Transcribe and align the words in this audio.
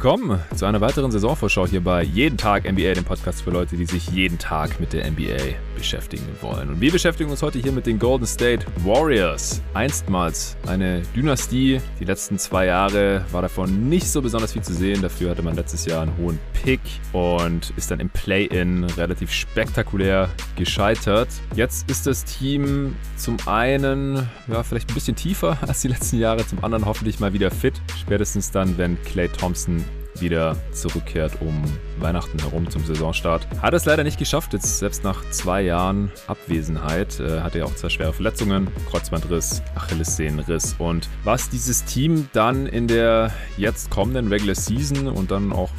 Willkommen 0.00 0.40
zu 0.54 0.64
einer 0.64 0.80
weiteren 0.80 1.10
Saisonvorschau 1.10 1.66
hier 1.66 1.80
bei 1.80 2.04
Jeden 2.04 2.38
Tag 2.38 2.70
NBA, 2.70 2.94
dem 2.94 3.02
Podcast 3.02 3.42
für 3.42 3.50
Leute, 3.50 3.76
die 3.76 3.84
sich 3.84 4.08
jeden 4.10 4.38
Tag 4.38 4.78
mit 4.78 4.92
der 4.92 5.10
NBA 5.10 5.56
beschäftigen 5.74 6.24
wollen. 6.40 6.70
Und 6.70 6.80
wir 6.80 6.92
beschäftigen 6.92 7.28
uns 7.30 7.42
heute 7.42 7.58
hier 7.58 7.72
mit 7.72 7.84
den 7.84 7.98
Golden 7.98 8.24
State 8.24 8.64
Warriors. 8.84 9.60
Einstmals 9.74 10.56
eine 10.68 11.02
Dynastie. 11.16 11.80
Die 11.98 12.04
letzten 12.04 12.38
zwei 12.38 12.66
Jahre 12.66 13.24
war 13.32 13.42
davon 13.42 13.88
nicht 13.88 14.08
so 14.08 14.22
besonders 14.22 14.52
viel 14.52 14.62
zu 14.62 14.72
sehen. 14.72 15.02
Dafür 15.02 15.30
hatte 15.30 15.42
man 15.42 15.56
letztes 15.56 15.84
Jahr 15.84 16.02
einen 16.02 16.16
hohen 16.16 16.38
Pick 16.52 16.80
und 17.12 17.72
ist 17.76 17.90
dann 17.90 17.98
im 17.98 18.08
Play-In 18.08 18.84
relativ 18.84 19.32
spektakulär 19.32 20.28
gescheitert. 20.54 21.28
Jetzt 21.56 21.90
ist 21.90 22.06
das 22.06 22.24
Team 22.24 22.94
zum 23.16 23.36
einen 23.46 24.28
ja, 24.46 24.62
vielleicht 24.62 24.92
ein 24.92 24.94
bisschen 24.94 25.16
tiefer 25.16 25.58
als 25.66 25.80
die 25.82 25.88
letzten 25.88 26.20
Jahre, 26.20 26.46
zum 26.46 26.62
anderen 26.62 26.86
hoffentlich 26.86 27.18
mal 27.18 27.32
wieder 27.32 27.50
fit. 27.50 27.74
Spätestens 28.00 28.52
dann, 28.52 28.78
wenn 28.78 28.96
Clay 29.02 29.28
Thompson 29.28 29.84
wieder 30.20 30.56
zurückkehrt 30.72 31.40
um 31.40 31.62
Weihnachten 31.98 32.38
herum 32.38 32.68
zum 32.70 32.84
Saisonstart. 32.84 33.46
Hat 33.62 33.74
es 33.74 33.84
leider 33.84 34.04
nicht 34.04 34.18
geschafft, 34.18 34.52
jetzt 34.52 34.78
selbst 34.78 35.04
nach 35.04 35.28
zwei 35.30 35.62
Jahren 35.62 36.10
Abwesenheit. 36.26 37.20
Äh, 37.20 37.40
hatte 37.40 37.58
ja 37.58 37.64
auch 37.64 37.74
zwei 37.74 37.88
schwere 37.88 38.12
Verletzungen, 38.12 38.68
Kreuzbandriss, 38.90 39.62
Achillessehnenriss. 39.74 40.76
Und 40.78 41.08
was 41.24 41.48
dieses 41.48 41.84
Team 41.84 42.28
dann 42.32 42.66
in 42.66 42.88
der 42.88 43.32
jetzt 43.56 43.90
kommenden 43.90 44.28
Regular 44.28 44.54
Season 44.54 45.08
und 45.08 45.30
dann 45.30 45.52
auch 45.52 45.70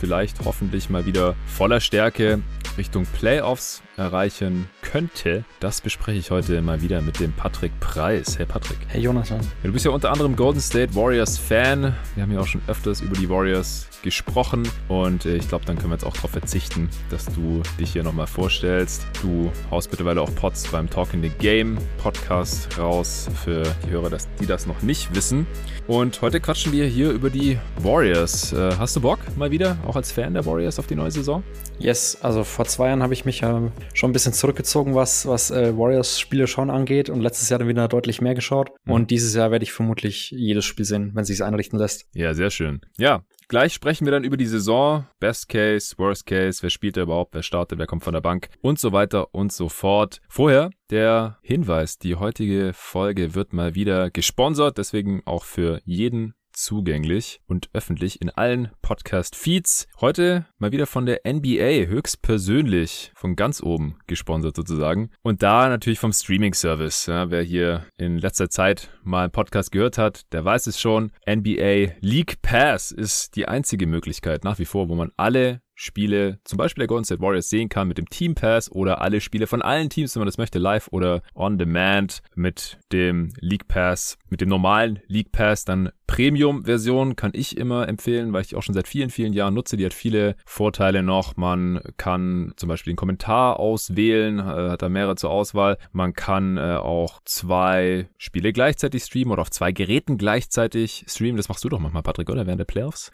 vielleicht 0.00 0.44
hoffentlich 0.44 0.90
mal 0.90 1.06
wieder 1.06 1.34
voller 1.46 1.80
Stärke 1.80 2.40
Richtung 2.76 3.06
Playoffs 3.18 3.83
erreichen 3.96 4.68
könnte, 4.82 5.44
das 5.60 5.80
bespreche 5.80 6.18
ich 6.18 6.30
heute 6.30 6.60
mal 6.62 6.82
wieder 6.82 7.00
mit 7.00 7.20
dem 7.20 7.32
Patrick 7.32 7.78
Preis. 7.80 8.38
Hey 8.38 8.46
Patrick. 8.46 8.78
Hey 8.88 9.02
Jonathan. 9.02 9.40
du 9.62 9.72
bist 9.72 9.84
ja 9.84 9.90
unter 9.90 10.10
anderem 10.10 10.36
Golden 10.36 10.60
State 10.60 10.94
Warriors 10.94 11.38
Fan. 11.38 11.94
Wir 12.14 12.22
haben 12.22 12.32
ja 12.32 12.40
auch 12.40 12.46
schon 12.46 12.62
öfters 12.66 13.00
über 13.00 13.16
die 13.16 13.28
Warriors 13.28 13.88
gesprochen 14.04 14.62
und 14.86 15.26
äh, 15.26 15.34
ich 15.34 15.48
glaube, 15.48 15.64
dann 15.64 15.76
können 15.76 15.90
wir 15.90 15.96
jetzt 15.96 16.04
auch 16.04 16.14
darauf 16.14 16.30
verzichten, 16.30 16.88
dass 17.10 17.24
du 17.24 17.62
dich 17.80 17.92
hier 17.92 18.04
nochmal 18.04 18.28
vorstellst. 18.28 19.04
Du 19.20 19.50
haust 19.70 19.90
mittlerweile 19.90 20.20
auch 20.20 20.32
Pods 20.36 20.68
beim 20.68 20.88
Talk 20.88 21.12
in 21.14 21.22
the 21.22 21.30
Game 21.40 21.78
Podcast 21.98 22.78
raus 22.78 23.28
für 23.44 23.64
die 23.84 23.90
Hörer, 23.90 24.16
die 24.40 24.46
das 24.46 24.66
noch 24.66 24.82
nicht 24.82 25.12
wissen. 25.14 25.46
Und 25.86 26.22
heute 26.22 26.40
quatschen 26.40 26.72
wir 26.72 26.86
hier 26.86 27.10
über 27.10 27.28
die 27.28 27.58
Warriors. 27.78 28.52
Äh, 28.52 28.76
hast 28.78 28.94
du 28.96 29.00
Bock 29.00 29.18
mal 29.36 29.50
wieder, 29.50 29.76
auch 29.86 29.96
als 29.96 30.12
Fan 30.12 30.34
der 30.34 30.46
Warriors, 30.46 30.78
auf 30.78 30.86
die 30.86 30.94
neue 30.94 31.10
Saison? 31.10 31.42
Yes, 31.78 32.18
also 32.22 32.44
vor 32.44 32.66
zwei 32.66 32.88
Jahren 32.88 33.02
habe 33.02 33.14
ich 33.14 33.24
mich 33.24 33.40
ja 33.40 33.72
schon 33.92 34.10
ein 34.10 34.12
bisschen 34.12 34.32
zurückgezogen, 34.32 34.94
was, 34.94 35.26
was 35.26 35.50
äh, 35.50 35.76
Warriors-Spiele 35.76 36.46
schauen 36.46 36.70
angeht 36.70 37.10
und 37.10 37.20
letztes 37.20 37.48
Jahr 37.48 37.58
dann 37.58 37.68
wieder 37.68 37.88
deutlich 37.88 38.20
mehr 38.20 38.34
geschaut. 38.34 38.70
Mhm. 38.84 38.92
Und 38.92 39.10
dieses 39.10 39.34
Jahr 39.34 39.50
werde 39.50 39.64
ich 39.64 39.72
vermutlich 39.72 40.30
jedes 40.30 40.64
Spiel 40.64 40.84
sehen, 40.84 41.10
wenn 41.14 41.22
es 41.22 41.28
sich 41.28 41.42
einrichten 41.42 41.78
lässt. 41.78 42.06
Ja, 42.14 42.34
sehr 42.34 42.50
schön. 42.50 42.80
Ja, 42.96 43.24
Gleich 43.48 43.74
sprechen 43.74 44.06
wir 44.06 44.12
dann 44.12 44.24
über 44.24 44.36
die 44.36 44.46
Saison. 44.46 45.06
Best 45.20 45.48
Case, 45.48 45.94
Worst 45.98 46.26
Case, 46.26 46.62
wer 46.62 46.70
spielt 46.70 46.96
da 46.96 47.02
überhaupt, 47.02 47.34
wer 47.34 47.42
startet, 47.42 47.78
wer 47.78 47.86
kommt 47.86 48.04
von 48.04 48.14
der 48.14 48.20
Bank 48.20 48.48
und 48.62 48.78
so 48.78 48.92
weiter 48.92 49.34
und 49.34 49.52
so 49.52 49.68
fort. 49.68 50.20
Vorher 50.28 50.70
der 50.90 51.38
Hinweis, 51.42 51.98
die 51.98 52.16
heutige 52.16 52.72
Folge 52.72 53.34
wird 53.34 53.52
mal 53.52 53.74
wieder 53.74 54.10
gesponsert, 54.10 54.78
deswegen 54.78 55.22
auch 55.26 55.44
für 55.44 55.80
jeden 55.84 56.34
zugänglich 56.54 57.40
und 57.46 57.68
öffentlich 57.72 58.20
in 58.22 58.30
allen 58.30 58.70
Podcast-Feeds. 58.82 59.86
Heute 60.00 60.46
mal 60.58 60.72
wieder 60.72 60.86
von 60.86 61.06
der 61.06 61.20
NBA, 61.26 61.86
höchstpersönlich, 61.86 63.12
von 63.14 63.36
ganz 63.36 63.62
oben 63.62 63.98
gesponsert 64.06 64.56
sozusagen. 64.56 65.10
Und 65.22 65.42
da 65.42 65.68
natürlich 65.68 65.98
vom 65.98 66.12
Streaming-Service. 66.12 67.06
Ja, 67.06 67.30
wer 67.30 67.42
hier 67.42 67.86
in 67.96 68.18
letzter 68.18 68.48
Zeit 68.48 68.90
mal 69.02 69.24
einen 69.24 69.32
Podcast 69.32 69.72
gehört 69.72 69.98
hat, 69.98 70.32
der 70.32 70.44
weiß 70.44 70.66
es 70.66 70.80
schon. 70.80 71.12
NBA 71.28 71.94
League 72.00 72.40
Pass 72.42 72.90
ist 72.90 73.36
die 73.36 73.46
einzige 73.46 73.86
Möglichkeit 73.86 74.44
nach 74.44 74.58
wie 74.58 74.64
vor, 74.64 74.88
wo 74.88 74.94
man 74.94 75.12
alle 75.16 75.60
Spiele, 75.74 76.38
zum 76.44 76.56
Beispiel 76.56 76.82
der 76.82 76.88
Golden 76.88 77.04
State 77.04 77.20
Warriors, 77.20 77.48
sehen 77.48 77.68
kann 77.68 77.88
mit 77.88 77.98
dem 77.98 78.08
Team 78.08 78.34
Pass 78.34 78.70
oder 78.70 79.00
alle 79.00 79.20
Spiele 79.20 79.46
von 79.46 79.62
allen 79.62 79.90
Teams, 79.90 80.14
wenn 80.14 80.20
man 80.20 80.28
das 80.28 80.38
möchte, 80.38 80.58
live 80.58 80.88
oder 80.92 81.22
on 81.34 81.58
demand 81.58 82.22
mit 82.34 82.78
dem 82.92 83.32
League 83.40 83.68
Pass, 83.68 84.18
mit 84.28 84.40
dem 84.40 84.48
normalen 84.48 85.00
League 85.08 85.32
Pass, 85.32 85.64
dann 85.64 85.90
Premium-Version 86.06 87.16
kann 87.16 87.32
ich 87.34 87.56
immer 87.56 87.88
empfehlen, 87.88 88.32
weil 88.32 88.42
ich 88.42 88.54
auch 88.54 88.62
schon 88.62 88.74
seit 88.74 88.86
vielen, 88.86 89.10
vielen 89.10 89.32
Jahren 89.32 89.54
nutze. 89.54 89.76
Die 89.76 89.84
hat 89.84 89.94
viele 89.94 90.36
Vorteile 90.44 91.02
noch. 91.02 91.36
Man 91.36 91.80
kann 91.96 92.52
zum 92.56 92.68
Beispiel 92.68 92.92
den 92.92 92.96
Kommentar 92.96 93.58
auswählen, 93.58 94.38
äh, 94.38 94.70
hat 94.70 94.82
da 94.82 94.88
mehrere 94.88 95.16
zur 95.16 95.30
Auswahl. 95.30 95.78
Man 95.92 96.12
kann 96.12 96.56
äh, 96.56 96.76
auch 96.76 97.20
zwei 97.24 98.08
Spiele 98.18 98.52
gleichzeitig 98.52 99.02
streamen 99.02 99.32
oder 99.32 99.42
auf 99.42 99.50
zwei 99.50 99.72
Geräten 99.72 100.18
gleichzeitig 100.18 101.04
streamen. 101.08 101.36
Das 101.36 101.48
machst 101.48 101.64
du 101.64 101.68
doch 101.68 101.80
manchmal, 101.80 102.02
Patrick, 102.02 102.30
oder? 102.30 102.46
Während 102.46 102.60
der 102.60 102.66
Playoffs? 102.66 103.10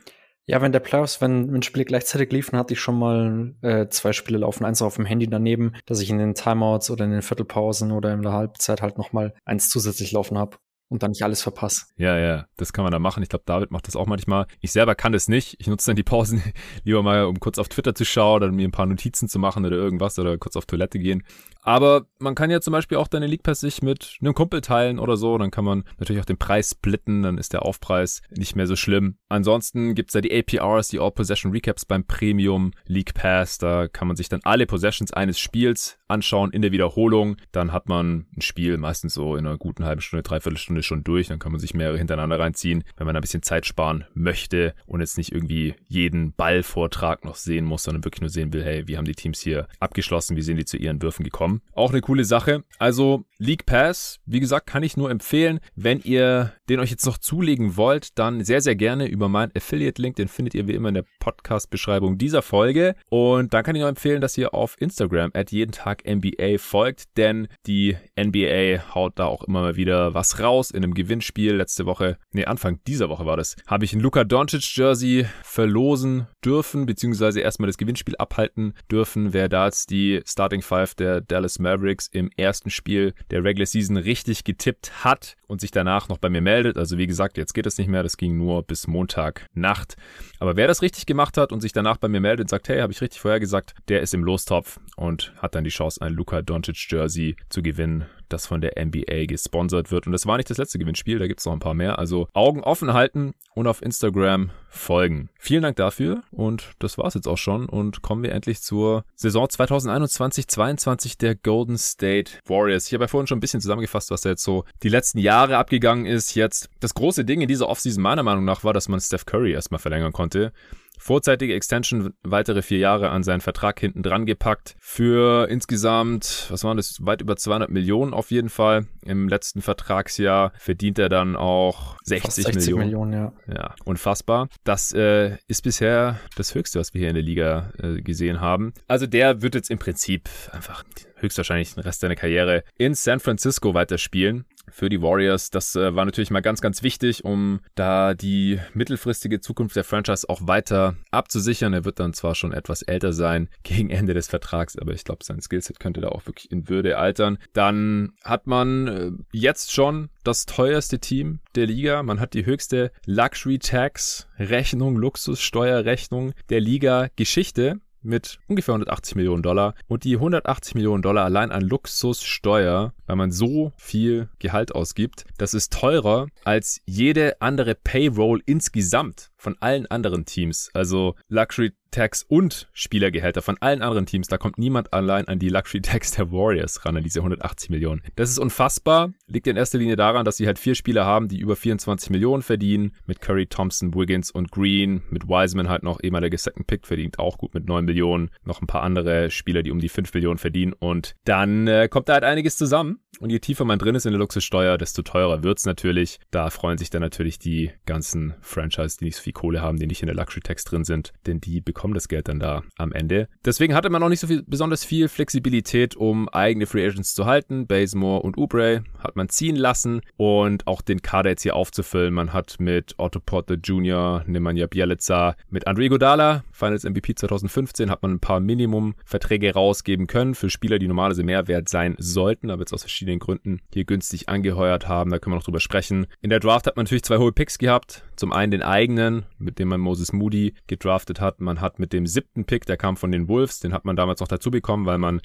Ja, 0.50 0.60
wenn 0.60 0.72
der 0.72 0.80
Playoffs, 0.80 1.20
wenn, 1.20 1.52
wenn 1.52 1.62
Spiele 1.62 1.84
gleichzeitig 1.84 2.32
liefen, 2.32 2.58
hatte 2.58 2.74
ich 2.74 2.80
schon 2.80 2.98
mal 2.98 3.54
äh, 3.62 3.86
zwei 3.86 4.12
Spiele 4.12 4.38
laufen. 4.38 4.64
Eins 4.64 4.82
auf 4.82 4.96
dem 4.96 5.06
Handy 5.06 5.28
daneben, 5.28 5.74
dass 5.86 6.00
ich 6.00 6.10
in 6.10 6.18
den 6.18 6.34
Timeouts 6.34 6.90
oder 6.90 7.04
in 7.04 7.12
den 7.12 7.22
Viertelpausen 7.22 7.92
oder 7.92 8.12
in 8.12 8.22
der 8.22 8.32
Halbzeit 8.32 8.82
halt 8.82 8.98
noch 8.98 9.12
mal 9.12 9.32
eins 9.44 9.68
zusätzlich 9.68 10.10
laufen 10.10 10.36
habe 10.36 10.56
und 10.90 11.04
dann 11.04 11.12
nicht 11.12 11.22
alles 11.22 11.40
verpasse. 11.40 11.86
Ja, 11.96 12.18
ja, 12.18 12.46
das 12.56 12.72
kann 12.72 12.82
man 12.82 12.92
da 12.92 12.98
machen. 12.98 13.22
Ich 13.22 13.28
glaube, 13.28 13.44
David 13.46 13.70
macht 13.70 13.86
das 13.86 13.94
auch 13.94 14.06
manchmal. 14.06 14.46
Ich 14.60 14.72
selber 14.72 14.96
kann 14.96 15.12
das 15.12 15.28
nicht. 15.28 15.56
Ich 15.58 15.68
nutze 15.68 15.86
dann 15.86 15.96
die 15.96 16.02
Pausen 16.02 16.42
lieber 16.84 17.02
mal, 17.02 17.24
um 17.24 17.38
kurz 17.38 17.58
auf 17.58 17.68
Twitter 17.68 17.94
zu 17.94 18.04
schauen 18.04 18.36
oder 18.36 18.52
mir 18.52 18.66
ein 18.66 18.72
paar 18.72 18.86
Notizen 18.86 19.28
zu 19.28 19.38
machen 19.38 19.64
oder 19.64 19.76
irgendwas 19.76 20.18
oder 20.18 20.36
kurz 20.36 20.56
auf 20.56 20.66
Toilette 20.66 20.98
gehen. 20.98 21.22
Aber 21.62 22.06
man 22.18 22.34
kann 22.34 22.50
ja 22.50 22.60
zum 22.60 22.72
Beispiel 22.72 22.98
auch 22.98 23.06
deine 23.06 23.26
League 23.26 23.42
Pass 23.42 23.60
sich 23.60 23.82
mit 23.82 24.16
einem 24.20 24.34
Kumpel 24.34 24.62
teilen 24.62 24.98
oder 24.98 25.16
so. 25.16 25.38
Dann 25.38 25.50
kann 25.50 25.64
man 25.64 25.84
natürlich 25.98 26.20
auch 26.20 26.26
den 26.26 26.38
Preis 26.38 26.70
splitten. 26.70 27.22
Dann 27.22 27.38
ist 27.38 27.52
der 27.52 27.64
Aufpreis 27.64 28.22
nicht 28.30 28.56
mehr 28.56 28.66
so 28.66 28.76
schlimm. 28.76 29.16
Ansonsten 29.28 29.94
gibt's 29.94 30.14
da 30.14 30.20
die 30.20 30.36
APRs, 30.36 30.88
die 30.88 30.98
All 30.98 31.12
Possession 31.12 31.52
Recaps 31.52 31.84
beim 31.84 32.04
Premium 32.04 32.72
League 32.86 33.14
Pass. 33.14 33.58
Da 33.58 33.88
kann 33.88 34.08
man 34.08 34.16
sich 34.16 34.28
dann 34.28 34.40
alle 34.42 34.66
Possessions 34.66 35.12
eines 35.12 35.38
Spiels 35.38 35.98
anschauen 36.08 36.50
in 36.50 36.62
der 36.62 36.72
Wiederholung. 36.72 37.36
Dann 37.52 37.72
hat 37.72 37.88
man 37.88 38.26
ein 38.36 38.42
Spiel 38.42 38.76
meistens 38.78 39.14
so 39.14 39.36
in 39.36 39.46
einer 39.46 39.58
guten 39.58 39.84
halben 39.84 40.00
Stunde, 40.00 40.22
dreiviertel 40.22 40.58
Stunde 40.58 40.79
schon 40.82 41.04
durch. 41.04 41.28
Dann 41.28 41.38
kann 41.38 41.52
man 41.52 41.60
sich 41.60 41.74
mehrere 41.74 41.98
hintereinander 41.98 42.38
reinziehen, 42.38 42.84
wenn 42.96 43.06
man 43.06 43.16
ein 43.16 43.22
bisschen 43.22 43.42
Zeit 43.42 43.66
sparen 43.66 44.04
möchte 44.14 44.74
und 44.86 45.00
jetzt 45.00 45.18
nicht 45.18 45.32
irgendwie 45.32 45.74
jeden 45.88 46.32
Ballvortrag 46.32 47.24
noch 47.24 47.36
sehen 47.36 47.64
muss, 47.64 47.84
sondern 47.84 48.04
wirklich 48.04 48.20
nur 48.20 48.30
sehen 48.30 48.52
will, 48.52 48.64
hey, 48.64 48.86
wie 48.88 48.96
haben 48.96 49.04
die 49.04 49.14
Teams 49.14 49.40
hier 49.40 49.68
abgeschlossen, 49.78 50.36
wie 50.36 50.42
sind 50.42 50.56
die 50.56 50.64
zu 50.64 50.76
ihren 50.76 51.02
Würfen 51.02 51.24
gekommen. 51.24 51.62
Auch 51.72 51.90
eine 51.90 52.00
coole 52.00 52.24
Sache. 52.24 52.64
Also 52.78 53.24
League 53.38 53.66
Pass, 53.66 54.18
wie 54.26 54.40
gesagt, 54.40 54.66
kann 54.66 54.82
ich 54.82 54.96
nur 54.96 55.10
empfehlen. 55.10 55.60
Wenn 55.74 56.00
ihr 56.00 56.52
den 56.68 56.80
euch 56.80 56.90
jetzt 56.90 57.06
noch 57.06 57.18
zulegen 57.18 57.76
wollt, 57.76 58.18
dann 58.18 58.44
sehr, 58.44 58.60
sehr 58.60 58.76
gerne 58.76 59.06
über 59.06 59.28
meinen 59.28 59.52
Affiliate-Link. 59.56 60.16
Den 60.16 60.28
findet 60.28 60.54
ihr 60.54 60.68
wie 60.68 60.74
immer 60.74 60.88
in 60.88 60.94
der 60.94 61.04
Podcast-Beschreibung 61.18 62.18
dieser 62.18 62.42
Folge. 62.42 62.94
Und 63.08 63.54
dann 63.54 63.64
kann 63.64 63.76
ich 63.76 63.82
auch 63.82 63.88
empfehlen, 63.88 64.20
dass 64.20 64.36
ihr 64.36 64.54
auf 64.54 64.76
Instagram 64.80 65.30
at 65.34 65.52
jeden 65.52 65.72
Tag 65.72 66.04
NBA 66.06 66.58
folgt, 66.58 67.16
denn 67.16 67.48
die 67.66 67.96
NBA 68.18 68.94
haut 68.94 69.18
da 69.18 69.26
auch 69.26 69.44
immer 69.44 69.62
mal 69.62 69.76
wieder 69.76 70.14
was 70.14 70.40
raus 70.40 70.69
in 70.70 70.84
einem 70.84 70.94
Gewinnspiel. 70.94 71.54
Letzte 71.54 71.86
Woche, 71.86 72.18
nee, 72.32 72.44
Anfang 72.44 72.80
dieser 72.86 73.08
Woche 73.08 73.26
war 73.26 73.36
das, 73.36 73.56
habe 73.66 73.84
ich 73.84 73.92
ein 73.92 74.00
Luka 74.00 74.24
Doncic 74.24 74.62
Jersey 74.76 75.26
verlosen 75.42 76.26
dürfen, 76.44 76.86
beziehungsweise 76.86 77.40
erstmal 77.40 77.68
das 77.68 77.78
Gewinnspiel 77.78 78.16
abhalten 78.16 78.74
dürfen. 78.90 79.32
Wer 79.32 79.48
da 79.48 79.66
jetzt 79.66 79.90
die 79.90 80.20
Starting 80.26 80.62
Five 80.62 80.94
der 80.94 81.20
Dallas 81.20 81.58
Mavericks 81.58 82.08
im 82.08 82.30
ersten 82.36 82.70
Spiel 82.70 83.14
der 83.30 83.44
Regular 83.44 83.66
Season 83.66 83.96
richtig 83.96 84.44
getippt 84.44 85.04
hat 85.04 85.36
und 85.46 85.60
sich 85.60 85.70
danach 85.70 86.08
noch 86.08 86.18
bei 86.18 86.28
mir 86.28 86.40
meldet. 86.40 86.76
Also 86.76 86.98
wie 86.98 87.06
gesagt, 87.06 87.36
jetzt 87.36 87.54
geht 87.54 87.66
es 87.66 87.78
nicht 87.78 87.88
mehr, 87.88 88.02
das 88.02 88.16
ging 88.16 88.36
nur 88.36 88.62
bis 88.62 88.86
Montag 88.86 89.46
Nacht. 89.54 89.96
Aber 90.38 90.56
wer 90.56 90.68
das 90.68 90.82
richtig 90.82 91.06
gemacht 91.06 91.36
hat 91.36 91.52
und 91.52 91.60
sich 91.60 91.72
danach 91.72 91.96
bei 91.96 92.08
mir 92.08 92.20
meldet 92.20 92.44
und 92.44 92.50
sagt, 92.50 92.68
hey, 92.68 92.80
habe 92.80 92.92
ich 92.92 93.00
richtig 93.00 93.20
vorhergesagt, 93.20 93.74
der 93.88 94.00
ist 94.00 94.14
im 94.14 94.24
Lostopf 94.24 94.80
und 94.96 95.32
hat 95.38 95.54
dann 95.54 95.64
die 95.64 95.70
Chance, 95.70 96.00
ein 96.02 96.14
Luka 96.14 96.42
Doncic 96.42 96.86
Jersey 96.90 97.36
zu 97.48 97.62
gewinnen 97.62 98.06
das 98.32 98.46
von 98.46 98.60
der 98.60 98.72
NBA 98.82 99.26
gesponsert 99.26 99.90
wird. 99.90 100.06
Und 100.06 100.12
das 100.12 100.26
war 100.26 100.36
nicht 100.36 100.50
das 100.50 100.58
letzte 100.58 100.78
Gewinnspiel, 100.78 101.18
da 101.18 101.26
gibt 101.26 101.40
es 101.40 101.46
noch 101.46 101.52
ein 101.52 101.60
paar 101.60 101.74
mehr. 101.74 101.98
Also 101.98 102.28
Augen 102.32 102.62
offen 102.62 102.92
halten 102.92 103.34
und 103.54 103.66
auf 103.66 103.82
Instagram 103.82 104.50
folgen. 104.68 105.28
Vielen 105.38 105.62
Dank 105.62 105.76
dafür 105.76 106.22
und 106.30 106.72
das 106.78 106.96
war's 106.96 107.14
jetzt 107.14 107.26
auch 107.26 107.38
schon 107.38 107.66
und 107.66 108.02
kommen 108.02 108.22
wir 108.22 108.32
endlich 108.32 108.62
zur 108.62 109.04
Saison 109.14 109.46
2021-22 109.46 111.18
der 111.18 111.34
Golden 111.34 111.76
State 111.76 112.32
Warriors. 112.46 112.86
Ich 112.86 112.94
habe 112.94 113.04
ja 113.04 113.08
vorhin 113.08 113.26
schon 113.26 113.38
ein 113.38 113.40
bisschen 113.40 113.60
zusammengefasst, 113.60 114.10
was 114.10 114.22
da 114.22 114.30
jetzt 114.30 114.44
so 114.44 114.64
die 114.82 114.88
letzten 114.88 115.18
Jahre 115.18 115.56
abgegangen 115.56 116.06
ist. 116.06 116.34
Jetzt 116.34 116.68
das 116.78 116.94
große 116.94 117.24
Ding 117.24 117.40
in 117.40 117.48
dieser 117.48 117.68
Offseason 117.68 118.02
meiner 118.02 118.22
Meinung 118.22 118.44
nach 118.44 118.64
war, 118.64 118.72
dass 118.72 118.88
man 118.88 119.00
Steph 119.00 119.26
Curry 119.26 119.52
erstmal 119.52 119.80
verlängern 119.80 120.12
konnte. 120.12 120.52
Vorzeitige 121.00 121.54
Extension, 121.54 122.12
weitere 122.22 122.60
vier 122.60 122.76
Jahre 122.76 123.08
an 123.08 123.22
seinen 123.22 123.40
Vertrag 123.40 123.80
hinten 123.80 124.02
dran 124.02 124.26
gepackt. 124.26 124.76
Für 124.78 125.48
insgesamt, 125.48 126.46
was 126.50 126.62
waren 126.62 126.76
das, 126.76 126.98
weit 127.00 127.22
über 127.22 127.36
200 127.36 127.70
Millionen 127.70 128.12
auf 128.12 128.30
jeden 128.30 128.50
Fall. 128.50 128.86
Im 129.02 129.26
letzten 129.26 129.62
Vertragsjahr 129.62 130.52
verdient 130.58 130.98
er 130.98 131.08
dann 131.08 131.36
auch 131.36 131.96
60, 132.04 132.44
60 132.44 132.54
Millionen. 132.54 132.84
Millionen 132.84 133.12
ja. 133.14 133.32
ja, 133.52 133.74
unfassbar. 133.86 134.48
Das 134.64 134.92
äh, 134.92 135.38
ist 135.48 135.62
bisher 135.62 136.20
das 136.36 136.54
Höchste, 136.54 136.78
was 136.78 136.92
wir 136.92 136.98
hier 136.98 137.08
in 137.08 137.14
der 137.14 137.24
Liga 137.24 137.72
äh, 137.82 138.02
gesehen 138.02 138.42
haben. 138.42 138.74
Also 138.86 139.06
der 139.06 139.40
wird 139.40 139.54
jetzt 139.54 139.70
im 139.70 139.78
Prinzip 139.78 140.28
einfach 140.52 140.84
höchstwahrscheinlich 141.20 141.74
den 141.74 141.82
Rest 141.82 142.00
seiner 142.00 142.16
Karriere 142.16 142.64
in 142.76 142.94
San 142.94 143.20
Francisco 143.20 143.74
weiterspielen 143.74 144.44
für 144.70 144.88
die 144.88 145.02
Warriors. 145.02 145.50
Das 145.50 145.76
äh, 145.76 145.94
war 145.94 146.04
natürlich 146.04 146.30
mal 146.30 146.40
ganz, 146.40 146.60
ganz 146.60 146.82
wichtig, 146.82 147.24
um 147.24 147.60
da 147.74 148.14
die 148.14 148.60
mittelfristige 148.74 149.40
Zukunft 149.40 149.76
der 149.76 149.84
Franchise 149.84 150.28
auch 150.28 150.40
weiter 150.46 150.96
abzusichern. 151.10 151.72
Er 151.72 151.84
wird 151.84 152.00
dann 152.00 152.12
zwar 152.12 152.34
schon 152.34 152.52
etwas 152.52 152.82
älter 152.82 153.12
sein 153.12 153.48
gegen 153.62 153.90
Ende 153.90 154.14
des 154.14 154.28
Vertrags, 154.28 154.78
aber 154.78 154.92
ich 154.92 155.04
glaube, 155.04 155.24
sein 155.24 155.40
Skillset 155.40 155.80
könnte 155.80 156.00
da 156.00 156.08
auch 156.08 156.26
wirklich 156.26 156.50
in 156.50 156.68
Würde 156.68 156.98
altern. 156.98 157.38
Dann 157.52 158.12
hat 158.24 158.46
man 158.46 158.86
äh, 158.88 159.10
jetzt 159.32 159.72
schon 159.72 160.10
das 160.24 160.46
teuerste 160.46 160.98
Team 160.98 161.40
der 161.54 161.66
Liga. 161.66 162.02
Man 162.02 162.20
hat 162.20 162.34
die 162.34 162.46
höchste 162.46 162.92
Luxury 163.06 163.58
Tax 163.58 164.28
Rechnung, 164.38 164.96
Luxussteuerrechnung 164.96 166.32
der 166.48 166.60
Liga 166.60 167.08
Geschichte 167.16 167.80
mit 168.02 168.38
ungefähr 168.48 168.74
180 168.74 169.16
Millionen 169.16 169.42
Dollar. 169.42 169.74
Und 169.88 170.04
die 170.04 170.14
180 170.14 170.74
Millionen 170.74 171.02
Dollar 171.02 171.24
allein 171.24 171.50
an 171.50 171.62
Luxussteuer, 171.62 172.92
weil 173.06 173.16
man 173.16 173.32
so 173.32 173.72
viel 173.76 174.28
Gehalt 174.38 174.74
ausgibt, 174.74 175.24
das 175.38 175.54
ist 175.54 175.72
teurer 175.72 176.26
als 176.44 176.80
jede 176.86 177.40
andere 177.40 177.74
Payroll 177.74 178.42
insgesamt 178.46 179.29
von 179.40 179.56
allen 179.60 179.86
anderen 179.86 180.24
Teams. 180.24 180.70
Also 180.74 181.14
Luxury 181.28 181.72
Tax 181.90 182.24
und 182.28 182.68
Spielergehälter 182.72 183.42
von 183.42 183.56
allen 183.60 183.82
anderen 183.82 184.06
Teams. 184.06 184.28
Da 184.28 184.38
kommt 184.38 184.58
niemand 184.58 184.92
allein 184.92 185.26
an 185.28 185.38
die 185.38 185.48
Luxury 185.48 185.80
Tax 185.82 186.12
der 186.12 186.30
Warriors 186.30 186.84
ran, 186.84 186.96
an 186.96 187.02
diese 187.02 187.20
180 187.20 187.70
Millionen. 187.70 188.02
Das 188.16 188.30
ist 188.30 188.38
unfassbar. 188.38 189.12
Liegt 189.26 189.46
in 189.46 189.56
erster 189.56 189.78
Linie 189.78 189.96
daran, 189.96 190.24
dass 190.24 190.36
sie 190.36 190.46
halt 190.46 190.58
vier 190.58 190.74
Spieler 190.74 191.04
haben, 191.04 191.28
die 191.28 191.38
über 191.38 191.56
24 191.56 192.10
Millionen 192.10 192.42
verdienen. 192.42 192.94
Mit 193.06 193.20
Curry, 193.20 193.46
Thompson, 193.46 193.94
Wiggins 193.94 194.30
und 194.30 194.50
Green. 194.50 195.02
Mit 195.10 195.28
Wiseman 195.28 195.68
halt 195.68 195.82
noch 195.82 196.00
ehemaliger 196.02 196.38
Second 196.38 196.66
Pick 196.66 196.86
verdient 196.86 197.18
auch 197.18 197.38
gut 197.38 197.54
mit 197.54 197.66
9 197.66 197.84
Millionen. 197.84 198.30
Noch 198.44 198.62
ein 198.62 198.66
paar 198.66 198.82
andere 198.82 199.30
Spieler, 199.30 199.62
die 199.62 199.70
um 199.70 199.80
die 199.80 199.88
5 199.88 200.14
Millionen 200.14 200.38
verdienen. 200.38 200.72
Und 200.72 201.16
dann 201.24 201.66
äh, 201.66 201.88
kommt 201.88 202.08
da 202.08 202.14
halt 202.14 202.24
einiges 202.24 202.56
zusammen. 202.56 203.00
Und 203.18 203.30
je 203.30 203.38
tiefer 203.38 203.64
man 203.64 203.78
drin 203.78 203.94
ist 203.94 204.06
in 204.06 204.12
der 204.12 204.18
Luxussteuer, 204.18 204.78
desto 204.78 205.02
teurer 205.02 205.42
wird's 205.42 205.66
natürlich. 205.66 206.20
Da 206.30 206.48
freuen 206.48 206.78
sich 206.78 206.88
dann 206.88 207.02
natürlich 207.02 207.38
die 207.38 207.70
ganzen 207.84 208.34
Franchise, 208.40 208.96
die 208.98 209.06
nicht 209.06 209.16
so 209.16 209.22
viel 209.22 209.29
Kohle 209.32 209.60
haben, 209.62 209.78
die 209.78 209.86
nicht 209.86 210.02
in 210.02 210.06
der 210.06 210.16
Luxury 210.16 210.40
Tax 210.40 210.64
drin 210.64 210.84
sind. 210.84 211.12
Denn 211.26 211.40
die 211.40 211.60
bekommen 211.60 211.94
das 211.94 212.08
Geld 212.08 212.28
dann 212.28 212.40
da 212.40 212.62
am 212.76 212.92
Ende. 212.92 213.28
Deswegen 213.44 213.74
hatte 213.74 213.90
man 213.90 214.02
auch 214.02 214.08
nicht 214.08 214.20
so 214.20 214.26
viel, 214.26 214.42
besonders 214.46 214.84
viel 214.84 215.08
Flexibilität, 215.08 215.96
um 215.96 216.28
eigene 216.28 216.66
Free 216.66 216.86
Agents 216.86 217.14
zu 217.14 217.26
halten. 217.26 217.66
Bazemore 217.66 218.22
und 218.22 218.38
Oubre 218.38 218.84
hat 218.98 219.16
man 219.16 219.28
ziehen 219.28 219.56
lassen 219.56 220.00
und 220.16 220.66
auch 220.66 220.82
den 220.82 221.02
Kader 221.02 221.30
jetzt 221.30 221.42
hier 221.42 221.56
aufzufüllen. 221.56 222.14
Man 222.14 222.32
hat 222.32 222.56
mit 222.58 222.94
Otto 222.98 223.20
Porter 223.20 223.54
Jr., 223.54 224.24
Nemanja 224.26 224.66
Bielica, 224.66 225.36
mit 225.48 225.66
Andre 225.66 225.88
Godala, 225.88 226.44
Finals 226.52 226.84
MVP 226.84 227.14
2015, 227.14 227.90
hat 227.90 228.02
man 228.02 228.12
ein 228.12 228.20
paar 228.20 228.40
Minimum-Verträge 228.40 229.54
rausgeben 229.54 230.06
können 230.06 230.34
für 230.34 230.50
Spieler, 230.50 230.78
die 230.78 230.88
normalerweise 230.88 231.22
mehr 231.22 231.48
wert 231.48 231.68
sein 231.68 231.96
sollten, 231.98 232.50
aber 232.50 232.62
jetzt 232.62 232.72
aus 232.72 232.82
verschiedenen 232.82 233.18
Gründen 233.18 233.60
hier 233.72 233.84
günstig 233.84 234.28
angeheuert 234.28 234.88
haben. 234.88 235.10
Da 235.10 235.18
können 235.18 235.32
wir 235.32 235.38
noch 235.38 235.44
drüber 235.44 235.60
sprechen. 235.60 236.06
In 236.20 236.30
der 236.30 236.40
Draft 236.40 236.66
hat 236.66 236.76
man 236.76 236.84
natürlich 236.84 237.04
zwei 237.04 237.18
hohe 237.18 237.32
Picks 237.32 237.58
gehabt. 237.58 238.04
Zum 238.16 238.32
einen 238.32 238.50
den 238.50 238.62
eigenen, 238.62 239.19
mit 239.38 239.58
dem 239.58 239.68
man 239.68 239.80
Moses 239.80 240.12
Moody 240.12 240.54
gedraftet 240.66 241.20
hat. 241.20 241.40
Man 241.40 241.60
hat 241.60 241.78
mit 241.78 241.92
dem 241.92 242.06
siebten 242.06 242.44
Pick, 242.44 242.66
der 242.66 242.76
kam 242.76 242.96
von 242.96 243.12
den 243.12 243.28
Wolves, 243.28 243.60
den 243.60 243.72
hat 243.72 243.84
man 243.84 243.96
damals 243.96 244.20
noch 244.20 244.28
dazu 244.28 244.50
bekommen, 244.50 244.86
weil 244.86 244.98
man 244.98 245.20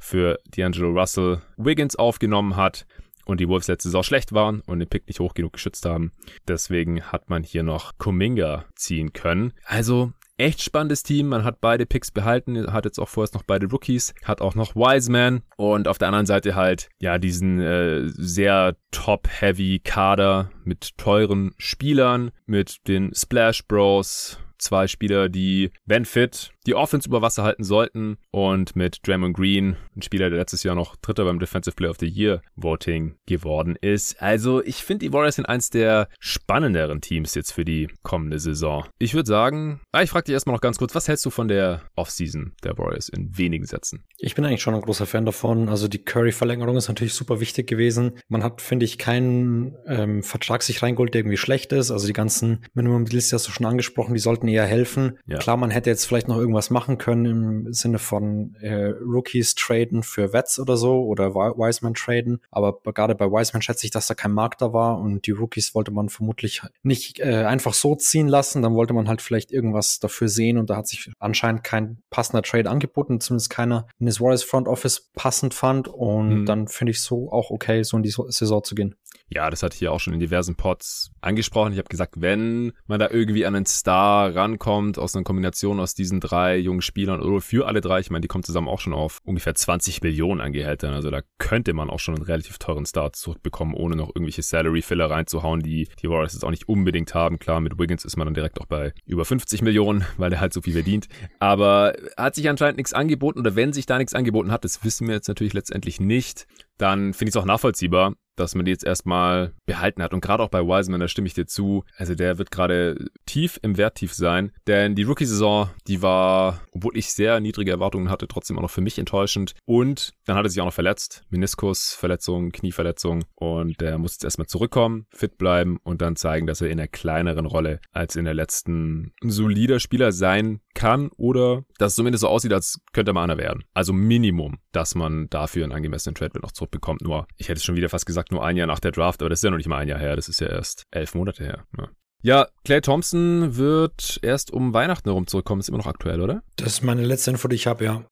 für 0.00 0.38
D'Angelo 0.54 0.98
Russell 0.98 1.42
Wiggins 1.56 1.96
aufgenommen 1.96 2.56
hat 2.56 2.86
und 3.26 3.40
die 3.40 3.48
Wolves 3.48 3.68
letzte 3.68 3.88
Saison 3.88 4.02
schlecht 4.02 4.32
waren 4.32 4.60
und 4.62 4.78
den 4.78 4.88
Pick 4.88 5.06
nicht 5.06 5.20
hoch 5.20 5.34
genug 5.34 5.52
geschützt 5.52 5.84
haben. 5.84 6.12
Deswegen 6.48 7.02
hat 7.02 7.28
man 7.30 7.42
hier 7.42 7.62
noch 7.62 7.96
Kuminga 7.98 8.64
ziehen 8.74 9.12
können. 9.12 9.52
Also 9.64 10.12
echt 10.40 10.62
spannendes 10.62 11.02
Team. 11.02 11.28
Man 11.28 11.44
hat 11.44 11.60
beide 11.60 11.86
Picks 11.86 12.10
behalten, 12.10 12.72
hat 12.72 12.84
jetzt 12.84 12.98
auch 12.98 13.08
vorerst 13.08 13.34
noch 13.34 13.42
beide 13.42 13.66
Rookies, 13.66 14.14
hat 14.24 14.40
auch 14.40 14.54
noch 14.54 14.74
Wiseman. 14.74 15.42
Und 15.56 15.86
auf 15.86 15.98
der 15.98 16.08
anderen 16.08 16.26
Seite 16.26 16.54
halt 16.54 16.88
ja 16.98 17.18
diesen 17.18 17.60
äh, 17.60 18.08
sehr 18.08 18.76
top-heavy 18.90 19.80
Kader 19.80 20.50
mit 20.64 20.96
teuren 20.98 21.52
Spielern, 21.58 22.30
mit 22.46 22.88
den 22.88 23.12
Splash 23.14 23.66
Bros, 23.66 24.38
zwei 24.60 24.86
Spieler, 24.86 25.28
die, 25.28 25.70
wenn 25.86 26.04
fit, 26.04 26.52
die 26.66 26.74
Offense 26.74 27.08
über 27.08 27.22
Wasser 27.22 27.42
halten 27.42 27.64
sollten. 27.64 28.18
Und 28.30 28.76
mit 28.76 29.06
Draymond 29.06 29.36
Green, 29.36 29.76
ein 29.96 30.02
Spieler, 30.02 30.30
der 30.30 30.38
letztes 30.38 30.62
Jahr 30.62 30.74
noch 30.74 30.96
Dritter 30.96 31.24
beim 31.24 31.38
Defensive 31.38 31.74
Player 31.74 31.90
of 31.90 31.98
the 31.98 32.06
Year 32.06 32.42
Voting 32.54 33.16
geworden 33.26 33.76
ist. 33.80 34.20
Also 34.22 34.62
ich 34.62 34.84
finde, 34.84 35.06
die 35.06 35.12
Warriors 35.12 35.36
sind 35.36 35.46
eins 35.46 35.70
der 35.70 36.08
spannenderen 36.18 37.00
Teams 37.00 37.34
jetzt 37.34 37.52
für 37.52 37.64
die 37.64 37.88
kommende 38.02 38.38
Saison. 38.38 38.86
Ich 38.98 39.14
würde 39.14 39.26
sagen, 39.26 39.80
ah, 39.92 40.02
ich 40.02 40.10
frage 40.10 40.24
dich 40.24 40.34
erstmal 40.34 40.54
noch 40.54 40.60
ganz 40.60 40.78
kurz, 40.78 40.94
was 40.94 41.08
hältst 41.08 41.24
du 41.24 41.30
von 41.30 41.48
der 41.48 41.82
Offseason 41.96 42.52
der 42.62 42.76
Warriors 42.78 43.08
in 43.08 43.36
wenigen 43.36 43.66
Sätzen? 43.66 44.04
Ich 44.18 44.34
bin 44.34 44.44
eigentlich 44.44 44.62
schon 44.62 44.74
ein 44.74 44.82
großer 44.82 45.06
Fan 45.06 45.24
davon. 45.24 45.68
Also 45.68 45.88
die 45.88 46.04
Curry-Verlängerung 46.04 46.76
ist 46.76 46.88
natürlich 46.88 47.14
super 47.14 47.40
wichtig 47.40 47.66
gewesen. 47.66 48.18
Man 48.28 48.44
hat, 48.44 48.60
finde 48.60 48.84
ich, 48.84 48.98
keinen 48.98 49.76
ähm, 49.86 50.22
Vertrag 50.22 50.62
sich 50.62 50.82
reingeholt, 50.82 51.14
der 51.14 51.20
irgendwie 51.20 51.36
schlecht 51.36 51.72
ist. 51.72 51.90
Also 51.90 52.06
die 52.06 52.12
ganzen 52.12 52.64
Minimum 52.74 53.06
Deals, 53.06 53.28
die 53.28 53.34
hast 53.34 53.48
du 53.48 53.52
schon 53.52 53.66
angesprochen, 53.66 54.14
die 54.14 54.20
sollten 54.20 54.46
eher 54.50 54.66
helfen. 54.66 55.18
Ja. 55.26 55.38
Klar, 55.38 55.56
man 55.56 55.70
hätte 55.70 55.90
jetzt 55.90 56.06
vielleicht 56.06 56.28
noch 56.28 56.36
irgendwas 56.36 56.70
machen 56.70 56.98
können 56.98 57.24
im 57.24 57.72
Sinne 57.72 57.98
von 57.98 58.54
äh, 58.60 58.92
Rookies 59.00 59.54
traden 59.54 60.02
für 60.02 60.32
Vets 60.32 60.58
oder 60.58 60.76
so 60.76 61.04
oder 61.04 61.34
Wiseman 61.34 61.94
traden. 61.94 62.40
Aber 62.50 62.80
gerade 62.82 63.14
bei 63.14 63.26
Wiseman 63.26 63.62
schätze 63.62 63.86
ich, 63.86 63.90
dass 63.90 64.06
da 64.06 64.14
kein 64.14 64.32
Markt 64.32 64.62
da 64.62 64.72
war 64.72 64.98
und 64.98 65.26
die 65.26 65.32
Rookies 65.32 65.74
wollte 65.74 65.90
man 65.90 66.08
vermutlich 66.08 66.62
nicht 66.82 67.20
äh, 67.20 67.44
einfach 67.44 67.74
so 67.74 67.94
ziehen 67.94 68.28
lassen. 68.28 68.62
Dann 68.62 68.74
wollte 68.74 68.94
man 68.94 69.08
halt 69.08 69.22
vielleicht 69.22 69.52
irgendwas 69.52 70.00
dafür 70.00 70.28
sehen 70.28 70.58
und 70.58 70.70
da 70.70 70.76
hat 70.76 70.88
sich 70.88 71.10
anscheinend 71.18 71.64
kein 71.64 71.98
passender 72.10 72.42
Trade 72.42 72.68
angeboten, 72.68 73.20
zumindest 73.20 73.50
keiner 73.50 73.86
in 73.98 74.06
das 74.06 74.20
Warriors 74.20 74.42
Front 74.42 74.68
Office 74.68 75.10
passend 75.14 75.54
fand. 75.54 75.88
Und 75.88 76.40
mhm. 76.40 76.46
dann 76.46 76.68
finde 76.68 76.92
ich 76.92 77.00
so 77.00 77.30
auch 77.30 77.50
okay, 77.50 77.82
so 77.82 77.96
in 77.96 78.02
die 78.02 78.14
Saison 78.28 78.62
zu 78.62 78.74
gehen. 78.74 78.94
Ja, 79.32 79.48
das 79.48 79.62
hatte 79.62 79.76
ich 79.76 79.80
ja 79.80 79.92
auch 79.92 80.00
schon 80.00 80.12
in 80.12 80.18
diversen 80.18 80.56
Pods 80.56 81.12
angesprochen. 81.20 81.72
Ich 81.72 81.78
habe 81.78 81.88
gesagt, 81.88 82.14
wenn 82.18 82.72
man 82.88 82.98
da 82.98 83.08
irgendwie 83.10 83.46
an 83.46 83.54
einen 83.54 83.66
Star 83.66 84.34
rankommt, 84.34 84.98
aus 84.98 85.14
einer 85.14 85.22
Kombination 85.22 85.78
aus 85.78 85.94
diesen 85.94 86.18
drei 86.18 86.56
jungen 86.56 86.82
Spielern 86.82 87.22
oder 87.22 87.40
für 87.40 87.68
alle 87.68 87.80
drei, 87.80 88.00
ich 88.00 88.10
meine, 88.10 88.22
die 88.22 88.28
kommen 88.28 88.42
zusammen 88.42 88.66
auch 88.66 88.80
schon 88.80 88.92
auf 88.92 89.20
ungefähr 89.24 89.54
20 89.54 90.02
Millionen 90.02 90.40
an 90.40 90.52
Gehältern. 90.52 90.94
Also 90.94 91.10
da 91.10 91.20
könnte 91.38 91.74
man 91.74 91.90
auch 91.90 92.00
schon 92.00 92.16
einen 92.16 92.24
relativ 92.24 92.58
teuren 92.58 92.86
Star 92.86 93.12
zurückbekommen, 93.12 93.74
ohne 93.74 93.94
noch 93.94 94.08
irgendwelche 94.08 94.42
Salary-Filler 94.42 95.08
reinzuhauen, 95.08 95.60
die 95.60 95.88
die 96.02 96.10
Warriors 96.10 96.32
jetzt 96.32 96.44
auch 96.44 96.50
nicht 96.50 96.68
unbedingt 96.68 97.14
haben. 97.14 97.38
Klar, 97.38 97.60
mit 97.60 97.78
Wiggins 97.78 98.04
ist 98.04 98.16
man 98.16 98.26
dann 98.26 98.34
direkt 98.34 98.60
auch 98.60 98.66
bei 98.66 98.92
über 99.06 99.24
50 99.24 99.62
Millionen, 99.62 100.04
weil 100.16 100.30
der 100.30 100.40
halt 100.40 100.52
so 100.52 100.60
viel 100.60 100.72
verdient. 100.72 101.06
Aber 101.38 101.94
hat 102.16 102.34
sich 102.34 102.48
anscheinend 102.48 102.78
nichts 102.78 102.92
angeboten 102.92 103.38
oder 103.38 103.54
wenn 103.54 103.72
sich 103.72 103.86
da 103.86 103.96
nichts 103.96 104.14
angeboten 104.14 104.50
hat, 104.50 104.64
das 104.64 104.82
wissen 104.84 105.06
wir 105.06 105.14
jetzt 105.14 105.28
natürlich 105.28 105.52
letztendlich 105.52 106.00
nicht, 106.00 106.48
dann 106.78 107.14
finde 107.14 107.28
ich 107.28 107.36
es 107.36 107.40
auch 107.40 107.46
nachvollziehbar, 107.46 108.14
dass 108.40 108.54
man 108.54 108.64
die 108.64 108.72
jetzt 108.72 108.84
erstmal 108.84 109.52
behalten 109.66 110.02
hat. 110.02 110.12
Und 110.12 110.20
gerade 110.20 110.42
auch 110.42 110.48
bei 110.48 110.60
Wiseman, 110.60 111.00
da 111.00 111.08
stimme 111.08 111.26
ich 111.26 111.34
dir 111.34 111.46
zu. 111.46 111.84
Also 111.96 112.14
der 112.14 112.38
wird 112.38 112.50
gerade 112.50 113.06
tief 113.26 113.58
im 113.62 113.76
Werttief 113.76 114.12
sein. 114.12 114.52
Denn 114.66 114.94
die 114.94 115.04
Rookie-Saison, 115.04 115.70
die 115.86 116.02
war, 116.02 116.60
obwohl 116.72 116.96
ich 116.96 117.12
sehr 117.12 117.40
niedrige 117.40 117.70
Erwartungen 117.70 118.10
hatte, 118.10 118.28
trotzdem 118.28 118.58
auch 118.58 118.62
noch 118.62 118.70
für 118.70 118.80
mich 118.80 118.98
enttäuschend. 118.98 119.54
Und 119.64 120.12
dann 120.24 120.36
hat 120.36 120.44
er 120.44 120.50
sich 120.50 120.60
auch 120.60 120.66
noch 120.66 120.72
verletzt. 120.72 121.22
Meniskusverletzung, 121.30 122.50
Knieverletzung. 122.52 123.24
Und 123.34 123.80
der 123.80 123.98
muss 123.98 124.14
jetzt 124.14 124.24
erstmal 124.24 124.46
zurückkommen, 124.46 125.06
fit 125.10 125.38
bleiben 125.38 125.78
und 125.82 126.02
dann 126.02 126.16
zeigen, 126.16 126.46
dass 126.46 126.60
er 126.60 126.68
in 126.68 126.80
einer 126.80 126.88
kleineren 126.88 127.46
Rolle 127.46 127.80
als 127.92 128.16
in 128.16 128.24
der 128.24 128.34
letzten 128.34 129.12
ein 129.22 129.30
solider 129.30 129.80
Spieler 129.80 130.12
sein 130.12 130.60
kann 130.74 131.10
oder 131.16 131.64
dass 131.78 131.92
es 131.92 131.96
zumindest 131.96 132.22
so 132.22 132.28
aussieht, 132.28 132.52
als 132.52 132.80
könnte 132.92 133.12
man 133.12 133.30
einer 133.30 133.38
werden. 133.38 133.64
Also 133.74 133.92
Minimum, 133.92 134.58
dass 134.72 134.94
man 134.94 135.28
dafür 135.28 135.64
einen 135.64 135.72
angemessenen 135.72 136.14
Trade 136.14 136.40
noch 136.40 136.52
zurückbekommt. 136.52 137.02
Nur, 137.02 137.26
ich 137.36 137.48
hätte 137.48 137.60
schon 137.60 137.76
wieder 137.76 137.88
fast 137.88 138.06
gesagt, 138.06 138.29
nur 138.30 138.44
ein 138.44 138.56
Jahr 138.56 138.66
nach 138.66 138.80
der 138.80 138.92
Draft, 138.92 139.22
aber 139.22 139.30
das 139.30 139.40
ist 139.40 139.44
ja 139.44 139.50
noch 139.50 139.56
nicht 139.56 139.68
mal 139.68 139.78
ein 139.78 139.88
Jahr 139.88 139.98
her, 139.98 140.16
das 140.16 140.28
ist 140.28 140.40
ja 140.40 140.48
erst 140.48 140.86
elf 140.90 141.14
Monate 141.14 141.44
her. 141.44 141.64
Ja. 141.78 141.88
Ja, 142.22 142.48
Clay 142.64 142.82
Thompson 142.82 143.56
wird 143.56 144.18
erst 144.20 144.50
um 144.52 144.74
Weihnachten 144.74 145.08
herum 145.08 145.26
zurückkommen. 145.26 145.60
Ist 145.60 145.70
immer 145.70 145.78
noch 145.78 145.86
aktuell, 145.86 146.20
oder? 146.20 146.42
Das 146.56 146.68
ist 146.74 146.82
meine 146.82 147.02
letzte 147.02 147.30
Info, 147.30 147.48
die 147.48 147.56
ich 147.56 147.66
habe, 147.66 147.82
ja. 147.84 148.04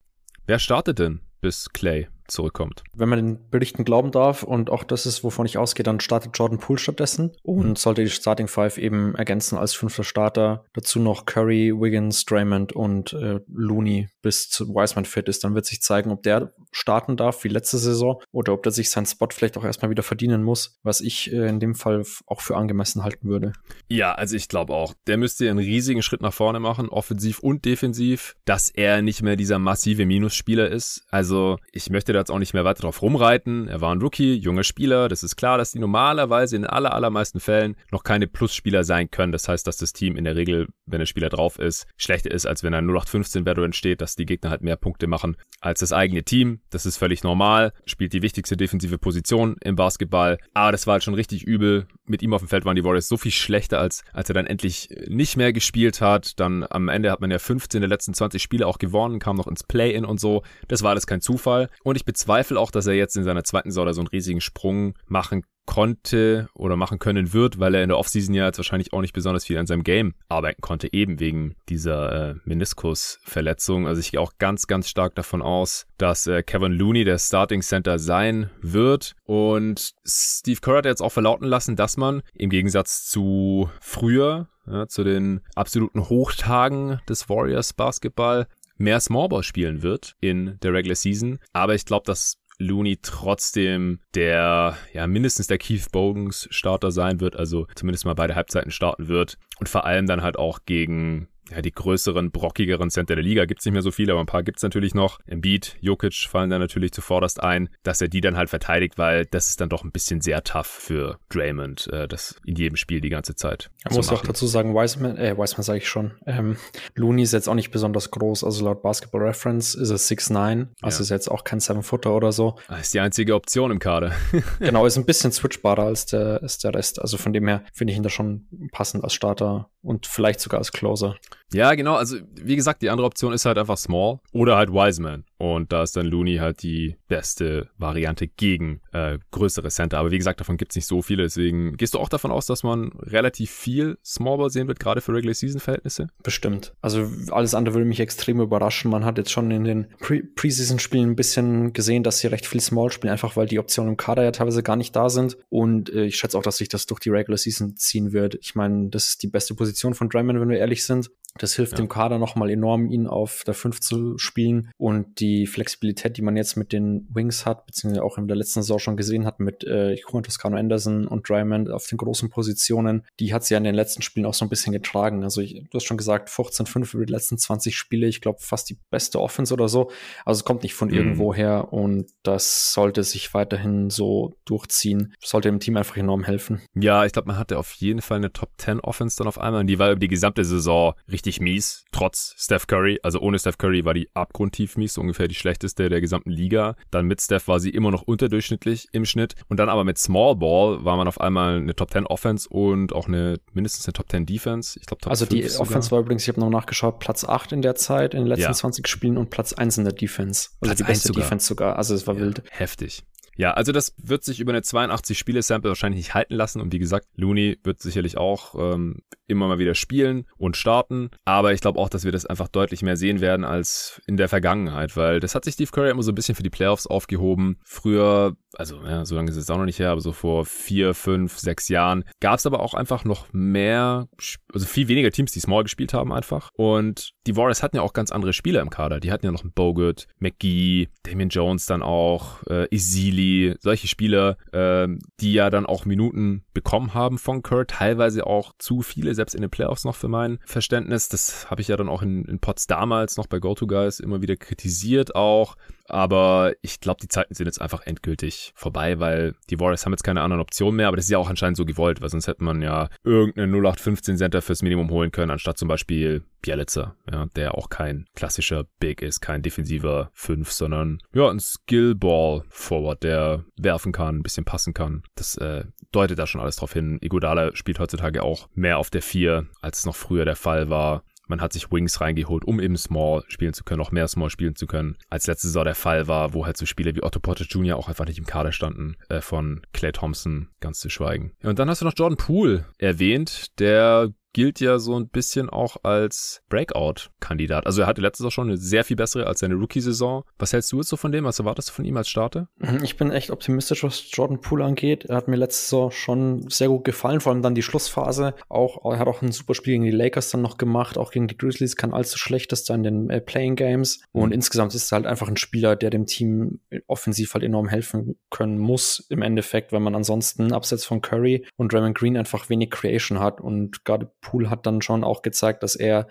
Wer 0.47 0.59
startet 0.59 0.99
denn, 0.99 1.21
bis 1.43 1.69
Clay 1.75 2.09
zurückkommt. 2.29 2.85
Wenn 2.95 3.09
man 3.09 3.19
den 3.19 3.51
Berichten 3.51 3.85
glauben 3.85 4.11
darf 4.11 4.43
und 4.43 4.71
auch 4.71 4.85
das 4.85 5.07
ist, 5.07 5.25
wovon 5.25 5.47
ich 5.47 5.59
ausgehe, 5.59 5.85
dann 5.85 6.01
startet 6.01 6.37
Jordan 6.37 6.59
Poole 6.59 6.79
stattdessen 6.79 7.33
und 7.43 7.69
mhm. 7.69 7.77
sollte 7.77 8.05
die 8.05 8.11
Starting 8.11 8.49
Five 8.49 8.79
eben 8.79 9.15
ergänzen 9.15 9.59
als 9.59 9.75
fünfter 9.75 10.05
Starter. 10.05 10.65
Dazu 10.75 11.01
noch 11.01 11.27
Curry, 11.27 11.73
Wiggins, 11.75 12.25
Draymond 12.25 12.73
und 12.73 13.13
äh, 13.15 13.41
Looney 13.49 14.09
bis 14.23 14.49
zu 14.49 14.69
Wiseman 14.69 15.05
fit 15.05 15.29
ist. 15.29 15.45
Dann 15.45 15.55
wird 15.55 15.67
sich 15.67 15.81
zeigen, 15.81 16.11
ob 16.11 16.23
der 16.23 16.53
starten 16.71 17.17
darf 17.17 17.45
wie 17.45 17.49
letzte 17.49 17.79
Saison 17.79 18.21
oder 18.31 18.53
ob 18.53 18.63
der 18.63 18.73
sich 18.73 18.91
seinen 18.91 19.07
Spot 19.07 19.29
vielleicht 19.33 19.57
auch 19.57 19.65
erstmal 19.65 19.91
wieder 19.91 20.03
verdienen 20.03 20.43
muss, 20.43 20.79
was 20.83 21.01
ich 21.01 21.33
äh, 21.33 21.49
in 21.49 21.61
dem 21.61 21.75
Fall 21.75 22.05
auch 22.27 22.41
für 22.41 22.57
angemessen 22.57 23.03
halten 23.05 23.29
würde. 23.29 23.53
Ja, 23.89 24.13
also 24.13 24.37
ich 24.37 24.49
glaube 24.49 24.75
auch, 24.75 24.95
der 25.07 25.17
müsste 25.17 25.49
einen 25.49 25.59
riesigen 25.59 26.03
Schritt 26.03 26.21
nach 26.21 26.35
vorne 26.35 26.61
machen, 26.61 26.89
offensiv 26.89 27.39
und 27.39 27.65
defensiv, 27.65 28.37
dass 28.45 28.69
er 28.69 29.03
nicht 29.03 29.23
mehr 29.23 29.37
dieser 29.37 29.59
massive 29.59 30.07
Minusspieler 30.07 30.69
ist. 30.69 31.03
Also 31.11 31.59
ich 31.73 31.91
möchte 31.91 32.13
da 32.13 32.18
jetzt 32.21 32.31
auch 32.31 32.39
nicht 32.39 32.55
mehr 32.55 32.65
weiter 32.65 32.83
drauf 32.83 33.03
rumreiten. 33.03 33.69
Er 33.69 33.81
war 33.81 33.95
ein 33.95 34.01
Rookie, 34.01 34.35
junger 34.35 34.65
Spieler. 34.65 35.09
Das 35.09 35.23
ist 35.23 35.37
klar, 35.37 35.59
dass 35.59 35.73
die 35.73 35.79
normalerweise 35.79 36.57
in 36.57 36.65
aller, 36.65 36.95
allermeisten 36.95 37.41
Fällen 37.41 37.77
noch 37.91 38.05
keine 38.05 38.27
Plus-Spieler 38.27 38.85
sein 38.85 39.11
können. 39.11 39.33
Das 39.33 39.49
heißt, 39.49 39.67
dass 39.67 39.77
das 39.77 39.93
Team 39.93 40.17
in 40.17 40.25
der 40.25 40.37
Regel, 40.37 40.69
wenn 40.87 40.99
der 40.99 41.07
Spieler 41.07 41.29
drauf 41.29 41.59
ist, 41.59 41.87
schlechter 41.97 42.31
ist, 42.31 42.47
als 42.47 42.63
wenn 42.63 42.75
ein 42.75 42.85
0815 42.87 43.47
Veteran 43.47 43.73
steht, 43.73 44.01
dass 44.01 44.17
die 44.17 44.27
Gegner 44.27 44.51
halt 44.51 44.63
mehr 44.63 44.77
Punkte 44.77 45.07
machen 45.07 45.37
als 45.61 45.81
das 45.81 45.93
eigene 45.93 46.23
Team. 46.23 46.61
Das 46.71 46.87
ist 46.87 46.97
völlig 46.97 47.23
normal. 47.23 47.73
Spielt 47.85 48.13
die 48.13 48.23
wichtigste 48.23 48.57
defensive 48.57 48.99
Position 48.99 49.57
im 49.63 49.77
Basketball. 49.77 50.39
Aber 50.55 50.73
das 50.73 50.87
war 50.87 50.95
halt 50.95 51.05
schon 51.05 51.15
richtig 51.15 51.45
übel. 51.45 51.87
Mit 52.09 52.23
ihm 52.23 52.33
auf 52.35 52.43
dem 52.43 52.49
Feld 52.49 52.65
waren 52.65 52.77
die 52.77 52.85
Warriors 52.85 53.09
so 53.09 53.17
viel 53.17 53.33
schlechter, 53.33 53.79
als, 53.79 54.03
als 54.13 54.29
er 54.31 54.35
dann 54.35 54.47
endlich 54.47 54.89
nicht 55.07 55.37
mehr 55.37 55.53
gespielt 55.53 56.01
hat. 56.01 56.41
Dann 56.41 56.67
am 56.69 56.89
Ende 56.89 57.11
hat 57.11 57.21
man 57.21 57.31
ja 57.31 57.39
15 57.39 57.81
der 57.81 57.89
letzten 57.89 58.15
20 58.15 58.43
Spiele 58.43 58.67
auch 58.67 58.79
gewonnen, 58.79 59.19
kam 59.19 59.37
noch 59.37 59.47
ins 59.47 59.63
Play-In 59.63 60.05
und 60.05 60.21
so. 60.21 60.43
Das 60.69 60.83
war 60.83 60.91
alles 60.91 61.07
kein 61.07 61.21
Zufall. 61.21 61.69
Und 61.85 61.97
ich 61.97 62.05
bezweifle 62.05 62.59
auch, 62.59 62.71
dass 62.71 62.87
er 62.87 62.95
jetzt 62.95 63.17
in 63.17 63.25
seiner 63.25 63.45
zweiten 63.45 63.71
Saison 63.71 63.93
so 63.93 64.01
einen 64.01 64.09
riesigen 64.09 64.41
Sprung 64.41 64.95
machen 65.07 65.45
konnte 65.69 66.49
oder 66.55 66.77
machen 66.77 66.99
können 66.99 67.35
wird, 67.35 67.61
weil 67.61 67.75
er 67.75 67.83
in 67.83 67.91
der 67.91 67.99
Offseason 67.99 68.35
ja 68.35 68.47
jetzt 68.47 68.57
wahrscheinlich 68.57 68.95
auch 68.95 69.03
nicht 69.03 69.13
besonders 69.13 69.45
viel 69.45 69.59
an 69.59 69.67
seinem 69.67 69.85
Game 69.85 70.15
arbeiten 70.31 70.63
konnte, 70.63 70.91
eben 70.95 71.21
wegen 71.21 71.57
dieser 71.69 72.31
äh, 72.31 72.35
Meniskusverletzung. 72.47 73.87
Also 73.87 74.01
ich 74.01 74.13
gehe 74.13 74.21
auch 74.21 74.33
ganz, 74.39 74.67
ganz 74.67 74.89
stark 74.89 75.15
davon 75.15 75.43
aus, 75.43 75.87
dass 75.99 76.27
äh, 76.27 76.43
Kevin 76.43 76.73
Looney 76.73 77.05
der 77.05 77.19
Starting 77.19 77.61
Center 77.61 77.99
sein 77.99 78.49
wird. 78.63 79.13
Und 79.27 79.93
Steve 80.07 80.61
Kerr 80.63 80.79
hat 80.79 80.87
jetzt 80.87 81.03
auch 81.03 81.13
verlauten 81.13 81.47
lassen, 81.47 81.77
dass 81.77 81.99
man 81.99 82.23
im 82.33 82.49
Gegensatz 82.49 83.07
zu 83.07 83.69
früher, 83.79 84.49
ja, 84.67 84.89
zu 84.89 85.05
den 85.05 85.43
absoluten 85.55 86.09
Hochtagen 86.09 87.03
des 87.07 87.29
Warriors 87.29 87.75
Basketball, 87.75 88.47
mehr 88.79 89.01
Smallball 89.01 89.43
spielen 89.43 89.83
wird 89.83 90.15
in 90.21 90.59
der 90.63 90.73
Regular 90.73 90.97
Season. 90.97 91.41
Aber 91.53 91.75
ich 91.75 91.85
glaube, 91.85 92.07
dass 92.07 92.38
Looney 92.59 92.99
trotzdem 93.01 94.01
der, 94.15 94.77
ja, 94.93 95.07
mindestens 95.07 95.47
der 95.47 95.59
Keith 95.59 95.93
Bogans 95.93 96.49
Starter 96.51 96.91
sein 96.91 97.21
wird, 97.21 97.37
also 97.37 97.67
zumindest 97.75 98.05
mal 98.05 98.15
beide 98.15 98.35
Halbzeiten 98.35 98.73
starten 98.73 99.09
wird 99.09 99.39
und 99.61 99.69
vor 99.69 99.85
allem 99.85 100.07
dann 100.07 100.23
halt 100.23 100.39
auch 100.39 100.61
gegen 100.67 101.29
ja, 101.51 101.63
die 101.63 101.73
größeren, 101.73 102.31
brockigeren 102.31 102.91
Center 102.91 103.15
der 103.15 103.25
Liga 103.25 103.45
gibt's 103.45 103.65
nicht 103.65 103.73
mehr 103.73 103.83
so 103.83 103.91
viele, 103.91 104.13
aber 104.13 104.21
ein 104.21 104.27
paar 104.27 104.43
gibt's 104.43 104.63
natürlich 104.63 104.95
noch. 104.95 105.21
Embiid, 105.27 105.77
Jokic 105.81 106.15
fallen 106.15 106.51
da 106.51 106.59
natürlich 106.59 106.93
zuvorderst 106.93 107.43
ein, 107.43 107.69
dass 107.83 108.01
er 108.01 108.09
die 108.09 108.21
dann 108.21 108.37
halt 108.37 108.51
verteidigt, 108.51 108.99
weil 108.99 109.27
das 109.27 109.49
ist 109.49 109.61
dann 109.61 109.69
doch 109.69 109.85
ein 109.85 109.93
bisschen 109.93 110.21
sehr 110.21 110.43
tough 110.45 110.67
für 110.67 111.19
Draymond, 111.31 111.89
äh, 111.93 112.09
das 112.09 112.37
in 112.45 112.57
jedem 112.57 112.77
Spiel 112.77 113.01
die 113.01 113.09
ganze 113.09 113.35
Zeit. 113.35 113.71
Er 113.85 113.95
muss 113.95 114.11
auch 114.11 114.23
dazu 114.23 114.47
sagen, 114.47 114.75
Wiseman, 114.75 115.17
äh, 115.17 115.37
Wiseman 115.37 115.63
sage 115.63 115.79
ich 115.79 115.89
schon, 115.89 116.13
ähm, 116.27 116.57
Looney 116.95 117.23
ist 117.23 117.33
jetzt 117.33 117.49
auch 117.49 117.55
nicht 117.55 117.71
besonders 117.71 118.11
groß, 118.11 118.45
also 118.45 118.65
laut 118.65 118.83
Basketball 118.83 119.23
Reference 119.23 119.75
ist 119.75 119.91
er 119.91 119.97
6'9, 119.97 120.69
also 120.81 120.99
ja. 120.99 121.03
ist 121.03 121.11
jetzt 121.11 121.31
auch 121.31 121.45
kein 121.45 121.61
Seven-Footer 121.61 122.15
oder 122.15 122.33
so. 122.33 122.57
Das 122.69 122.81
ist 122.81 122.95
die 122.95 123.01
einzige 123.01 123.35
Option 123.35 123.71
im 123.71 123.79
Kader. 123.79 124.13
genau, 124.59 124.87
ist 124.87 124.97
ein 124.97 125.07
bisschen 125.07 125.33
switchbarer 125.33 125.85
als 125.85 126.07
der, 126.07 126.41
als 126.43 126.59
der 126.59 126.75
Rest, 126.75 127.01
also 127.01 127.17
von 127.17 127.33
dem 127.33 127.47
her 127.47 127.63
finde 127.73 127.93
ich 127.93 127.97
ihn 127.97 128.03
da 128.03 128.11
schon 128.11 128.47
passend 128.73 129.05
als 129.05 129.15
Starter 129.15 129.71
und 129.89 130.07
vielleicht 130.07 130.41
sogar 130.41 130.59
als 130.59 130.71
Closer. 130.71 131.17
Ja, 131.53 131.75
genau. 131.75 131.95
Also, 131.95 132.17
wie 132.35 132.57
gesagt, 132.57 132.83
die 132.83 132.91
andere 132.91 133.07
Option 133.07 133.33
ist 133.33 133.45
halt 133.45 133.59
einfach 133.59 133.79
Small 133.79 134.21
oder 134.33 134.57
halt 134.57 134.71
Wiseman. 134.71 135.25
Und 135.39 135.73
da 135.73 135.85
ist 135.85 135.97
dann 135.97 136.07
Looney 136.07 136.37
halt 136.37 136.63
die 136.63 136.97
beste 137.07 137.69
Variante 137.79 138.27
gegen 138.27 138.81
äh, 138.93 139.19
größere 139.31 139.69
Center. 139.69 139.99
Aber 139.99 140.11
wie 140.11 140.19
gesagt, 140.19 140.41
davon 140.41 140.57
gibt's 140.57 140.75
nicht 140.75 140.87
so 140.87 141.01
viele. 141.01 141.23
Deswegen 141.23 141.77
gehst 141.77 141.95
du 141.95 142.01
auch 142.01 142.09
davon 142.09 142.33
aus, 142.33 142.47
dass 142.47 142.65
man 142.65 142.91
relativ 142.99 143.51
viel 143.51 143.99
Smallball 144.05 144.51
sehen 144.51 144.67
wird, 144.67 144.81
gerade 144.81 145.01
für 145.01 145.13
Regular 145.13 145.35
Season 145.35 145.61
Verhältnisse? 145.61 146.09
Bestimmt. 146.25 146.75
Also 146.83 147.09
alles 147.31 147.55
andere 147.55 147.77
würde 147.77 147.87
mich 147.87 148.01
extrem 148.01 148.41
überraschen. 148.41 148.91
Man 148.91 149.05
hat 149.05 149.17
jetzt 149.17 149.31
schon 149.31 149.51
in 149.53 149.65
den 149.65 149.87
Pre 150.01 150.23
Preseason 150.23 150.81
Spielen 150.81 151.11
ein 151.11 151.17
bisschen 151.17 151.73
gesehen, 151.73 152.03
dass 152.03 152.19
sie 152.19 152.27
recht 152.27 152.47
viel 152.47 152.61
Small 152.61 152.91
spielen, 152.91 153.13
einfach 153.13 153.37
weil 153.37 153.47
die 153.47 153.61
Optionen 153.61 153.93
im 153.93 153.97
Kader 153.97 154.25
ja 154.25 154.33
teilweise 154.33 154.65
gar 154.65 154.77
nicht 154.77 154.97
da 154.97 155.09
sind. 155.09 155.39
Und 155.49 155.91
äh, 155.91 156.05
ich 156.07 156.17
schätze 156.17 156.37
auch, 156.37 156.43
dass 156.43 156.57
sich 156.57 156.69
das 156.69 156.87
durch 156.87 157.01
die 157.01 157.11
Regular 157.11 157.39
Season 157.39 157.77
ziehen 157.77 158.13
wird. 158.13 158.37
Ich 158.41 158.57
meine, 158.57 158.89
das 158.91 159.09
ist 159.09 159.23
die 159.23 159.29
beste 159.29 159.55
Position 159.55 159.95
von 159.95 160.09
Draymond, 160.09 160.41
wenn 160.41 160.49
wir 160.49 160.59
ehrlich 160.59 160.85
sind. 160.85 161.11
Das 161.37 161.55
hilft 161.55 161.73
ja. 161.73 161.77
dem 161.79 161.89
Kader 161.89 162.19
nochmal 162.19 162.51
enorm, 162.51 162.91
ihn 162.91 163.07
auf 163.07 163.43
der 163.47 163.55
5 163.55 163.81
zu 163.81 164.19
spielen. 164.19 164.71
Und 164.77 165.21
die 165.21 165.47
Flexibilität, 165.47 166.17
die 166.17 166.23
man 166.23 166.37
jetzt 166.37 166.57
mit 166.57 166.73
den 166.73 167.07
Wings 167.13 167.47
hat, 167.47 167.67
beziehungsweise 167.67 168.05
auch 168.05 168.19
in 168.19 168.29
der 168.29 168.37
letzten 168.37 168.63
Saison 168.63 168.79
schon 168.79 168.97
gesehen 168.97 169.25
hat 169.25 169.41
mit 169.41 169.65
äh, 169.65 169.95
Juan 169.95 170.23
Toscano 170.23 170.57
Anderson 170.57 171.07
und 171.07 171.29
Drymond 171.29 171.71
auf 171.71 171.87
den 171.87 171.99
großen 171.99 172.29
Positionen, 172.31 173.05
die 173.21 173.33
hat 173.33 173.45
sie 173.45 173.55
ja 173.55 173.59
in 173.59 173.65
den 173.65 173.75
letzten 173.75 174.03
Spielen 174.03 174.27
auch 174.27 174.35
so 174.35 174.45
ein 174.45 174.49
bisschen 174.49 174.73
getragen. 174.73 175.23
Also 175.23 175.41
ich, 175.41 175.65
du 175.71 175.75
hast 175.75 175.85
schon 175.85 175.97
gesagt, 175.97 176.29
14-5 176.29 176.95
über 176.95 177.07
die 177.07 177.13
letzten 177.13 177.39
20 177.39 177.77
Spiele. 177.77 178.07
Ich 178.07 178.21
glaube, 178.21 178.39
fast 178.41 178.69
die 178.71 178.79
beste 178.91 179.21
Offense 179.21 179.55
oder 179.55 179.69
so. 179.69 179.91
Also 180.25 180.41
es 180.41 180.45
kommt 180.45 180.63
nicht 180.63 180.75
von 180.75 180.89
mhm. 180.89 180.95
irgendwo 180.95 181.35
her 181.35 181.73
und 181.73 182.07
das 182.23 182.73
sollte 182.73 183.05
sich 183.05 183.35
weiterhin 183.35 183.91
so 183.91 184.35
durchziehen. 184.45 185.15
Sollte 185.23 185.49
dem 185.49 185.61
Team 185.61 185.77
einfach 185.77 185.97
enorm 185.97 186.25
helfen. 186.25 186.63
Ja, 186.75 187.05
ich 187.05 187.13
glaube, 187.13 187.29
man 187.29 187.39
hatte 187.39 187.59
auf 187.59 187.73
jeden 187.75 188.03
Fall 188.03 188.19
eine 188.19 188.33
Top 188.33 188.51
10 188.59 188.81
Offense 188.81 189.17
dann 189.19 189.29
auf 189.29 189.39
einmal 189.39 189.61
und 189.61 189.67
die 189.67 189.79
war 189.79 189.91
über 189.91 190.01
die 190.01 190.09
gesamte 190.09 190.45
Saison 190.45 190.95
richtig 191.11 191.18
richtig 191.19 191.41
mies, 191.41 191.85
trotz 191.91 192.35
Steph 192.39 192.69
Curry. 192.69 193.01
Also 193.03 193.19
ohne 193.19 193.41
Steph 193.41 193.59
Curry 193.59 193.85
war 193.85 193.93
die 193.93 194.09
abgrundtief 194.15 194.77
mies, 194.77 194.95
so 194.95 195.01
ungefähr 195.01 195.27
die 195.27 195.35
schlechteste 195.35 195.89
der 195.89 196.01
gesamten 196.01 196.31
Liga. 196.31 196.77
Dann 196.93 197.07
mit 197.07 197.21
Steph 197.21 197.49
war 197.49 197.59
sie 197.59 197.71
immer 197.71 197.91
noch 197.91 198.03
unterdurchschnittlich 198.03 198.87
im 198.93 199.05
Schnitt. 199.05 199.35
Und 199.49 199.59
dann 199.59 199.69
aber 199.69 199.83
mit 199.83 199.99
Small 199.99 200.37
Ball 200.37 200.85
war 200.85 200.97
man 200.97 201.09
auf 201.09 201.21
einmal 201.21 201.57
eine 201.57 201.75
Top 201.75 201.91
10 201.91 202.07
Offense 202.07 202.49
und 202.49 202.93
auch 202.93 203.09
eine 203.09 203.41
mindestens 203.53 203.87
eine 203.89 203.95
Top 203.95 204.09
10 204.09 204.27
Defense. 204.27 204.79
Ich 204.81 204.87
glaube 204.87 205.11
Also 205.11 205.27
die 205.27 205.43
sogar. 205.49 205.63
Offense 205.63 205.91
war 205.91 205.99
übrigens, 205.99 206.23
ich 206.23 206.29
habe 206.29 206.41
noch 206.41 206.51
nachgeschaut, 206.51 207.01
Platz 207.01 207.25
8 207.25 207.51
in 207.53 207.63
der 207.63 207.75
Zeit, 207.75 208.15
in 208.15 208.21
den 208.21 208.29
letzten 208.29 208.43
ja. 208.43 208.53
20 208.53 208.87
Spielen 208.87 209.17
und 209.17 209.31
Platz 209.31 209.53
1 209.53 209.79
in 209.79 209.85
der 209.85 209.93
Defense. 209.93 210.51
Also 210.61 210.69
Platz 210.69 210.77
die 210.79 210.85
beste 210.85 211.09
sogar. 211.09 211.25
Defense 211.25 211.47
sogar. 211.47 211.77
Also 211.77 211.95
es 211.95 212.07
war 212.07 212.15
ja, 212.15 212.21
wild. 212.21 212.43
Heftig. 212.51 213.03
Ja, 213.39 213.53
also 213.53 213.71
das 213.71 213.95
wird 213.99 214.25
sich 214.25 214.41
über 214.41 214.51
eine 214.51 214.63
82-Spiele-Sample 214.63 215.71
wahrscheinlich 215.71 216.01
nicht 216.01 216.15
halten 216.15 216.35
lassen. 216.35 216.61
Und 216.61 216.73
wie 216.73 216.81
gesagt, 216.81 217.07
Looney 217.15 217.61
wird 217.63 217.81
sicherlich 217.81 218.19
auch 218.19 218.57
ähm, 218.57 219.03
immer 219.29 219.47
mal 219.47 219.61
wieder 219.61 219.77
spielen 219.77 220.27
und 220.39 220.57
starten. 220.57 221.11
Aber 221.25 221.53
ich 221.53 221.61
glaube 221.61 221.79
auch, 221.79 221.89
dass 221.89 222.05
wir 222.05 222.11
das 222.11 222.27
einfach 222.27 222.49
deutlich 222.49 222.83
mehr 222.83 222.97
sehen 222.97 223.21
werden 223.21 223.45
als 223.45 224.03
in 224.09 224.17
der 224.17 224.29
Vergangenheit, 224.29 224.97
weil 224.97 225.21
das 225.21 225.37
hat 225.37 225.45
sich 225.45 225.55
Steve 225.55 225.71
Curry 225.71 225.91
immer 225.91 226.03
so 226.03 226.11
ein 226.11 226.17
bisschen 226.17 226.35
für 226.35 226.43
die 226.43 226.51
Playoffs 226.51 226.89
aufgehoben. 226.89 227.61
Früher, 227.63 228.37
also 228.57 228.83
ja, 228.83 229.05
so 229.05 229.15
lange 229.15 229.31
ist 229.31 229.37
es 229.37 229.51
auch 229.51 229.59
noch 229.59 229.65
nicht 229.65 229.79
her, 229.79 229.91
aber 229.91 230.01
so 230.01 230.13
vor 230.13 230.45
vier, 230.45 230.95
fünf, 230.95 231.39
sechs 231.39 231.69
Jahren 231.69 232.05
gab 232.21 232.39
es 232.39 232.47
aber 232.47 232.61
auch 232.61 232.75
einfach 232.75 233.05
noch 233.05 233.33
mehr, 233.33 234.09
also 234.53 234.67
viel 234.67 234.89
weniger 234.89 235.11
Teams, 235.11 235.33
die 235.33 235.41
Small 235.41 235.65
gespielt 235.65 235.93
haben 235.93 236.13
einfach. 236.13 236.51
Und 236.55 237.13
die 237.27 237.37
Warriors 237.37 237.63
hatten 237.63 237.77
ja 237.77 237.83
auch 237.83 237.93
ganz 237.93 238.11
andere 238.11 238.33
Spieler 238.33 238.63
im 238.63 238.71
Kader. 238.71 239.01
Die 239.01 239.13
hatten 239.13 239.27
ja 239.27 239.33
noch 239.33 239.45
Bogut, 239.45 240.07
McGee, 240.19 240.89
Damian 241.03 241.29
Jones 241.29 241.67
dann 241.67 241.83
auch, 241.83 242.43
äh, 242.49 242.75
Isili 242.75 243.57
solche 243.61 243.89
Spieler, 243.89 244.37
äh, 244.53 244.89
die 245.21 245.35
ja 245.35 245.51
dann 245.51 245.67
auch 245.67 245.85
Minuten 245.85 246.45
bekommen 246.55 246.95
haben 246.95 247.19
von 247.19 247.43
Kurt, 247.43 247.71
teilweise 247.71 248.27
auch 248.27 248.53
zu 248.59 248.83
viele, 248.83 249.15
selbst 249.15 249.35
in 249.35 249.43
den 249.43 249.51
Playoffs 249.51 249.85
noch 249.85 249.95
für 249.95 250.09
mein 250.09 250.39
Verständnis. 250.45 251.09
Das 251.09 251.51
habe 251.51 251.61
ich 251.61 251.69
ja 251.69 251.77
dann 251.77 251.89
auch 251.89 252.03
in, 252.03 252.25
in 252.25 252.41
Pots 252.41 252.67
damals 252.67 253.17
noch 253.17 253.27
bei 253.27 253.39
GoToGuys 253.39 254.01
immer 254.01 254.23
wieder 254.23 254.37
kritisiert 254.37 255.15
auch. 255.15 255.57
Aber 255.89 256.53
ich 256.63 256.81
glaube, 256.81 257.01
die 257.01 257.09
Zeiten 257.09 257.35
sind 257.35 257.47
jetzt 257.47 257.61
einfach 257.61 257.87
endgültig 257.87 258.53
vorbei, 258.55 259.01
weil 259.01 259.35
die 259.51 259.59
Warriors 259.59 259.85
haben 259.85 259.93
jetzt 259.93 260.05
keine 260.05 260.21
anderen 260.21 260.43
Optionen 260.43 260.77
mehr. 260.77 260.89
Aber 260.89 260.97
das 260.97 261.07
ist 261.07 261.11
ja 261.11 261.19
auch 261.19 261.29
anscheinend 261.29 261.57
so 261.57 261.65
gewollt, 261.65 262.01
weil 262.01 262.11
sonst 262.11 262.29
hätte 262.29 262.45
man 262.45 262.63
ja 262.63 262.89
irgendeinen 263.05 263.53
0815 263.55 264.19
Center 264.19 264.43
fürs 264.43 264.63
Minimum 264.63 264.91
holen 264.91 265.11
können, 265.11 265.31
anstatt 265.31 265.59
zum 265.59 265.69
Beispiel 265.69 266.23
Bielitzer, 266.43 266.95
ja, 267.11 267.27
der 267.37 267.57
auch 267.57 267.69
kein 267.69 268.07
klassischer 268.15 268.65
Big 268.79 269.03
ist, 269.03 269.21
kein 269.21 269.43
defensiver 269.43 270.11
5, 270.15 270.51
sondern 270.53 271.01
ja, 271.13 271.29
ein 271.29 271.41
Skillball 271.41 272.45
Forward, 272.49 273.03
der 273.03 273.45
werfen 273.57 273.93
kann, 273.93 274.19
ein 274.19 274.23
bisschen 274.23 274.45
passen 274.45 274.75
kann. 274.75 275.03
Das 275.17 275.37
äh, 275.37 275.65
deutet 275.91 276.19
da 276.19 276.27
schon 276.27 276.41
alles 276.41 276.57
drauf 276.57 276.73
hin. 276.73 276.99
Igodala 277.01 277.55
spielt 277.57 277.79
heutzutage 277.79 278.23
auch 278.23 278.49
mehr 278.55 278.79
auf 278.79 278.91
der 278.91 279.03
4, 279.03 279.47
als 279.61 279.81
es 279.81 279.87
noch 279.87 279.97
früher 279.97 280.25
der 280.25 280.37
Fall 280.37 280.71
war. 280.71 281.03
Man 281.29 281.41
hat 281.41 281.53
sich 281.53 281.71
Wings 281.71 282.01
reingeholt, 282.01 282.45
um 282.45 282.61
eben 282.61 282.77
Small 282.77 283.23
spielen 283.29 283.53
zu 283.53 283.65
können, 283.65 283.81
auch 283.81 283.93
mehr 283.93 284.09
Small 284.09 284.31
spielen 284.31 284.57
zu 284.57 284.67
können, 284.67 284.97
als 285.09 285.27
letzte 285.27 285.49
Saison 285.49 285.65
der 285.65 285.75
Fall 285.75 286.09
war, 286.09 286.35
wo 286.35 286.47
halt 286.47 286.57
so 286.57 286.67
Spieler 286.67 286.95
wie 286.95 287.03
Otto 287.03 287.21
Porter 287.21 287.45
Jr. 287.45 287.77
auch 287.77 287.89
einfach 287.89 288.07
nicht 288.07 288.19
im 288.19 288.27
Kader 288.27 288.53
standen, 288.53 288.97
äh, 289.09 289.21
von 289.21 289.63
Clay 289.73 289.93
Thompson 289.93 290.49
ganz 290.61 290.81
zu 290.81 290.89
schweigen. 290.89 291.33
Und 291.43 291.59
dann 291.59 291.69
hast 291.69 291.81
du 291.81 291.85
noch 291.85 291.95
Jordan 291.97 292.17
Poole 292.17 292.67
erwähnt, 292.79 293.59
der 293.61 294.13
gilt 294.33 294.61
ja 294.61 294.79
so 294.79 294.99
ein 294.99 295.09
bisschen 295.09 295.49
auch 295.49 295.79
als 295.83 296.43
Breakout-Kandidat. 296.49 297.67
Also 297.67 297.83
er 297.83 297.87
hatte 297.87 298.01
letztes 298.01 298.25
Jahr 298.25 298.31
schon 298.31 298.49
eine 298.49 298.57
sehr 298.57 298.85
viel 298.85 298.97
bessere 298.97 299.27
als 299.27 299.41
seine 299.41 299.55
Rookie-Saison. 299.55 300.25
Was 300.39 300.53
hältst 300.53 300.73
du 300.73 300.79
jetzt 300.79 300.89
so 300.89 300.97
von 300.97 301.13
dem? 301.13 301.25
Was 301.25 301.39
erwartest 301.39 301.71
du 301.71 301.73
von 301.73 301.85
ihm 301.85 301.97
als 301.97 302.09
Starter? 302.09 302.49
Mhm, 302.59 302.83
ich 302.83 302.97
bin 302.97 303.11
echt 303.11 303.31
optimistisch, 303.31 303.85
was 303.85 304.05
Jordan 304.11 304.41
Poole 304.41 304.65
angeht. 304.65 305.07
Er 305.07 305.17
hat 305.17 305.29
mir 305.29 305.37
letzte 305.37 305.65
Saison 305.65 305.91
schon 305.91 306.49
sehr 306.49 306.69
gut 306.69 306.85
gefallen, 306.85 307.21
vor 307.21 307.33
allem 307.33 307.43
dann 307.43 307.55
die 307.55 307.63
Schlussphase. 307.63 308.35
Auch, 308.49 308.85
er 308.93 308.99
hat 308.99 309.09
auch 309.09 309.23
ein 309.23 309.33
super 309.33 309.55
Spiel 309.55 309.75
gegen 309.75 309.85
die 309.85 309.91
Lakers 309.91 310.31
dann 310.31 310.43
noch 310.43 310.59
gemacht, 310.59 310.99
auch 310.99 311.11
gegen 311.11 311.29
die 311.29 311.37
Grizzlies, 311.37 311.77
kann 311.77 311.93
allzu 311.93 312.19
schlecht 312.19 312.53
da 312.69 312.75
in 312.75 312.83
den 312.83 313.11
äh, 313.11 313.21
Playing 313.21 313.57
Games. 313.57 314.01
Und 314.13 314.29
mhm. 314.29 314.35
insgesamt 314.35 314.75
ist 314.75 314.93
er 314.93 314.97
halt 314.97 315.07
einfach 315.07 315.29
ein 315.29 315.37
Spieler, 315.37 315.77
der 315.77 315.91
dem 315.91 316.07
Team 316.07 316.61
offensiv 316.87 317.35
halt 317.35 317.45
enorm 317.45 317.69
helfen 317.69 318.17
können 318.31 318.59
muss, 318.59 319.07
im 319.11 319.23
Endeffekt, 319.23 319.73
wenn 319.73 319.83
man 319.83 319.95
ansonsten 319.95 320.53
abseits 320.53 320.85
von 320.85 321.01
Curry 321.01 321.47
und 321.57 321.73
Draymond 321.73 321.97
Green 321.97 322.17
einfach 322.17 322.49
wenig 322.49 322.71
Creation 322.71 323.21
hat 323.21 323.41
und 323.41 323.85
gerade 323.85 324.11
Poole 324.29 324.51
hat 324.51 324.67
dann 324.67 324.83
schon 324.83 325.05
auch 325.05 325.23
gezeigt, 325.23 325.63
dass 325.63 325.75
er 325.75 326.09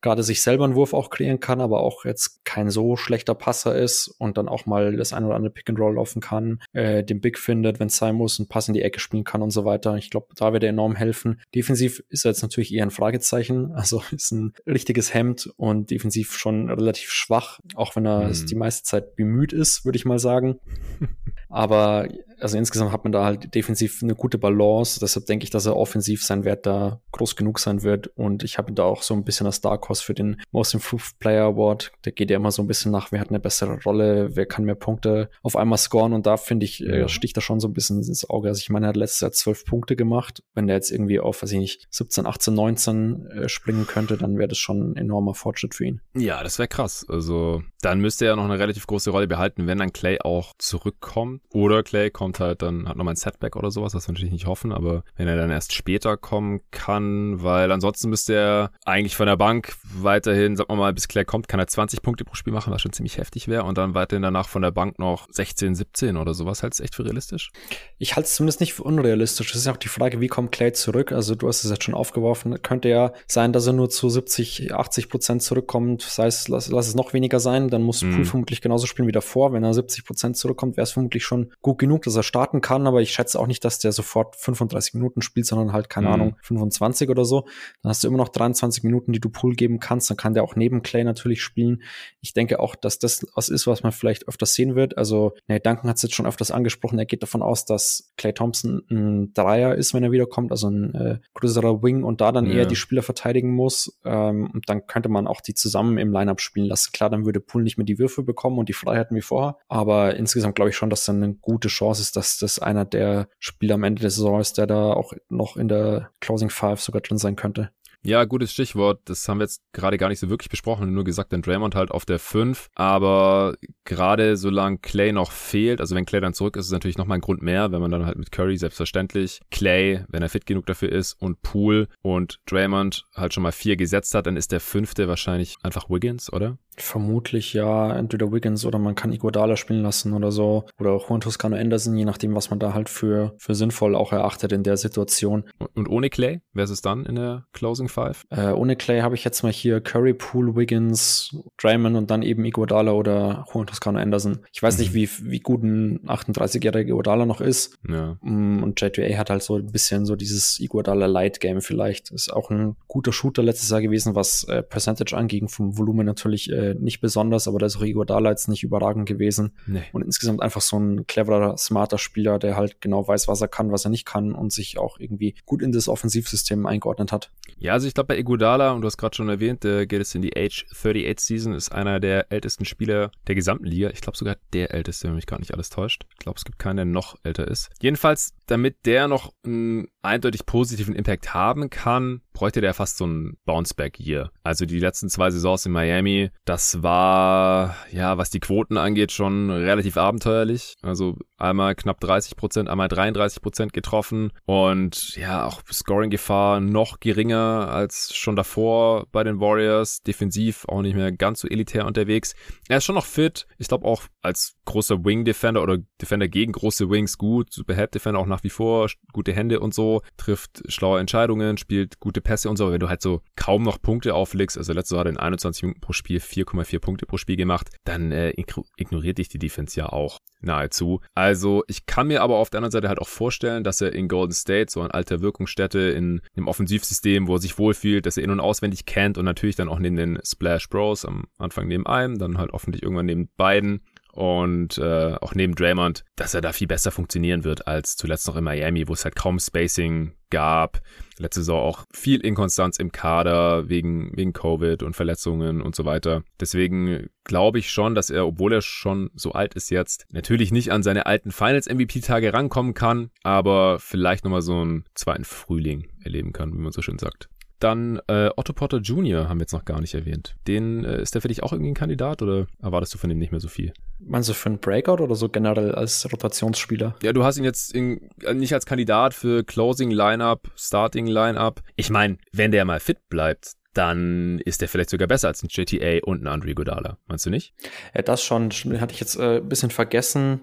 gerade 0.00 0.22
sich 0.22 0.42
selber 0.42 0.64
einen 0.64 0.74
Wurf 0.74 0.94
auch 0.94 1.10
kreieren 1.10 1.40
kann, 1.40 1.60
aber 1.60 1.80
auch 1.80 2.04
jetzt 2.04 2.44
kein 2.44 2.70
so 2.70 2.96
schlechter 2.96 3.34
Passer 3.34 3.76
ist 3.76 4.08
und 4.18 4.38
dann 4.38 4.48
auch 4.48 4.66
mal 4.66 4.96
das 4.96 5.12
ein 5.12 5.24
oder 5.24 5.34
andere 5.34 5.52
Pick 5.52 5.68
and 5.68 5.78
Roll 5.78 5.94
laufen 5.94 6.20
kann, 6.20 6.60
äh, 6.72 7.04
den 7.04 7.20
Big 7.20 7.38
findet, 7.38 7.80
wenn 7.80 7.88
es 7.88 7.96
sein 7.96 8.14
muss, 8.14 8.38
einen 8.38 8.48
Pass 8.48 8.68
in 8.68 8.74
die 8.74 8.82
Ecke 8.82 9.00
spielen 9.00 9.24
kann 9.24 9.42
und 9.42 9.50
so 9.50 9.64
weiter. 9.64 9.96
Ich 9.96 10.10
glaube, 10.10 10.28
da 10.36 10.52
wird 10.52 10.62
er 10.62 10.70
enorm 10.70 10.96
helfen. 10.96 11.40
Defensiv 11.54 12.02
ist 12.08 12.24
er 12.24 12.30
jetzt 12.30 12.42
natürlich 12.42 12.72
eher 12.72 12.84
ein 12.84 12.90
Fragezeichen, 12.90 13.72
also 13.74 14.02
ist 14.10 14.32
ein 14.32 14.54
richtiges 14.66 15.12
Hemd 15.12 15.50
und 15.56 15.90
defensiv 15.90 16.36
schon 16.36 16.70
relativ 16.70 17.10
schwach, 17.10 17.60
auch 17.74 17.96
wenn 17.96 18.06
er 18.06 18.28
mhm. 18.28 18.46
die 18.46 18.54
meiste 18.54 18.84
Zeit 18.84 19.16
bemüht 19.16 19.52
ist, 19.52 19.84
würde 19.84 19.96
ich 19.96 20.04
mal 20.04 20.18
sagen. 20.18 20.58
Aber 21.48 22.08
also 22.40 22.56
insgesamt 22.56 22.92
hat 22.92 23.04
man 23.04 23.12
da 23.12 23.24
halt 23.24 23.54
defensiv 23.54 24.02
eine 24.02 24.14
gute 24.14 24.38
Balance. 24.38 24.98
Deshalb 25.00 25.26
denke 25.26 25.44
ich, 25.44 25.50
dass 25.50 25.66
er 25.66 25.76
offensiv 25.76 26.24
sein 26.24 26.44
Wert 26.44 26.66
da 26.66 27.00
groß 27.12 27.36
genug 27.36 27.58
sein 27.58 27.82
wird. 27.82 28.06
Und 28.16 28.42
ich 28.42 28.58
habe 28.58 28.70
ihn 28.70 28.74
da 28.74 28.84
auch 28.84 29.02
so 29.02 29.14
ein 29.14 29.24
bisschen 29.24 29.46
als 29.46 29.60
Dark 29.60 29.82
Horse 29.90 30.04
für 30.04 30.14
den 30.14 30.40
Most 30.52 30.74
Improved 30.74 31.18
Player 31.18 31.44
Award. 31.44 31.92
Der 32.04 32.12
geht 32.12 32.30
ja 32.30 32.36
immer 32.36 32.50
so 32.50 32.62
ein 32.62 32.66
bisschen 32.66 32.92
nach, 32.92 33.12
wer 33.12 33.20
hat 33.20 33.28
eine 33.28 33.40
bessere 33.40 33.78
Rolle, 33.82 34.36
wer 34.36 34.46
kann 34.46 34.64
mehr 34.64 34.74
Punkte 34.76 35.28
auf 35.42 35.56
einmal 35.56 35.78
scoren. 35.78 36.12
Und 36.12 36.26
da 36.26 36.36
finde 36.36 36.64
ich, 36.64 36.78
ja. 36.78 37.08
sticht 37.08 37.36
er 37.36 37.42
schon 37.42 37.60
so 37.60 37.68
ein 37.68 37.74
bisschen 37.74 37.98
ins 37.98 38.28
Auge. 38.28 38.48
Also 38.48 38.60
ich 38.60 38.70
meine, 38.70 38.86
er 38.86 38.90
hat 38.90 38.96
letztes 38.96 39.20
Jahr 39.20 39.32
zwölf 39.32 39.64
Punkte 39.64 39.96
gemacht. 39.96 40.42
Wenn 40.54 40.66
der 40.66 40.76
jetzt 40.76 40.90
irgendwie 40.90 41.20
auf, 41.20 41.42
weiß 41.42 41.52
ich 41.52 41.58
nicht, 41.58 41.86
17, 41.90 42.26
18, 42.26 42.54
19 42.54 43.26
äh, 43.26 43.48
springen 43.48 43.86
könnte, 43.86 44.16
dann 44.16 44.38
wäre 44.38 44.48
das 44.48 44.58
schon 44.58 44.92
ein 44.92 44.96
enormer 44.96 45.34
Fortschritt 45.34 45.74
für 45.74 45.84
ihn. 45.84 46.00
Ja, 46.14 46.42
das 46.42 46.58
wäre 46.58 46.68
krass. 46.68 47.04
Also 47.08 47.62
dann 47.82 48.00
müsste 48.00 48.26
er 48.26 48.36
noch 48.36 48.44
eine 48.44 48.58
relativ 48.58 48.86
große 48.86 49.10
Rolle 49.10 49.26
behalten, 49.26 49.66
wenn 49.66 49.78
dann 49.78 49.92
Clay 49.92 50.18
auch 50.20 50.52
zurückkommt. 50.58 51.42
Oder 51.52 51.82
Clay 51.82 52.10
kommt 52.10 52.40
halt 52.40 52.62
dann, 52.62 52.88
hat 52.88 52.96
nochmal 52.96 53.14
ein 53.14 53.16
Setback 53.16 53.56
oder 53.56 53.70
sowas, 53.70 53.92
das 53.92 54.06
wir 54.06 54.12
natürlich 54.12 54.32
nicht 54.32 54.46
hoffen, 54.46 54.72
aber 54.72 55.02
wenn 55.16 55.28
er 55.28 55.36
dann 55.36 55.50
erst 55.50 55.72
später 55.72 56.16
kommen 56.16 56.60
kann, 56.70 57.42
weil 57.42 57.72
ansonsten 57.72 58.10
müsste 58.10 58.34
er 58.34 58.70
eigentlich 58.84 59.16
von 59.16 59.26
der 59.26 59.36
Bank 59.36 59.74
weiterhin, 59.82 60.56
sagen 60.56 60.70
wir 60.70 60.76
mal, 60.76 60.92
bis 60.92 61.08
Clay 61.08 61.24
kommt, 61.24 61.48
kann 61.48 61.60
er 61.60 61.66
20 61.66 62.02
Punkte 62.02 62.24
pro 62.24 62.34
Spiel 62.34 62.52
machen, 62.52 62.72
was 62.72 62.82
schon 62.82 62.92
ziemlich 62.92 63.18
heftig 63.18 63.48
wäre 63.48 63.64
und 63.64 63.78
dann 63.78 63.94
weiterhin 63.94 64.22
danach 64.22 64.48
von 64.48 64.62
der 64.62 64.70
Bank 64.70 64.98
noch 64.98 65.26
16, 65.30 65.74
17 65.74 66.16
oder 66.16 66.34
sowas. 66.34 66.62
Hältst 66.62 66.80
du 66.80 66.84
echt 66.84 66.94
für 66.94 67.04
realistisch? 67.04 67.50
Ich 67.98 68.16
halte 68.16 68.26
es 68.26 68.34
zumindest 68.34 68.60
nicht 68.60 68.74
für 68.74 68.82
unrealistisch. 68.82 69.50
Es 69.50 69.56
ist 69.56 69.66
ja 69.66 69.72
auch 69.72 69.76
die 69.76 69.88
Frage, 69.88 70.20
wie 70.20 70.28
kommt 70.28 70.52
Clay 70.52 70.72
zurück? 70.72 71.12
Also 71.12 71.34
du 71.34 71.48
hast 71.48 71.64
es 71.64 71.70
jetzt 71.70 71.84
schon 71.84 71.94
aufgeworfen. 71.94 72.62
Könnte 72.62 72.88
ja 72.88 73.12
sein, 73.26 73.52
dass 73.52 73.66
er 73.66 73.72
nur 73.72 73.90
zu 73.90 74.08
70, 74.08 74.72
80 74.74 75.08
Prozent 75.08 75.42
zurückkommt. 75.42 76.04
Das 76.04 76.18
heißt, 76.18 76.48
lass, 76.48 76.68
lass 76.68 76.88
es 76.88 76.94
noch 76.94 77.12
weniger 77.12 77.40
sein, 77.40 77.68
dann 77.68 77.82
muss 77.82 78.02
mhm. 78.02 78.14
Pool 78.14 78.24
vermutlich 78.24 78.60
genauso 78.60 78.86
spielen 78.86 79.08
wie 79.08 79.12
davor. 79.12 79.52
Wenn 79.52 79.64
er 79.64 79.74
70 79.74 80.04
Prozent 80.04 80.36
zurückkommt, 80.36 80.76
wäre 80.76 80.84
es 80.84 80.92
vermutlich 80.92 81.24
schon 81.24 81.52
gut 81.62 81.78
genug, 81.78 82.02
dass 82.02 82.16
er 82.16 82.22
starten 82.22 82.60
kann. 82.60 82.86
Aber 82.86 83.00
ich 83.00 83.12
schätze 83.12 83.38
auch 83.38 83.46
nicht, 83.46 83.64
dass 83.64 83.78
der 83.78 83.92
sofort 83.92 84.36
35 84.36 84.94
Minuten 84.94 85.22
spielt, 85.22 85.46
sondern 85.46 85.72
halt, 85.72 85.88
keine 85.88 86.08
mhm. 86.08 86.14
Ahnung, 86.14 86.36
25 86.42 87.08
oder 87.08 87.24
so. 87.24 87.46
Dann 87.82 87.90
hast 87.90 88.04
du 88.04 88.08
immer 88.08 88.18
noch 88.18 88.28
23 88.28 88.82
Minuten, 88.84 89.12
die 89.12 89.20
du 89.20 89.28
Pool 89.28 89.54
geben 89.54 89.69
kannst. 89.78 90.10
Dann 90.10 90.16
kann 90.16 90.34
der 90.34 90.42
auch 90.42 90.56
neben 90.56 90.82
Clay 90.82 91.04
natürlich 91.04 91.42
spielen. 91.42 91.82
Ich 92.20 92.32
denke 92.32 92.58
auch, 92.58 92.74
dass 92.74 92.98
das 92.98 93.26
was 93.34 93.48
ist, 93.48 93.66
was 93.66 93.82
man 93.82 93.92
vielleicht 93.92 94.26
öfters 94.26 94.54
sehen 94.54 94.74
wird. 94.74 94.98
Also, 94.98 95.34
ne, 95.46 95.60
Duncan 95.60 95.88
hat 95.88 95.96
es 95.96 96.02
jetzt 96.02 96.14
schon 96.14 96.26
öfters 96.26 96.50
angesprochen. 96.50 96.98
Er 96.98 97.06
geht 97.06 97.22
davon 97.22 97.42
aus, 97.42 97.64
dass 97.64 98.12
Clay 98.16 98.32
Thompson 98.32 98.82
ein 98.90 99.32
Dreier 99.34 99.74
ist, 99.74 99.94
wenn 99.94 100.02
er 100.02 100.12
wiederkommt, 100.12 100.50
also 100.50 100.68
ein 100.68 100.94
äh, 100.94 101.18
größerer 101.34 101.82
Wing 101.82 102.02
und 102.02 102.20
da 102.20 102.32
dann 102.32 102.46
ja. 102.46 102.54
eher 102.54 102.66
die 102.66 102.76
Spieler 102.76 103.02
verteidigen 103.02 103.54
muss. 103.54 103.98
Ähm, 104.04 104.50
und 104.52 104.68
dann 104.68 104.86
könnte 104.86 105.08
man 105.08 105.26
auch 105.26 105.40
die 105.40 105.54
zusammen 105.54 105.98
im 105.98 106.12
Lineup 106.12 106.40
spielen 106.40 106.66
lassen. 106.66 106.92
Klar, 106.92 107.10
dann 107.10 107.24
würde 107.24 107.40
Pool 107.40 107.62
nicht 107.62 107.76
mehr 107.76 107.84
die 107.84 107.98
Würfe 107.98 108.22
bekommen 108.22 108.58
und 108.58 108.68
die 108.68 108.72
Freiheiten 108.72 109.16
wie 109.16 109.22
vorher. 109.22 109.56
Aber 109.68 110.16
insgesamt 110.16 110.56
glaube 110.56 110.70
ich 110.70 110.76
schon, 110.76 110.90
dass 110.90 111.04
dann 111.04 111.22
eine 111.22 111.34
gute 111.34 111.68
Chance 111.68 112.02
ist, 112.02 112.16
dass 112.16 112.38
das 112.38 112.58
einer 112.58 112.84
der 112.84 113.28
Spieler 113.38 113.74
am 113.74 113.84
Ende 113.84 114.00
der 114.00 114.10
Saison 114.10 114.40
ist, 114.40 114.58
der 114.58 114.66
da 114.66 114.92
auch 114.92 115.12
noch 115.28 115.56
in 115.56 115.68
der 115.68 116.10
Closing 116.20 116.50
Five 116.50 116.80
sogar 116.80 117.02
drin 117.02 117.18
sein 117.18 117.36
könnte. 117.36 117.70
Ja, 118.02 118.24
gutes 118.24 118.52
Stichwort. 118.52 119.02
Das 119.04 119.28
haben 119.28 119.38
wir 119.38 119.44
jetzt 119.44 119.60
gerade 119.72 119.98
gar 119.98 120.08
nicht 120.08 120.20
so 120.20 120.30
wirklich 120.30 120.48
besprochen. 120.48 120.94
Nur 120.94 121.04
gesagt, 121.04 121.34
dann 121.34 121.42
Draymond 121.42 121.74
halt 121.74 121.90
auf 121.90 122.06
der 122.06 122.18
5. 122.18 122.68
Aber 122.74 123.56
gerade 123.84 124.38
solange 124.38 124.78
Clay 124.78 125.12
noch 125.12 125.32
fehlt, 125.32 125.80
also 125.80 125.94
wenn 125.94 126.06
Clay 126.06 126.22
dann 126.22 126.32
zurück 126.32 126.56
ist, 126.56 126.60
ist 126.60 126.66
es 126.68 126.72
natürlich 126.72 126.96
nochmal 126.96 127.18
ein 127.18 127.22
Grund 127.22 127.42
mehr, 127.42 127.72
wenn 127.72 127.80
man 127.82 127.90
dann 127.90 128.06
halt 128.06 128.16
mit 128.16 128.32
Curry 128.32 128.56
selbstverständlich, 128.56 129.40
Clay, 129.50 130.04
wenn 130.08 130.22
er 130.22 130.30
fit 130.30 130.46
genug 130.46 130.64
dafür 130.64 130.90
ist, 130.90 131.12
und 131.20 131.42
Poole 131.42 131.88
und 132.00 132.40
Draymond 132.46 133.04
halt 133.14 133.34
schon 133.34 133.42
mal 133.42 133.52
vier 133.52 133.76
gesetzt 133.76 134.14
hat, 134.14 134.26
dann 134.26 134.36
ist 134.38 134.52
der 134.52 134.60
fünfte 134.60 135.06
wahrscheinlich 135.06 135.56
einfach 135.62 135.90
Wiggins, 135.90 136.32
oder? 136.32 136.56
Vermutlich 136.82 137.52
ja, 137.52 137.94
entweder 137.96 138.32
Wiggins 138.32 138.64
oder 138.64 138.78
man 138.78 138.94
kann 138.94 139.12
Iguodala 139.12 139.56
spielen 139.56 139.82
lassen 139.82 140.12
oder 140.12 140.32
so. 140.32 140.64
Oder 140.78 140.98
Juan 140.98 141.20
Toscano 141.20 141.56
Anderson, 141.56 141.96
je 141.96 142.04
nachdem, 142.04 142.34
was 142.34 142.50
man 142.50 142.58
da 142.58 142.74
halt 142.74 142.88
für, 142.88 143.34
für 143.38 143.54
sinnvoll 143.54 143.94
auch 143.94 144.12
erachtet 144.12 144.52
in 144.52 144.62
der 144.62 144.76
Situation. 144.76 145.44
Und 145.74 145.88
ohne 145.88 146.10
Clay? 146.10 146.40
Wer 146.52 146.64
ist 146.64 146.70
es 146.70 146.82
dann 146.82 147.04
in 147.06 147.16
der 147.16 147.46
Closing 147.52 147.88
Five? 147.88 148.24
Äh, 148.30 148.52
ohne 148.52 148.76
Clay 148.76 149.00
habe 149.00 149.14
ich 149.14 149.24
jetzt 149.24 149.42
mal 149.42 149.52
hier 149.52 149.80
Curry, 149.80 150.14
Poole, 150.14 150.56
Wiggins, 150.56 151.36
Draymond 151.58 151.96
und 151.96 152.10
dann 152.10 152.22
eben 152.22 152.44
Iguodala 152.44 152.92
oder 152.92 153.44
Juan 153.52 153.66
Toscano 153.66 153.98
Anderson. 153.98 154.40
Ich 154.52 154.62
weiß 154.62 154.76
mhm. 154.76 154.80
nicht, 154.82 154.94
wie, 154.94 155.08
wie 155.30 155.40
gut 155.40 155.62
ein 155.62 156.00
38-jähriger 156.06 156.88
Iguodala 156.88 157.26
noch 157.26 157.40
ist. 157.40 157.78
Ja. 157.88 158.18
Mm, 158.22 158.62
und 158.62 158.80
J2A 158.80 159.16
hat 159.16 159.30
halt 159.30 159.42
so 159.42 159.56
ein 159.56 159.70
bisschen 159.72 160.06
so 160.06 160.16
dieses 160.16 160.58
Iguodala 160.60 161.06
Light 161.06 161.40
Game 161.40 161.60
vielleicht. 161.60 162.10
Ist 162.10 162.32
auch 162.32 162.50
ein 162.50 162.76
guter 162.88 163.12
Shooter 163.12 163.42
letztes 163.42 163.70
Jahr 163.70 163.82
gewesen, 163.82 164.14
was 164.14 164.44
äh, 164.44 164.62
Percentage 164.62 165.16
anging, 165.16 165.48
vom 165.48 165.76
Volumen 165.78 166.06
natürlich 166.06 166.50
äh, 166.50 166.69
nicht 166.74 167.00
besonders, 167.00 167.48
aber 167.48 167.58
da 167.58 167.66
ist 167.66 167.76
auch 167.76 167.82
Iguodala 167.82 168.30
jetzt 168.30 168.48
nicht 168.48 168.62
überragend 168.62 169.06
gewesen. 169.06 169.52
Nee. 169.66 169.82
Und 169.92 170.02
insgesamt 170.02 170.42
einfach 170.42 170.60
so 170.60 170.78
ein 170.78 171.06
cleverer, 171.06 171.56
smarter 171.56 171.98
Spieler, 171.98 172.38
der 172.38 172.56
halt 172.56 172.80
genau 172.80 173.06
weiß, 173.06 173.28
was 173.28 173.40
er 173.40 173.48
kann, 173.48 173.72
was 173.72 173.84
er 173.84 173.90
nicht 173.90 174.06
kann 174.06 174.34
und 174.34 174.52
sich 174.52 174.78
auch 174.78 174.98
irgendwie 174.98 175.34
gut 175.46 175.62
in 175.62 175.72
das 175.72 175.88
Offensivsystem 175.88 176.66
eingeordnet 176.66 177.12
hat. 177.12 177.30
Ja, 177.58 177.72
also 177.72 177.86
ich 177.86 177.94
glaube 177.94 178.08
bei 178.08 178.18
Iguodala, 178.18 178.72
und 178.72 178.82
du 178.82 178.86
hast 178.86 178.96
gerade 178.96 179.14
schon 179.14 179.28
erwähnt, 179.28 179.64
der 179.64 179.86
geht 179.86 180.00
es 180.00 180.14
in 180.14 180.22
die 180.22 180.36
Age 180.36 180.66
38 180.70 181.20
Season, 181.20 181.54
ist 181.54 181.72
einer 181.72 182.00
der 182.00 182.32
ältesten 182.32 182.64
Spieler 182.64 183.10
der 183.26 183.34
gesamten 183.34 183.64
Liga. 183.64 183.90
Ich 183.90 184.00
glaube 184.00 184.16
sogar 184.16 184.36
der 184.52 184.72
älteste, 184.72 185.08
wenn 185.08 185.14
mich 185.14 185.26
gar 185.26 185.38
nicht 185.38 185.52
alles 185.52 185.70
täuscht. 185.70 186.06
Ich 186.12 186.18
glaube, 186.18 186.38
es 186.38 186.44
gibt 186.44 186.58
keinen, 186.58 186.76
der 186.76 186.84
noch 186.86 187.16
älter 187.22 187.46
ist. 187.48 187.70
Jedenfalls, 187.80 188.34
damit 188.50 188.84
der 188.86 189.08
noch 189.08 189.32
einen 189.44 189.88
eindeutig 190.02 190.46
positiven 190.46 190.94
Impact 190.94 191.34
haben 191.34 191.70
kann, 191.70 192.22
bräuchte 192.32 192.60
der 192.60 192.74
fast 192.74 192.96
so 192.96 193.06
ein 193.06 193.36
Bounceback 193.44 193.96
hier. 193.96 194.30
Also 194.42 194.66
die 194.66 194.78
letzten 194.78 195.08
zwei 195.08 195.30
Saisons 195.30 195.66
in 195.66 195.72
Miami, 195.72 196.30
das 196.44 196.82
war, 196.82 197.76
ja, 197.92 198.16
was 198.18 198.30
die 198.30 198.40
Quoten 198.40 198.76
angeht, 198.76 199.12
schon 199.12 199.50
relativ 199.50 199.96
abenteuerlich. 199.96 200.76
Also 200.82 201.18
einmal 201.36 201.74
knapp 201.74 202.00
30 202.00 202.36
Prozent, 202.36 202.68
einmal 202.68 202.88
33 202.88 203.42
Prozent 203.42 203.72
getroffen 203.72 204.32
und 204.46 205.16
ja, 205.16 205.44
auch 205.44 205.62
Scoring-Gefahr 205.70 206.60
noch 206.60 207.00
geringer 207.00 207.68
als 207.70 208.14
schon 208.14 208.36
davor 208.36 209.06
bei 209.12 209.22
den 209.22 209.38
Warriors. 209.38 210.02
Defensiv 210.02 210.64
auch 210.66 210.82
nicht 210.82 210.96
mehr 210.96 211.12
ganz 211.12 211.40
so 211.40 211.48
elitär 211.48 211.86
unterwegs. 211.86 212.34
Er 212.68 212.78
ist 212.78 212.84
schon 212.84 212.94
noch 212.94 213.06
fit. 213.06 213.46
Ich 213.58 213.68
glaube 213.68 213.86
auch 213.86 214.04
als 214.22 214.56
großer 214.64 215.04
Wing-Defender 215.04 215.62
oder 215.62 215.78
Defender 216.00 216.28
gegen 216.28 216.52
große 216.52 216.88
Wings 216.88 217.18
gut. 217.18 217.52
Super 217.52 217.74
Head-Defender 217.74 218.18
auch 218.18 218.26
nach 218.26 218.39
wie 218.44 218.50
vor. 218.50 218.88
Gute 219.12 219.32
Hände 219.32 219.60
und 219.60 219.74
so. 219.74 220.02
Trifft 220.16 220.62
schlaue 220.68 221.00
Entscheidungen, 221.00 221.56
spielt 221.56 222.00
gute 222.00 222.20
Pässe 222.20 222.48
und 222.50 222.56
so. 222.56 222.64
Aber 222.64 222.72
wenn 222.72 222.80
du 222.80 222.88
halt 222.88 223.02
so 223.02 223.22
kaum 223.36 223.62
noch 223.62 223.80
Punkte 223.80 224.14
auflegst, 224.14 224.58
also 224.58 224.72
letztes 224.72 224.94
Jahr 224.94 225.00
hat 225.00 225.06
er 225.06 225.12
in 225.12 225.16
21 225.18 225.62
Minuten 225.62 225.80
pro 225.80 225.92
Spiel 225.92 226.18
4,4 226.18 226.78
Punkte 226.78 227.06
pro 227.06 227.16
Spiel 227.16 227.36
gemacht, 227.36 227.70
dann 227.84 228.12
äh, 228.12 228.32
ignoriert 228.76 229.18
dich 229.18 229.28
die 229.28 229.38
Defense 229.38 229.78
ja 229.78 229.88
auch 229.88 230.18
nahezu. 230.42 231.00
Also 231.14 231.64
ich 231.68 231.86
kann 231.86 232.06
mir 232.06 232.22
aber 232.22 232.36
auf 232.36 232.50
der 232.50 232.58
anderen 232.58 232.72
Seite 232.72 232.88
halt 232.88 232.98
auch 232.98 233.08
vorstellen, 233.08 233.64
dass 233.64 233.80
er 233.80 233.92
in 233.92 234.08
Golden 234.08 234.32
State, 234.32 234.70
so 234.70 234.80
ein 234.80 234.90
alter 234.90 235.20
Wirkungsstätte 235.20 235.78
in 235.78 236.20
einem 236.36 236.48
Offensivsystem, 236.48 237.28
wo 237.28 237.34
er 237.34 237.40
sich 237.40 237.58
wohlfühlt, 237.58 238.06
dass 238.06 238.16
er 238.16 238.24
in- 238.24 238.30
und 238.30 238.40
auswendig 238.40 238.86
kennt 238.86 239.18
und 239.18 239.24
natürlich 239.24 239.56
dann 239.56 239.68
auch 239.68 239.78
neben 239.78 239.96
den 239.96 240.18
Splash 240.24 240.68
Bros 240.68 241.04
am 241.04 241.24
Anfang 241.38 241.68
neben 241.68 241.86
einem, 241.86 242.18
dann 242.18 242.38
halt 242.38 242.52
hoffentlich 242.52 242.82
irgendwann 242.82 243.06
neben 243.06 243.28
beiden 243.36 243.82
und 244.20 244.76
äh, 244.76 245.14
auch 245.22 245.34
neben 245.34 245.54
Draymond, 245.54 246.04
dass 246.14 246.34
er 246.34 246.42
da 246.42 246.52
viel 246.52 246.66
besser 246.66 246.90
funktionieren 246.90 247.42
wird 247.42 247.66
als 247.66 247.96
zuletzt 247.96 248.28
noch 248.28 248.36
in 248.36 248.44
Miami, 248.44 248.86
wo 248.86 248.92
es 248.92 249.06
halt 249.06 249.16
kaum 249.16 249.38
Spacing 249.38 250.12
gab. 250.28 250.82
Letzte 251.16 251.40
Saison 251.40 251.62
auch 251.62 251.86
viel 251.90 252.20
Inkonstanz 252.20 252.78
im 252.78 252.92
Kader 252.92 253.70
wegen, 253.70 254.14
wegen 254.14 254.34
Covid 254.34 254.82
und 254.82 254.94
Verletzungen 254.94 255.62
und 255.62 255.74
so 255.74 255.86
weiter. 255.86 256.22
Deswegen 256.38 257.08
glaube 257.24 257.60
ich 257.60 257.70
schon, 257.70 257.94
dass 257.94 258.10
er, 258.10 258.26
obwohl 258.26 258.52
er 258.52 258.60
schon 258.60 259.08
so 259.14 259.32
alt 259.32 259.54
ist 259.54 259.70
jetzt, 259.70 260.04
natürlich 260.10 260.52
nicht 260.52 260.70
an 260.70 260.82
seine 260.82 261.06
alten 261.06 261.32
Finals-MVP-Tage 261.32 262.34
rankommen 262.34 262.74
kann, 262.74 263.08
aber 263.22 263.78
vielleicht 263.78 264.24
nochmal 264.24 264.42
so 264.42 264.60
einen 264.60 264.84
zweiten 264.94 265.24
Frühling 265.24 265.88
erleben 266.04 266.34
kann, 266.34 266.52
wie 266.52 266.58
man 266.58 266.72
so 266.72 266.82
schön 266.82 266.98
sagt. 266.98 267.30
Dann 267.60 268.00
äh, 268.08 268.30
Otto 268.36 268.54
Potter 268.54 268.78
Jr. 268.78 269.28
haben 269.28 269.38
wir 269.38 269.42
jetzt 269.42 269.52
noch 269.52 269.66
gar 269.66 269.80
nicht 269.80 269.94
erwähnt. 269.94 270.34
Den 270.48 270.84
äh, 270.84 271.02
ist 271.02 271.14
der 271.14 271.20
für 271.20 271.28
dich 271.28 271.42
auch 271.42 271.52
irgendwie 271.52 271.70
ein 271.70 271.74
Kandidat 271.74 272.22
oder 272.22 272.46
erwartest 272.62 272.94
du 272.94 272.98
von 272.98 273.10
ihm 273.10 273.18
nicht 273.18 273.32
mehr 273.32 273.40
so 273.40 273.48
viel? 273.48 273.74
Meinst 273.98 274.30
du 274.30 274.32
für 274.32 274.48
einen 274.48 274.58
Breakout 274.58 275.02
oder 275.02 275.14
so 275.14 275.28
generell 275.28 275.74
als 275.74 276.10
Rotationsspieler? 276.10 276.96
Ja, 277.02 277.12
du 277.12 277.22
hast 277.22 277.36
ihn 277.36 277.44
jetzt 277.44 277.74
in, 277.74 278.08
äh, 278.24 278.32
nicht 278.32 278.54
als 278.54 278.64
Kandidat 278.64 279.12
für 279.12 279.44
Closing 279.44 279.90
Lineup, 279.90 280.50
Starting 280.56 281.06
Lineup. 281.06 281.62
Ich 281.76 281.90
meine, 281.90 282.16
wenn 282.32 282.50
der 282.50 282.64
mal 282.64 282.80
fit 282.80 283.08
bleibt, 283.10 283.52
dann 283.74 284.40
ist 284.44 284.60
der 284.60 284.68
vielleicht 284.68 284.90
sogar 284.90 285.06
besser 285.06 285.28
als 285.28 285.42
ein 285.42 285.48
JTA 285.48 286.00
und 286.04 286.22
ein 286.22 286.26
Andre 286.26 286.54
Godala. 286.54 286.98
Meinst 287.06 287.26
du 287.26 287.30
nicht? 287.30 287.54
Ja, 287.94 288.02
das 288.02 288.22
schon. 288.22 288.50
Hatte 288.50 288.92
ich 288.92 289.00
jetzt 289.00 289.16
äh, 289.16 289.36
ein 289.36 289.48
bisschen 289.48 289.70
vergessen. 289.70 290.40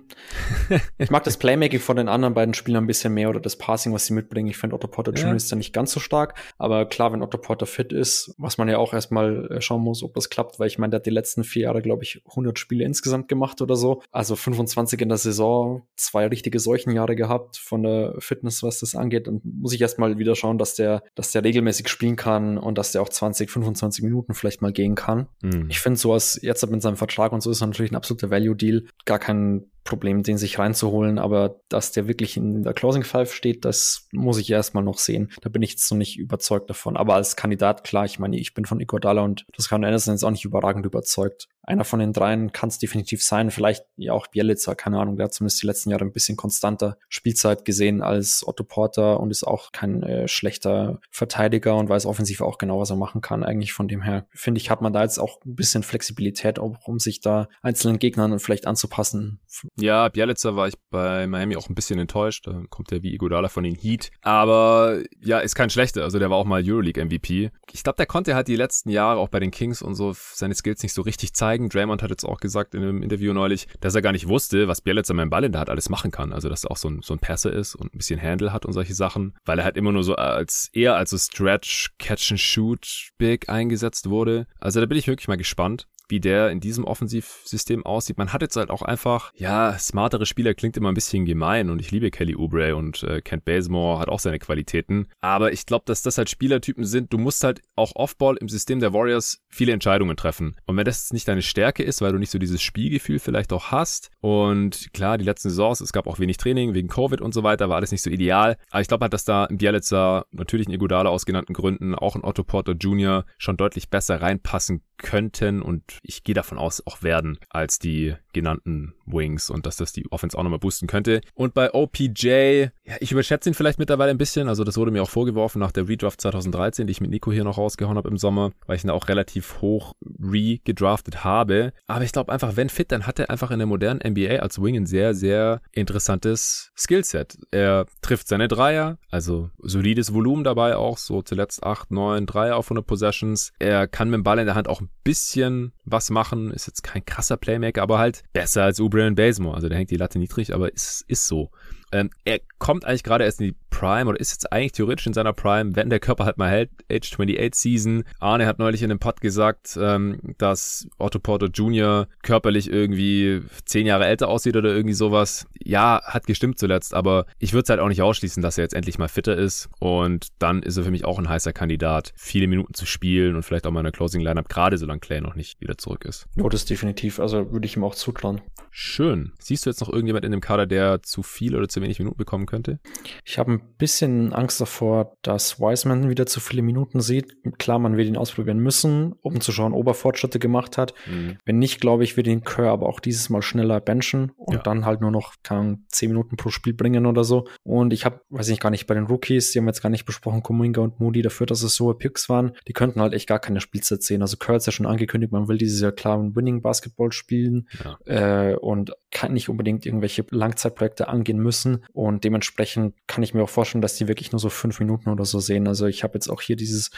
ich 0.97 1.09
mag 1.09 1.23
das 1.25 1.37
Playmaking 1.37 1.81
von 1.81 1.97
den 1.97 2.07
anderen 2.07 2.33
beiden 2.33 2.53
Spielern 2.53 2.85
ein 2.85 2.87
bisschen 2.87 3.13
mehr 3.13 3.29
oder 3.29 3.41
das 3.41 3.57
Passing, 3.57 3.93
was 3.93 4.05
sie 4.05 4.13
mitbringen. 4.13 4.47
Ich 4.47 4.57
finde 4.57 4.75
Otto 4.75 4.87
Porter 4.87 5.11
Jr. 5.11 5.29
Ja. 5.29 5.35
ist 5.35 5.51
ja 5.51 5.57
nicht 5.57 5.73
ganz 5.73 5.91
so 5.91 5.99
stark. 5.99 6.35
Aber 6.57 6.85
klar, 6.85 7.11
wenn 7.11 7.21
Otto 7.21 7.37
Porter 7.37 7.65
fit 7.65 7.91
ist, 7.91 8.33
was 8.37 8.57
man 8.57 8.69
ja 8.69 8.77
auch 8.77 8.93
erstmal 8.93 9.51
äh, 9.51 9.61
schauen 9.61 9.81
muss, 9.81 10.03
ob 10.03 10.13
das 10.13 10.29
klappt, 10.29 10.59
weil 10.59 10.67
ich 10.67 10.77
meine, 10.77 10.91
der 10.91 10.99
hat 10.99 11.05
die 11.05 11.11
letzten 11.11 11.43
vier 11.43 11.63
Jahre, 11.63 11.81
glaube 11.81 12.03
ich, 12.03 12.21
100 12.29 12.57
Spiele 12.57 12.85
insgesamt 12.85 13.27
gemacht 13.27 13.61
oder 13.61 13.75
so. 13.75 14.01
Also 14.11 14.37
25 14.37 15.01
in 15.01 15.09
der 15.09 15.17
Saison, 15.17 15.85
zwei 15.97 16.27
richtige 16.27 16.59
Seuchenjahre 16.59 17.17
gehabt 17.17 17.57
von 17.57 17.83
der 17.83 18.15
Fitness, 18.19 18.63
was 18.63 18.79
das 18.79 18.95
angeht. 18.95 19.27
Und 19.27 19.43
muss 19.43 19.73
ich 19.73 19.81
erstmal 19.81 20.17
wieder 20.17 20.35
schauen, 20.35 20.57
dass 20.57 20.75
der, 20.75 21.03
dass 21.15 21.33
der 21.33 21.43
regelmäßig 21.43 21.89
spielen 21.89 22.15
kann 22.15 22.57
und 22.57 22.77
dass 22.77 22.93
der 22.93 23.01
auch 23.01 23.09
20, 23.17 23.49
25 23.49 24.03
Minuten 24.03 24.33
vielleicht 24.33 24.61
mal 24.61 24.71
gehen 24.71 24.95
kann. 24.95 25.27
Mhm. 25.41 25.67
Ich 25.69 25.79
finde 25.79 25.99
sowas 25.99 26.39
jetzt 26.41 26.67
mit 26.69 26.81
seinem 26.81 26.97
Vertrag 26.97 27.31
und 27.31 27.41
so 27.41 27.51
ist 27.51 27.61
natürlich 27.61 27.91
ein 27.91 27.95
absoluter 27.95 28.29
Value-Deal. 28.29 28.85
Gar 29.05 29.19
kein 29.19 29.65
Problem, 29.83 30.21
den 30.21 30.37
sich 30.37 30.59
reinzuholen, 30.59 31.17
aber 31.17 31.61
dass 31.69 31.93
der 31.93 32.07
wirklich 32.07 32.37
in 32.37 32.63
der 32.63 32.73
Closing 32.73 33.03
Five 33.03 33.33
steht, 33.33 33.63
das 33.65 34.07
muss 34.11 34.37
ich 34.37 34.51
erstmal 34.51 34.83
noch 34.83 34.97
sehen. 34.97 35.31
Da 35.41 35.49
bin 35.49 35.61
ich 35.61 35.71
jetzt 35.71 35.89
noch 35.89 35.97
nicht 35.97 36.17
überzeugt 36.17 36.69
davon. 36.69 36.97
Aber 36.97 37.15
als 37.15 37.35
Kandidat, 37.35 37.83
klar, 37.83 38.05
ich 38.05 38.19
meine, 38.19 38.37
ich 38.37 38.53
bin 38.53 38.65
von 38.65 38.79
Iguodala 38.79 39.21
und 39.21 39.45
das 39.55 39.69
kann 39.69 39.83
Anderson 39.83 40.13
jetzt 40.13 40.23
auch 40.23 40.31
nicht 40.31 40.45
überragend 40.45 40.85
überzeugt. 40.85 41.47
Einer 41.67 41.83
von 41.83 41.99
den 41.99 42.13
dreien 42.13 42.53
kann 42.53 42.69
es 42.69 42.79
definitiv 42.79 43.21
sein. 43.21 43.51
Vielleicht 43.51 43.85
ja 43.97 44.13
auch 44.13 44.27
Bielitzer, 44.27 44.73
keine 44.73 44.99
Ahnung. 44.99 45.17
Der 45.17 45.25
hat 45.25 45.33
zumindest 45.33 45.61
die 45.61 45.67
letzten 45.67 45.89
Jahre 45.89 46.05
ein 46.05 46.13
bisschen 46.13 46.37
konstanter 46.37 46.97
Spielzeit 47.09 47.65
gesehen 47.65 48.01
als 48.01 48.47
Otto 48.47 48.63
Porter 48.63 49.19
und 49.19 49.31
ist 49.31 49.43
auch 49.43 49.73
kein 49.73 50.01
äh, 50.01 50.29
schlechter 50.29 51.01
Verteidiger 51.11 51.75
und 51.75 51.89
weiß 51.89 52.05
offensiv 52.05 52.39
auch 52.39 52.57
genau, 52.57 52.79
was 52.79 52.89
er 52.89 52.95
machen 52.95 53.19
kann. 53.19 53.43
Eigentlich 53.43 53.73
von 53.73 53.89
dem 53.89 54.01
her, 54.01 54.25
finde 54.31 54.59
ich, 54.61 54.69
hat 54.69 54.81
man 54.81 54.93
da 54.93 55.03
jetzt 55.03 55.19
auch 55.19 55.39
ein 55.45 55.55
bisschen 55.55 55.83
Flexibilität, 55.83 56.57
auch 56.57 56.87
um 56.87 56.99
sich 56.99 57.19
da 57.19 57.49
einzelnen 57.61 57.99
Gegnern 57.99 58.39
vielleicht 58.39 58.65
anzupassen. 58.65 59.41
Ja, 59.77 60.07
Bielitzer 60.07 60.55
war 60.55 60.69
ich 60.69 60.75
bei 60.89 61.27
Miami 61.27 61.57
auch 61.57 61.67
ein 61.67 61.75
bisschen 61.75 61.99
enttäuscht. 61.99 62.47
Da 62.47 62.63
kommt 62.69 62.91
der 62.91 63.03
wie 63.03 63.13
Igodala 63.13 63.49
von 63.49 63.63
den 63.63 63.75
Heat. 63.75 64.11
Aber 64.21 65.01
ja, 65.19 65.39
ist 65.39 65.55
kein 65.55 65.69
schlechter. 65.69 66.03
Also 66.03 66.17
der 66.17 66.29
war 66.29 66.37
auch 66.37 66.45
mal 66.45 66.61
Euroleague 66.63 67.03
MVP. 67.03 67.51
Ich 67.73 67.83
glaube, 67.83 67.97
der 67.97 68.05
konnte 68.05 68.35
halt 68.35 68.47
die 68.47 68.55
letzten 68.55 68.89
Jahre 68.89 69.19
auch 69.19 69.29
bei 69.29 69.39
den 69.39 69.51
Kings 69.51 69.81
und 69.81 69.95
so 69.95 70.13
seine 70.15 70.55
Skills 70.55 70.83
nicht 70.83 70.93
so 70.93 71.01
richtig 71.01 71.33
zeigen 71.33 71.56
zeigen. 71.57 71.69
Draymond 71.69 72.01
hat 72.01 72.09
jetzt 72.09 72.25
auch 72.25 72.39
gesagt 72.39 72.75
in 72.75 72.83
einem 72.83 73.03
Interview 73.03 73.33
neulich, 73.33 73.67
dass 73.79 73.95
er 73.95 74.01
gar 74.01 74.11
nicht 74.11 74.27
wusste, 74.27 74.67
was 74.67 74.81
Bielitzer 74.81 75.13
mit 75.13 75.23
dem 75.23 75.29
Ball 75.29 75.43
in 75.43 75.51
der 75.51 75.59
Hand 75.59 75.69
alles 75.69 75.89
machen 75.89 76.11
kann. 76.11 76.33
Also, 76.33 76.49
dass 76.49 76.63
er 76.63 76.71
auch 76.71 76.77
so 76.77 76.89
ein, 76.89 77.01
so 77.01 77.13
ein 77.13 77.19
Passer 77.19 77.51
ist 77.51 77.75
und 77.75 77.93
ein 77.93 77.97
bisschen 77.97 78.21
Handle 78.21 78.53
hat 78.53 78.65
und 78.65 78.73
solche 78.73 78.93
Sachen. 78.93 79.33
Weil 79.45 79.59
er 79.59 79.65
halt 79.65 79.77
immer 79.77 79.91
nur 79.91 80.03
so 80.03 80.15
als, 80.15 80.69
eher 80.73 80.95
als 80.95 81.11
so 81.11 81.17
Stretch, 81.17 81.91
Catch 81.99 82.31
and 82.31 82.39
Shoot 82.39 83.09
Big 83.17 83.49
eingesetzt 83.49 84.09
wurde. 84.09 84.47
Also, 84.59 84.79
da 84.79 84.85
bin 84.85 84.97
ich 84.97 85.07
wirklich 85.07 85.27
mal 85.27 85.37
gespannt 85.37 85.87
wie 86.09 86.19
der 86.19 86.49
in 86.49 86.59
diesem 86.59 86.83
Offensivsystem 86.83 87.85
aussieht. 87.85 88.17
Man 88.17 88.33
hat 88.33 88.41
jetzt 88.41 88.55
halt 88.55 88.69
auch 88.69 88.81
einfach, 88.81 89.31
ja, 89.35 89.77
smartere 89.77 90.25
Spieler 90.25 90.53
klingt 90.53 90.77
immer 90.77 90.89
ein 90.89 90.95
bisschen 90.95 91.25
gemein 91.25 91.69
und 91.69 91.79
ich 91.79 91.91
liebe 91.91 92.11
Kelly 92.11 92.35
Oubre 92.35 92.75
und 92.75 93.03
äh, 93.03 93.21
Kent 93.21 93.45
Bazemore 93.45 93.99
hat 93.99 94.09
auch 94.09 94.19
seine 94.19 94.39
Qualitäten. 94.39 95.07
Aber 95.21 95.51
ich 95.51 95.65
glaube, 95.65 95.83
dass 95.85 96.01
das 96.01 96.17
halt 96.17 96.29
Spielertypen 96.29 96.85
sind. 96.85 97.13
Du 97.13 97.17
musst 97.17 97.43
halt 97.43 97.61
auch 97.75 97.95
Offball 97.95 98.37
im 98.37 98.49
System 98.49 98.79
der 98.79 98.93
Warriors 98.93 99.43
viele 99.49 99.73
Entscheidungen 99.73 100.17
treffen. 100.17 100.55
Und 100.65 100.77
wenn 100.77 100.85
das 100.85 101.11
nicht 101.13 101.27
deine 101.27 101.41
Stärke 101.41 101.83
ist, 101.83 102.01
weil 102.01 102.11
du 102.11 102.17
nicht 102.17 102.31
so 102.31 102.39
dieses 102.39 102.61
Spielgefühl 102.61 103.19
vielleicht 103.19 103.53
auch 103.53 103.71
hast 103.71 104.09
und 104.19 104.93
klar, 104.93 105.17
die 105.17 105.25
letzten 105.25 105.49
Saisons, 105.49 105.81
es 105.81 105.93
gab 105.93 106.07
auch 106.07 106.19
wenig 106.19 106.37
Training 106.37 106.73
wegen 106.73 106.87
Covid 106.87 107.21
und 107.21 107.33
so 107.33 107.43
weiter, 107.43 107.69
war 107.69 107.77
alles 107.77 107.91
nicht 107.91 108.03
so 108.03 108.09
ideal. 108.09 108.57
Aber 108.71 108.81
ich 108.81 108.87
glaube 108.87 109.03
halt, 109.03 109.13
dass 109.13 109.25
da 109.25 109.45
ein 109.45 109.57
Bielitzer, 109.57 110.25
natürlich 110.31 110.67
ein 110.67 110.73
Iguodala 110.73 111.09
aus 111.09 111.25
genannten 111.25 111.53
Gründen, 111.53 111.95
auch 111.95 112.15
ein 112.15 112.23
Otto 112.23 112.43
Porter 112.43 112.73
Jr. 112.73 113.25
schon 113.37 113.57
deutlich 113.57 113.89
besser 113.89 114.21
reinpassen 114.21 114.81
könnten 114.97 115.61
und 115.61 115.96
ich 116.01 116.23
gehe 116.23 116.35
davon 116.35 116.57
aus, 116.57 116.85
auch 116.85 117.03
werden 117.03 117.39
als 117.49 117.79
die 117.79 118.15
genannten 118.33 118.93
Wings 119.05 119.49
und 119.49 119.65
dass 119.65 119.77
das 119.77 119.93
die 119.93 120.11
Offense 120.11 120.37
auch 120.37 120.43
nochmal 120.43 120.59
boosten 120.59 120.87
könnte. 120.87 121.21
Und 121.33 121.53
bei 121.53 121.73
OPJ, 121.73 122.67
ja, 122.87 122.95
ich 123.01 123.11
überschätze 123.11 123.49
ihn 123.49 123.53
vielleicht 123.53 123.79
mittlerweile 123.79 124.11
ein 124.11 124.17
bisschen. 124.17 124.47
Also 124.47 124.63
das 124.63 124.77
wurde 124.77 124.91
mir 124.91 125.03
auch 125.03 125.09
vorgeworfen 125.09 125.59
nach 125.59 125.73
der 125.73 125.89
Redraft 125.89 126.21
2013, 126.21 126.87
die 126.87 126.91
ich 126.91 127.01
mit 127.01 127.11
Nico 127.11 127.33
hier 127.33 127.43
noch 127.43 127.57
rausgehauen 127.57 127.97
habe 127.97 128.07
im 128.07 128.17
Sommer, 128.17 128.53
weil 128.65 128.77
ich 128.77 128.85
ihn 128.85 128.89
auch 128.89 129.09
relativ 129.09 129.61
hoch 129.61 129.93
re-gedraftet 130.21 131.25
habe. 131.25 131.73
Aber 131.87 132.05
ich 132.05 132.13
glaube 132.13 132.31
einfach, 132.31 132.55
wenn 132.55 132.69
fit, 132.69 132.93
dann 132.93 133.05
hat 133.05 133.19
er 133.19 133.29
einfach 133.29 133.51
in 133.51 133.59
der 133.59 133.67
modernen 133.67 133.99
NBA 133.99 134.37
als 134.37 134.61
Wing 134.61 134.77
ein 134.77 134.85
sehr, 134.85 135.13
sehr 135.13 135.61
interessantes 135.73 136.71
Skillset. 136.77 137.37
Er 137.51 137.87
trifft 138.01 138.29
seine 138.29 138.47
Dreier, 138.47 138.97
also 139.11 139.49
solides 139.57 140.13
Volumen 140.13 140.45
dabei 140.45 140.77
auch, 140.77 140.97
so 140.97 141.21
zuletzt 141.21 141.63
8, 141.63 141.91
9 141.91 142.25
Dreier 142.25 142.55
auf 142.55 142.67
100 142.67 142.87
Possessions. 142.87 143.51
Er 143.59 143.87
kann 143.87 144.09
mit 144.09 144.19
dem 144.19 144.23
Ball 144.23 144.39
in 144.39 144.45
der 144.45 144.55
Hand 144.55 144.69
auch 144.69 144.79
ein 144.79 144.89
bisschen 145.03 145.73
was 145.83 146.09
machen, 146.09 146.51
ist 146.51 146.67
jetzt 146.67 146.83
kein 146.83 147.03
krasser 147.03 147.35
Playmaker, 147.35 147.81
aber 147.81 147.99
halt 147.99 148.23
besser 148.31 148.63
als 148.63 148.79
Ubre 148.79 149.07
und 149.07 149.15
Bazemore. 149.15 149.55
Also 149.55 149.67
der 149.67 149.77
hängt 149.77 149.91
die 149.91 149.97
Latte 149.97 150.19
niedrig, 150.19 150.53
aber 150.53 150.73
ist, 150.73 151.03
ist 151.09 151.27
so. 151.27 151.51
Ähm, 151.91 152.09
er 152.25 152.39
kommt 152.59 152.85
eigentlich 152.85 153.03
gerade 153.03 153.23
erst 153.23 153.39
in 153.41 153.47
die 153.47 153.55
Prime 153.77 154.09
oder 154.09 154.19
ist 154.19 154.31
jetzt 154.31 154.51
eigentlich 154.51 154.71
theoretisch 154.71 155.05
in 155.05 155.13
seiner 155.13 155.33
Prime, 155.33 155.75
wenn 155.75 155.91
der 155.91 155.99
Körper 155.99 156.25
halt 156.25 156.39
mal 156.39 156.49
hält, 156.49 156.71
Age 156.91 157.13
28 157.13 157.53
Season. 157.53 158.03
Arne 158.19 158.47
hat 158.47 158.57
neulich 158.57 158.81
in 158.81 158.89
einem 158.89 158.99
Pod 158.99 159.21
gesagt, 159.21 159.77
ähm, 159.79 160.19
dass 160.39 160.87
Otto 160.97 161.19
Porter 161.19 161.45
Jr. 161.47 162.07
körperlich 162.23 162.71
irgendwie 162.71 163.43
zehn 163.65 163.85
Jahre 163.85 164.07
älter 164.07 164.29
aussieht 164.29 164.55
oder 164.55 164.73
irgendwie 164.73 164.95
sowas. 164.95 165.45
Ja, 165.63 166.01
hat 166.03 166.25
gestimmt 166.25 166.57
zuletzt, 166.57 166.95
aber 166.95 167.27
ich 167.37 167.53
würde 167.53 167.63
es 167.63 167.69
halt 167.69 167.79
auch 167.79 167.87
nicht 167.87 168.01
ausschließen, 168.01 168.41
dass 168.41 168.57
er 168.57 168.63
jetzt 168.63 168.73
endlich 168.73 168.97
mal 168.97 169.09
fitter 169.09 169.37
ist 169.37 169.69
und 169.79 170.29
dann 170.39 170.63
ist 170.63 170.77
er 170.77 170.83
für 170.83 170.91
mich 170.91 171.05
auch 171.05 171.19
ein 171.19 171.29
heißer 171.29 171.53
Kandidat, 171.53 172.13
viele 172.15 172.47
Minuten 172.47 172.73
zu 172.73 172.87
spielen 172.87 173.35
und 173.35 173.43
vielleicht 173.43 173.67
auch 173.67 173.71
mal 173.71 173.81
in 173.81 173.85
der 173.85 173.93
Closing 173.93 174.21
Lineup, 174.21 174.49
gerade 174.49 174.79
solange 174.79 175.01
Clay 175.01 175.21
noch 175.21 175.35
nicht 175.35 175.61
wieder 175.61 175.77
zurück 175.77 176.03
ist. 176.05 176.25
Ja, 176.35 176.49
das 176.49 176.65
definitiv, 176.65 177.19
also 177.19 177.51
würde 177.51 177.67
ich 177.67 177.77
ihm 177.77 177.83
auch 177.83 177.93
zutrauen. 177.93 178.41
Schön. 178.71 179.33
Siehst 179.39 179.65
du 179.65 179.69
jetzt 179.69 179.81
noch 179.81 179.89
irgendjemand 179.89 180.25
in 180.25 180.31
dem 180.31 180.41
Kader, 180.41 180.65
der 180.67 181.01
zu 181.01 181.23
viel 181.23 181.55
oder 181.55 181.67
zu 181.67 181.81
wenig 181.81 181.99
Minuten 181.99 182.17
bekommen 182.17 182.45
könnte? 182.45 182.79
Ich 183.25 183.39
habe 183.39 183.53
ein 183.53 183.61
bisschen 183.77 184.33
Angst 184.33 184.59
davor, 184.61 185.15
dass 185.21 185.59
Wiseman 185.59 186.09
wieder 186.09 186.25
zu 186.25 186.39
viele 186.39 186.61
Minuten 186.61 187.01
sieht. 187.01 187.35
Klar, 187.57 187.79
man 187.79 187.97
will 187.97 188.07
ihn 188.07 188.17
ausprobieren 188.17 188.59
müssen, 188.59 189.13
um 189.21 189.41
zu 189.41 189.51
schauen, 189.51 189.73
ob 189.73 189.87
er 189.87 189.93
Fortschritte 189.93 190.39
gemacht 190.39 190.77
hat. 190.77 190.93
Mhm. 191.09 191.37
Wenn 191.45 191.59
nicht, 191.59 191.81
glaube 191.81 192.03
ich, 192.03 192.17
wird 192.17 192.27
ihn 192.27 192.43
Kerr 192.43 192.71
aber 192.71 192.87
auch 192.87 192.99
dieses 192.99 193.29
Mal 193.29 193.41
schneller 193.41 193.79
benchen 193.79 194.31
und 194.35 194.55
ja. 194.55 194.61
dann 194.61 194.85
halt 194.85 195.01
nur 195.01 195.11
noch 195.11 195.35
kann, 195.43 195.85
10 195.89 196.09
Minuten 196.09 196.37
pro 196.37 196.49
Spiel 196.49 196.73
bringen 196.73 197.05
oder 197.05 197.23
so. 197.23 197.47
Und 197.63 197.93
ich 197.93 198.05
habe, 198.05 198.21
weiß 198.29 198.49
ich 198.49 198.59
gar 198.59 198.69
nicht, 198.69 198.87
bei 198.87 198.93
den 198.93 199.05
Rookies, 199.05 199.51
die 199.51 199.59
haben 199.59 199.67
jetzt 199.67 199.81
gar 199.81 199.89
nicht 199.89 200.05
besprochen, 200.05 200.43
Kuminga 200.43 200.81
und 200.81 200.99
Moody, 200.99 201.21
dafür, 201.21 201.45
dass 201.45 201.63
es 201.63 201.75
so 201.75 201.93
Picks 201.93 202.29
waren, 202.29 202.53
die 202.67 202.73
könnten 202.73 203.01
halt 203.01 203.13
echt 203.13 203.27
gar 203.27 203.39
keine 203.39 203.61
Spielzeit 203.61 204.03
sehen. 204.03 204.21
Also 204.21 204.37
Kerr 204.37 204.55
hat 204.55 204.65
ja 204.65 204.71
schon 204.71 204.85
angekündigt, 204.85 205.31
man 205.31 205.47
will 205.47 205.57
dieses 205.57 205.81
Jahr 205.81 205.91
klar 205.91 206.17
Winning 206.35 206.61
Basketball 206.61 207.11
spielen 207.11 207.67
ja. 207.83 208.51
äh, 208.51 208.55
und 208.55 208.93
kann 209.11 209.33
nicht 209.33 209.49
unbedingt 209.49 209.85
irgendwelche 209.85 210.25
Langzeitprojekte 210.29 211.07
angehen 211.07 211.39
müssen. 211.39 211.83
Und 211.93 212.23
dementsprechend 212.23 212.95
kann 213.07 213.23
ich 213.23 213.33
mir 213.33 213.43
auch 213.47 213.51
vorstellen, 213.53 213.81
dass 213.81 213.95
die 213.95 214.07
wirklich 214.07 214.31
nur 214.31 214.39
so 214.39 214.49
fünf 214.49 214.79
Minuten 214.79 215.09
oder 215.09 215.25
so 215.25 215.39
sehen. 215.39 215.67
Also 215.67 215.87
ich 215.87 216.03
habe 216.03 216.13
jetzt 216.15 216.29
auch 216.29 216.41
hier 216.41 216.55
dieses 216.55 216.91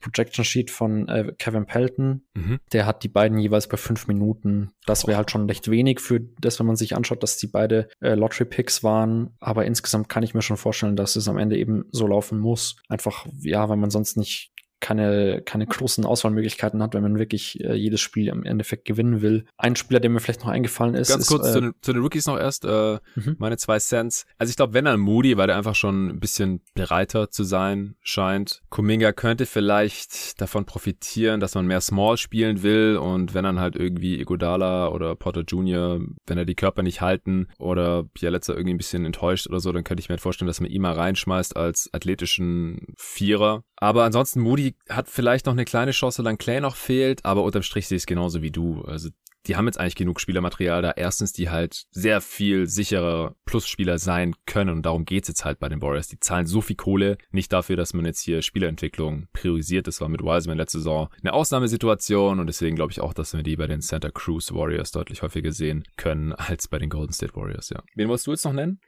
Projection 0.00 0.44
Sheet 0.44 0.70
von 0.70 1.08
äh, 1.08 1.32
Kevin 1.38 1.66
Pelton. 1.66 2.22
Mhm. 2.34 2.58
Der 2.72 2.86
hat 2.86 3.02
die 3.02 3.08
beiden 3.08 3.38
jeweils 3.38 3.68
bei 3.68 3.76
fünf 3.76 4.06
Minuten. 4.06 4.72
Das 4.86 5.06
wäre 5.06 5.16
halt 5.16 5.30
schon 5.30 5.48
recht 5.48 5.70
wenig 5.70 6.00
für 6.00 6.20
das, 6.40 6.58
wenn 6.58 6.66
man 6.66 6.76
sich 6.76 6.96
anschaut, 6.96 7.22
dass 7.22 7.36
die 7.36 7.46
beide 7.46 7.88
äh, 8.00 8.14
Lottery 8.14 8.44
Picks 8.44 8.82
waren. 8.82 9.30
Aber 9.40 9.64
insgesamt 9.64 10.08
kann 10.08 10.22
ich 10.22 10.34
mir 10.34 10.42
schon 10.42 10.56
vorstellen, 10.56 10.96
dass 10.96 11.16
es 11.16 11.28
am 11.28 11.38
Ende 11.38 11.56
eben 11.56 11.84
so 11.92 12.06
laufen 12.06 12.38
muss. 12.38 12.76
Einfach, 12.88 13.26
ja, 13.40 13.68
weil 13.68 13.76
man 13.76 13.90
sonst 13.90 14.16
nicht 14.16 14.52
keine, 14.82 15.40
keine 15.42 15.66
großen 15.66 16.04
Auswahlmöglichkeiten 16.04 16.82
hat, 16.82 16.92
wenn 16.92 17.02
man 17.02 17.18
wirklich 17.18 17.62
äh, 17.64 17.74
jedes 17.74 18.00
Spiel 18.00 18.28
im 18.28 18.44
Endeffekt 18.44 18.84
gewinnen 18.84 19.22
will. 19.22 19.46
Ein 19.56 19.76
Spieler, 19.76 20.00
der 20.00 20.10
mir 20.10 20.20
vielleicht 20.20 20.40
noch 20.40 20.48
eingefallen 20.48 20.94
ist. 20.94 21.08
Ganz 21.08 21.22
ist, 21.22 21.28
kurz 21.28 21.48
äh, 21.48 21.52
zu, 21.52 21.60
den, 21.60 21.72
zu, 21.80 21.92
den, 21.92 22.02
Rookies 22.02 22.26
noch 22.26 22.38
erst, 22.38 22.64
äh, 22.64 22.98
mhm. 23.14 23.36
meine 23.38 23.56
zwei 23.56 23.78
Cents. 23.78 24.26
Also 24.38 24.50
ich 24.50 24.56
glaube, 24.56 24.74
wenn 24.74 24.84
dann 24.84 25.00
Moody, 25.00 25.38
weil 25.38 25.46
der 25.46 25.56
einfach 25.56 25.76
schon 25.76 26.08
ein 26.08 26.20
bisschen 26.20 26.60
bereiter 26.74 27.30
zu 27.30 27.44
sein 27.44 27.94
scheint. 28.00 28.62
Kuminga 28.70 29.12
könnte 29.12 29.46
vielleicht 29.46 30.40
davon 30.40 30.66
profitieren, 30.66 31.38
dass 31.38 31.54
man 31.54 31.66
mehr 31.66 31.80
Small 31.80 32.16
spielen 32.16 32.62
will 32.62 32.98
und 33.00 33.34
wenn 33.34 33.44
dann 33.44 33.60
halt 33.60 33.76
irgendwie 33.76 34.20
Igodala 34.20 34.88
oder 34.88 35.14
Potter 35.14 35.42
Jr., 35.42 36.00
wenn 36.26 36.38
er 36.38 36.44
die 36.44 36.56
Körper 36.56 36.82
nicht 36.82 37.00
halten 37.00 37.46
oder 37.58 38.02
Bielitzer 38.02 38.54
irgendwie 38.54 38.74
ein 38.74 38.78
bisschen 38.78 39.06
enttäuscht 39.06 39.46
oder 39.46 39.60
so, 39.60 39.70
dann 39.70 39.84
könnte 39.84 40.00
ich 40.00 40.08
mir 40.08 40.14
halt 40.14 40.20
vorstellen, 40.20 40.48
dass 40.48 40.60
man 40.60 40.70
ihn 40.70 40.82
mal 40.82 40.92
reinschmeißt 40.92 41.56
als 41.56 41.88
athletischen 41.92 42.94
Vierer. 42.96 43.62
Aber 43.82 44.04
ansonsten 44.04 44.38
Moody 44.38 44.76
hat 44.88 45.08
vielleicht 45.08 45.46
noch 45.46 45.54
eine 45.54 45.64
kleine 45.64 45.90
Chance, 45.90 46.18
solange 46.18 46.38
Clay 46.38 46.60
noch 46.60 46.76
fehlt, 46.76 47.24
aber 47.24 47.42
unterm 47.42 47.64
Strich 47.64 47.88
sehe 47.88 47.96
ich 47.96 48.02
es 48.02 48.06
genauso 48.06 48.40
wie 48.40 48.52
du. 48.52 48.82
Also 48.82 49.08
die 49.46 49.56
haben 49.56 49.66
jetzt 49.66 49.80
eigentlich 49.80 49.96
genug 49.96 50.20
Spielermaterial 50.20 50.82
da. 50.82 50.92
Erstens, 50.92 51.32
die 51.32 51.50
halt 51.50 51.84
sehr 51.90 52.20
viel 52.20 52.66
sicherer 52.66 53.34
Plusspieler 53.44 53.98
sein 53.98 54.34
können. 54.46 54.70
Und 54.70 54.86
darum 54.86 55.04
geht's 55.04 55.28
jetzt 55.28 55.44
halt 55.44 55.58
bei 55.58 55.68
den 55.68 55.82
Warriors. 55.82 56.08
Die 56.08 56.20
zahlen 56.20 56.46
so 56.46 56.60
viel 56.60 56.76
Kohle. 56.76 57.18
Nicht 57.32 57.52
dafür, 57.52 57.76
dass 57.76 57.92
man 57.94 58.04
jetzt 58.04 58.20
hier 58.20 58.42
Spielerentwicklung 58.42 59.26
priorisiert. 59.32 59.86
Das 59.86 60.00
war 60.00 60.08
mit 60.08 60.22
Wiseman 60.22 60.58
letzte 60.58 60.78
Saison 60.78 61.08
eine 61.20 61.32
Ausnahmesituation. 61.32 62.38
Und 62.38 62.46
deswegen 62.46 62.76
glaube 62.76 62.92
ich 62.92 63.00
auch, 63.00 63.14
dass 63.14 63.34
wir 63.34 63.42
die 63.42 63.56
bei 63.56 63.66
den 63.66 63.80
Santa 63.80 64.10
Cruz 64.10 64.52
Warriors 64.52 64.92
deutlich 64.92 65.22
häufiger 65.22 65.52
sehen 65.52 65.84
können 65.96 66.32
als 66.32 66.68
bei 66.68 66.78
den 66.78 66.88
Golden 66.88 67.12
State 67.12 67.34
Warriors, 67.34 67.70
ja. 67.70 67.82
Wen 67.94 68.08
wolltest 68.08 68.26
du 68.26 68.30
jetzt 68.30 68.44
noch 68.44 68.52
nennen? 68.52 68.80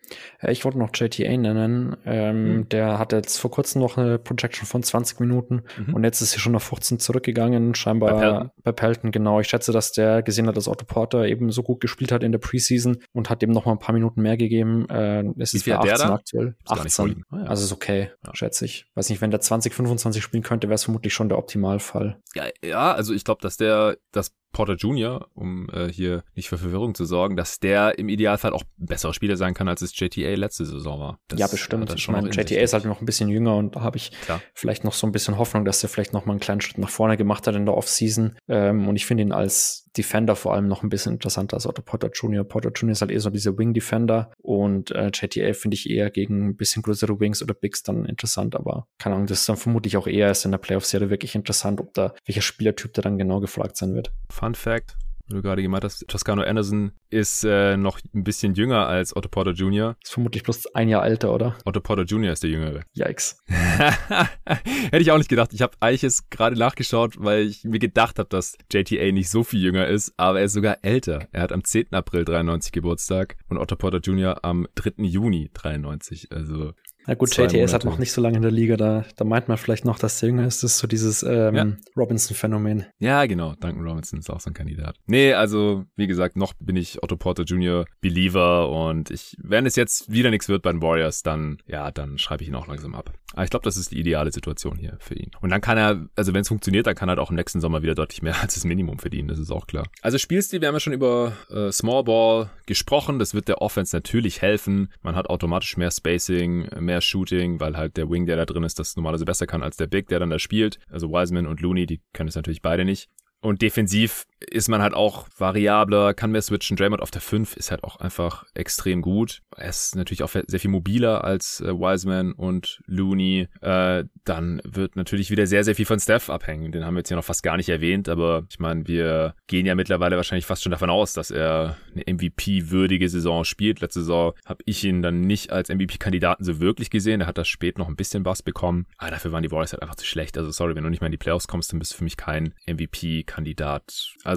Ich 0.42 0.64
wollte 0.64 0.78
noch 0.78 0.90
JTA 0.94 1.36
nennen. 1.36 1.96
Ähm, 2.04 2.46
hm. 2.46 2.68
Der 2.68 2.98
hat 2.98 3.12
jetzt 3.12 3.38
vor 3.38 3.50
kurzem 3.50 3.80
noch 3.80 3.96
eine 3.96 4.18
Projection 4.18 4.66
von 4.66 4.84
25 4.84 5.20
Minuten. 5.20 5.62
Mhm. 5.78 5.94
Und 5.94 6.04
jetzt 6.04 6.20
ist 6.20 6.34
er 6.34 6.40
schon 6.40 6.54
auf 6.54 6.64
14 6.64 6.98
zurückgegangen, 6.98 7.74
scheinbar 7.74 8.14
bei 8.14 8.20
Pelton. 8.20 8.50
bei 8.62 8.72
Pelton. 8.72 9.10
Genau. 9.10 9.40
Ich 9.40 9.48
schätze, 9.48 9.72
dass 9.72 9.92
der 9.92 10.22
gesehen 10.22 10.43
hat, 10.48 10.56
dass 10.56 10.68
Otto 10.68 10.84
Porter 10.84 11.26
eben 11.26 11.50
so 11.50 11.62
gut 11.62 11.80
gespielt 11.80 12.12
hat 12.12 12.22
in 12.22 12.32
der 12.32 12.38
Preseason 12.38 12.98
und 13.12 13.30
hat 13.30 13.42
dem 13.42 13.50
noch 13.50 13.66
mal 13.66 13.72
ein 13.72 13.78
paar 13.78 13.94
Minuten 13.94 14.22
mehr 14.22 14.36
gegeben. 14.36 14.88
Äh, 14.88 15.24
es 15.38 15.54
ist 15.54 15.66
bei 15.66 15.76
18 15.76 16.10
aktuell. 16.10 16.56
18. 16.66 17.24
Ah, 17.30 17.36
ja. 17.38 17.44
Also 17.44 17.64
ist 17.64 17.72
okay, 17.72 18.10
ja. 18.24 18.34
schätze 18.34 18.64
ich. 18.64 18.86
Weiß 18.94 19.08
nicht, 19.10 19.20
wenn 19.20 19.30
der 19.30 19.40
20, 19.40 19.74
25 19.74 20.22
spielen 20.22 20.42
könnte, 20.42 20.68
wäre 20.68 20.74
es 20.74 20.84
vermutlich 20.84 21.14
schon 21.14 21.28
der 21.28 21.38
Optimalfall. 21.38 22.18
Ja, 22.34 22.44
ja, 22.64 22.92
also 22.92 23.14
ich 23.14 23.24
glaube, 23.24 23.42
dass 23.42 23.56
der, 23.56 23.96
das 24.12 24.32
Porter 24.54 24.74
Jr., 24.76 25.28
um 25.34 25.68
äh, 25.70 25.88
hier 25.88 26.24
nicht 26.34 26.48
für 26.48 26.56
Verwirrung 26.56 26.94
zu 26.94 27.04
sorgen, 27.04 27.36
dass 27.36 27.60
der 27.60 27.98
im 27.98 28.08
Idealfall 28.08 28.54
auch 28.54 28.62
besserer 28.78 29.12
Spieler 29.12 29.36
sein 29.36 29.52
kann, 29.52 29.68
als 29.68 29.82
es 29.82 29.98
JTA 29.98 30.34
letzte 30.34 30.64
Saison 30.64 30.98
war. 30.98 31.18
Das 31.28 31.38
ja, 31.38 31.46
bestimmt. 31.46 31.92
Ich 31.94 32.08
meine, 32.08 32.30
JTA 32.30 32.60
ist 32.62 32.72
halt 32.72 32.86
noch 32.86 33.00
ein 33.00 33.06
bisschen 33.06 33.28
jünger 33.28 33.56
und 33.56 33.76
da 33.76 33.82
habe 33.82 33.98
ich 33.98 34.12
Klar. 34.22 34.40
vielleicht 34.54 34.84
noch 34.84 34.94
so 34.94 35.06
ein 35.06 35.12
bisschen 35.12 35.36
Hoffnung, 35.36 35.66
dass 35.66 35.82
er 35.82 35.90
vielleicht 35.90 36.14
noch 36.14 36.24
mal 36.24 36.32
einen 36.32 36.40
kleinen 36.40 36.62
Schritt 36.62 36.78
nach 36.78 36.88
vorne 36.88 37.18
gemacht 37.18 37.46
hat 37.46 37.54
in 37.54 37.66
der 37.66 37.76
Offseason. 37.76 38.36
Ähm, 38.48 38.88
und 38.88 38.96
ich 38.96 39.04
finde 39.04 39.24
ihn 39.24 39.32
als 39.32 39.84
Defender 39.96 40.34
vor 40.34 40.54
allem 40.54 40.66
noch 40.66 40.82
ein 40.82 40.88
bisschen 40.88 41.12
interessanter 41.12 41.54
als 41.54 41.66
Otto 41.66 41.82
Porter 41.82 42.10
Jr. 42.12 42.44
Porter 42.44 42.70
Jr. 42.70 42.92
ist 42.92 43.00
halt 43.00 43.12
eher 43.12 43.20
so 43.20 43.30
dieser 43.30 43.56
Wing 43.56 43.74
Defender 43.74 44.32
und 44.38 44.90
äh, 44.90 45.10
JTA 45.14 45.52
finde 45.52 45.76
ich 45.76 45.88
eher 45.88 46.10
gegen 46.10 46.48
ein 46.48 46.56
bisschen 46.56 46.82
größere 46.82 47.20
Wings 47.20 47.42
oder 47.42 47.54
Bigs 47.54 47.82
dann 47.82 48.04
interessant, 48.04 48.56
aber 48.56 48.88
keine 48.98 49.14
Ahnung, 49.14 49.28
das 49.28 49.40
ist 49.40 49.48
dann 49.48 49.56
vermutlich 49.56 49.96
auch 49.96 50.06
eher 50.06 50.28
erst 50.28 50.44
in 50.44 50.50
der 50.50 50.58
Playoff-Serie 50.58 51.10
wirklich 51.10 51.34
interessant, 51.34 51.80
ob 51.80 51.94
da 51.94 52.14
welcher 52.26 52.42
Spielertyp 52.42 52.92
da 52.94 53.02
dann 53.02 53.18
genau 53.18 53.38
gefragt 53.38 53.76
sein 53.76 53.94
wird. 53.94 54.12
Fun 54.30 54.43
Fact, 54.52 54.98
wie 55.26 55.34
du 55.34 55.42
gerade 55.42 55.62
gemeint 55.62 55.84
hast, 55.84 56.06
Toscano 56.06 56.42
Anderson 56.42 56.92
ist 57.08 57.44
äh, 57.44 57.78
noch 57.78 57.98
ein 58.14 58.24
bisschen 58.24 58.54
jünger 58.54 58.86
als 58.86 59.16
Otto 59.16 59.28
Porter 59.30 59.52
Jr. 59.52 59.96
Ist 60.02 60.12
vermutlich 60.12 60.42
bloß 60.42 60.74
ein 60.74 60.88
Jahr 60.90 61.06
älter, 61.06 61.32
oder? 61.32 61.56
Otto 61.64 61.80
Porter 61.80 62.02
Jr. 62.02 62.32
ist 62.32 62.42
der 62.42 62.50
Jüngere. 62.50 62.82
Yikes. 62.92 63.38
Hätte 63.48 64.98
ich 64.98 65.10
auch 65.10 65.16
nicht 65.16 65.30
gedacht. 65.30 65.54
Ich 65.54 65.62
habe 65.62 65.74
eigentlich 65.80 66.02
jetzt 66.02 66.30
gerade 66.30 66.56
nachgeschaut, 66.58 67.14
weil 67.16 67.46
ich 67.46 67.64
mir 67.64 67.78
gedacht 67.78 68.18
habe, 68.18 68.28
dass 68.28 68.58
JTA 68.70 69.12
nicht 69.12 69.30
so 69.30 69.44
viel 69.44 69.62
jünger 69.62 69.86
ist, 69.86 70.12
aber 70.18 70.40
er 70.40 70.44
ist 70.44 70.52
sogar 70.52 70.78
älter. 70.82 71.26
Er 71.32 71.42
hat 71.42 71.52
am 71.52 71.64
10. 71.64 71.92
April 71.92 72.26
93 72.26 72.72
Geburtstag 72.72 73.36
und 73.48 73.56
Otto 73.56 73.76
Porter 73.76 74.00
Jr. 74.00 74.44
am 74.44 74.66
3. 74.74 75.04
Juni 75.04 75.50
93. 75.54 76.32
Also 76.32 76.72
na 77.06 77.14
gut, 77.14 77.36
JTS 77.36 77.72
hat 77.72 77.84
noch 77.84 77.98
nicht 77.98 78.12
so 78.12 78.20
lange 78.20 78.36
in 78.36 78.42
der 78.42 78.50
Liga, 78.50 78.76
da, 78.76 79.04
da 79.16 79.24
meint 79.24 79.48
man 79.48 79.56
vielleicht 79.56 79.84
noch, 79.84 79.98
dass 79.98 80.20
der 80.20 80.28
jünger 80.30 80.46
ist. 80.46 80.62
Das 80.62 80.72
ist 80.72 80.78
so 80.78 80.86
dieses 80.86 81.22
ähm, 81.22 81.54
ja. 81.54 81.66
Robinson-Phänomen. 81.96 82.86
Ja, 82.98 83.26
genau. 83.26 83.54
Duncan 83.54 83.86
Robinson 83.86 84.18
ist 84.18 84.30
auch 84.30 84.40
so 84.40 84.50
ein 84.50 84.54
Kandidat. 84.54 84.96
Nee, 85.06 85.32
also, 85.32 85.84
wie 85.96 86.06
gesagt, 86.06 86.36
noch 86.36 86.52
bin 86.58 86.76
ich 86.76 87.02
Otto 87.02 87.16
Porter 87.16 87.44
Jr. 87.44 87.84
Believer 88.00 88.70
und 88.70 89.10
ich, 89.10 89.36
wenn 89.38 89.66
es 89.66 89.76
jetzt 89.76 90.10
wieder 90.10 90.30
nichts 90.30 90.48
wird 90.48 90.62
bei 90.62 90.72
den 90.72 90.82
Warriors, 90.82 91.22
dann, 91.22 91.58
ja, 91.66 91.90
dann 91.90 92.18
schreibe 92.18 92.42
ich 92.42 92.48
ihn 92.48 92.54
auch 92.54 92.66
langsam 92.66 92.94
ab. 92.94 93.12
Aber 93.34 93.44
ich 93.44 93.50
glaube, 93.50 93.64
das 93.64 93.76
ist 93.76 93.90
die 93.90 93.98
ideale 93.98 94.32
Situation 94.32 94.76
hier 94.78 94.96
für 95.00 95.14
ihn. 95.14 95.30
Und 95.40 95.50
dann 95.50 95.60
kann 95.60 95.76
er, 95.76 96.06
also 96.16 96.32
wenn 96.34 96.42
es 96.42 96.48
funktioniert, 96.48 96.86
dann 96.86 96.94
kann 96.94 97.08
er 97.08 97.18
auch 97.18 97.30
im 97.30 97.36
nächsten 97.36 97.60
Sommer 97.60 97.82
wieder 97.82 97.94
deutlich 97.94 98.22
mehr 98.22 98.34
als 98.42 98.54
das 98.54 98.64
Minimum 98.64 98.98
verdienen, 98.98 99.28
das 99.28 99.38
ist 99.38 99.50
auch 99.50 99.66
klar. 99.66 99.86
Also 100.02 100.18
Spielstil, 100.18 100.60
wir 100.60 100.68
haben 100.68 100.74
ja 100.74 100.80
schon 100.80 100.92
über 100.92 101.32
äh, 101.50 101.70
Small 101.72 102.04
Ball 102.04 102.50
gesprochen, 102.66 103.18
das 103.18 103.34
wird 103.34 103.48
der 103.48 103.60
Offense 103.60 103.94
natürlich 103.94 104.42
helfen. 104.42 104.92
Man 105.02 105.16
hat 105.16 105.28
automatisch 105.28 105.76
mehr 105.76 105.90
Spacing, 105.90 106.68
mehr 106.78 107.00
Shooting, 107.00 107.60
weil 107.60 107.76
halt 107.76 107.96
der 107.96 108.10
Wing, 108.10 108.26
der 108.26 108.36
da 108.36 108.44
drin 108.44 108.64
ist, 108.64 108.78
das 108.78 108.96
normalerweise 108.96 109.24
besser 109.24 109.46
kann 109.46 109.62
als 109.62 109.76
der 109.76 109.86
Big, 109.86 110.08
der 110.08 110.18
dann 110.18 110.30
da 110.30 110.38
spielt. 110.38 110.78
Also 110.90 111.10
Wiseman 111.10 111.46
und 111.46 111.60
Looney, 111.60 111.86
die 111.86 112.00
können 112.12 112.28
es 112.28 112.36
natürlich 112.36 112.62
beide 112.62 112.84
nicht. 112.84 113.08
Und 113.40 113.60
defensiv 113.60 114.24
ist 114.50 114.68
man 114.68 114.82
halt 114.82 114.94
auch 114.94 115.26
variabler, 115.36 116.14
kann 116.14 116.32
mehr 116.32 116.42
switchen. 116.42 116.76
Draymond 116.76 117.02
auf 117.02 117.10
der 117.10 117.20
5 117.20 117.56
ist 117.56 117.70
halt 117.70 117.84
auch 117.84 117.96
einfach 117.96 118.44
extrem 118.54 119.02
gut. 119.02 119.42
Er 119.56 119.68
ist 119.68 119.96
natürlich 119.96 120.22
auch 120.22 120.30
sehr 120.30 120.60
viel 120.60 120.70
mobiler 120.70 121.24
als 121.24 121.60
äh, 121.60 121.72
Wiseman 121.72 122.32
und 122.32 122.80
Looney. 122.86 123.48
Äh, 123.60 124.04
dann 124.24 124.60
wird 124.64 124.96
natürlich 124.96 125.30
wieder 125.30 125.46
sehr, 125.46 125.64
sehr 125.64 125.74
viel 125.74 125.86
von 125.86 126.00
Steph 126.00 126.30
abhängen. 126.30 126.72
Den 126.72 126.84
haben 126.84 126.94
wir 126.94 127.00
jetzt 127.00 127.10
ja 127.10 127.16
noch 127.16 127.24
fast 127.24 127.42
gar 127.42 127.56
nicht 127.56 127.68
erwähnt, 127.68 128.08
aber 128.08 128.44
ich 128.50 128.58
meine, 128.58 128.86
wir 128.86 129.34
gehen 129.46 129.66
ja 129.66 129.74
mittlerweile 129.74 130.16
wahrscheinlich 130.16 130.46
fast 130.46 130.62
schon 130.62 130.72
davon 130.72 130.90
aus, 130.90 131.12
dass 131.12 131.30
er 131.30 131.76
eine 131.92 132.14
MVP-würdige 132.14 133.08
Saison 133.08 133.44
spielt. 133.44 133.80
Letzte 133.80 134.00
Saison 134.00 134.32
habe 134.44 134.62
ich 134.66 134.84
ihn 134.84 135.02
dann 135.02 135.20
nicht 135.20 135.52
als 135.52 135.68
MVP-Kandidaten 135.68 136.44
so 136.44 136.60
wirklich 136.60 136.90
gesehen. 136.90 137.20
Er 137.20 137.26
hat 137.26 137.38
das 137.38 137.48
spät 137.48 137.78
noch 137.78 137.88
ein 137.88 137.96
bisschen 137.96 138.22
Bass 138.22 138.42
bekommen. 138.42 138.86
Aber 138.98 139.10
dafür 139.10 139.32
waren 139.32 139.42
die 139.42 139.50
Warriors 139.50 139.72
halt 139.72 139.82
einfach 139.82 139.96
zu 139.96 140.06
schlecht. 140.06 140.36
Also 140.38 140.50
sorry, 140.50 140.74
wenn 140.74 140.84
du 140.84 140.90
nicht 140.90 141.00
mal 141.00 141.06
in 141.06 141.12
die 141.12 141.18
Playoffs 141.18 141.48
kommst, 141.48 141.72
dann 141.72 141.78
bist 141.78 141.92
du 141.92 141.98
für 141.98 142.04
mich 142.04 142.16
kein 142.16 142.54
MVP-Kandidat. 142.66 144.14
Also 144.24 144.33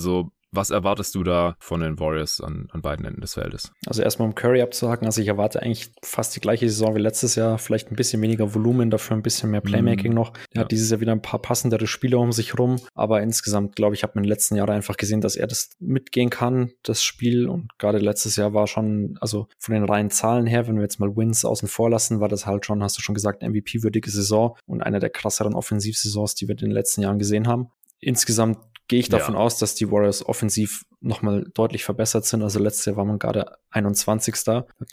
was 0.51 0.69
erwartest 0.69 1.13
du 1.15 1.23
da 1.23 1.55
von 1.59 1.81
den 1.81 1.99
Warriors 1.99 2.39
an, 2.41 2.67
an 2.71 2.81
beiden 2.81 3.05
Enden 3.05 3.21
des 3.21 3.33
Feldes? 3.33 3.71
Also 3.85 4.01
erstmal 4.01 4.29
um 4.29 4.35
Curry 4.35 4.61
abzuhaken, 4.61 5.05
also 5.05 5.21
ich 5.21 5.27
erwarte 5.27 5.61
eigentlich 5.61 5.91
fast 6.01 6.35
die 6.35 6.39
gleiche 6.39 6.69
Saison 6.69 6.95
wie 6.95 7.01
letztes 7.01 7.35
Jahr, 7.35 7.57
vielleicht 7.57 7.91
ein 7.91 7.95
bisschen 7.95 8.21
weniger 8.21 8.53
Volumen, 8.53 8.89
dafür 8.89 9.17
ein 9.17 9.23
bisschen 9.23 9.51
mehr 9.51 9.61
Playmaking 9.61 10.13
mm, 10.13 10.15
noch. 10.15 10.33
Er 10.51 10.55
ja. 10.55 10.61
hat 10.61 10.71
dieses 10.71 10.89
Jahr 10.89 11.01
wieder 11.01 11.11
ein 11.11 11.21
paar 11.21 11.41
passendere 11.41 11.85
Spieler 11.85 12.19
um 12.19 12.31
sich 12.31 12.57
rum, 12.57 12.77
aber 12.95 13.21
insgesamt 13.21 13.75
glaube 13.75 13.95
ich, 13.95 14.03
habe 14.03 14.13
man 14.15 14.23
in 14.23 14.27
den 14.27 14.33
letzten 14.33 14.55
Jahren 14.55 14.69
einfach 14.69 14.97
gesehen, 14.97 15.21
dass 15.21 15.35
er 15.35 15.47
das 15.47 15.71
mitgehen 15.79 16.29
kann, 16.29 16.71
das 16.83 17.03
Spiel 17.03 17.47
und 17.47 17.77
gerade 17.77 17.97
letztes 17.97 18.37
Jahr 18.37 18.53
war 18.53 18.67
schon, 18.67 19.17
also 19.19 19.47
von 19.59 19.75
den 19.75 19.83
reinen 19.83 20.09
Zahlen 20.09 20.47
her, 20.47 20.67
wenn 20.67 20.75
wir 20.75 20.83
jetzt 20.83 20.99
mal 20.99 21.15
Wins 21.15 21.43
außen 21.43 21.67
vor 21.67 21.89
lassen, 21.89 22.21
war 22.21 22.29
das 22.29 22.45
halt 22.45 22.65
schon, 22.65 22.81
hast 22.81 22.97
du 22.97 23.01
schon 23.01 23.15
gesagt, 23.15 23.43
MVP-würdige 23.43 24.09
Saison 24.09 24.55
und 24.65 24.81
eine 24.81 24.99
der 24.99 25.09
krasseren 25.09 25.53
Offensivsaisons, 25.53 26.35
die 26.35 26.47
wir 26.47 26.53
in 26.53 26.57
den 26.57 26.71
letzten 26.71 27.01
Jahren 27.01 27.19
gesehen 27.19 27.47
haben. 27.47 27.67
Insgesamt 27.99 28.59
gehe 28.87 28.99
ich 28.99 29.09
davon 29.09 29.35
ja. 29.35 29.39
aus, 29.39 29.57
dass 29.57 29.75
die 29.75 29.91
Warriors 29.91 30.25
offensiv 30.25 30.85
nochmal 31.01 31.45
deutlich 31.53 31.83
verbessert 31.83 32.25
sind. 32.25 32.41
Also 32.41 32.59
letztes 32.59 32.85
Jahr 32.85 32.97
war 32.97 33.05
man 33.05 33.19
gerade 33.19 33.57
21. 33.71 34.35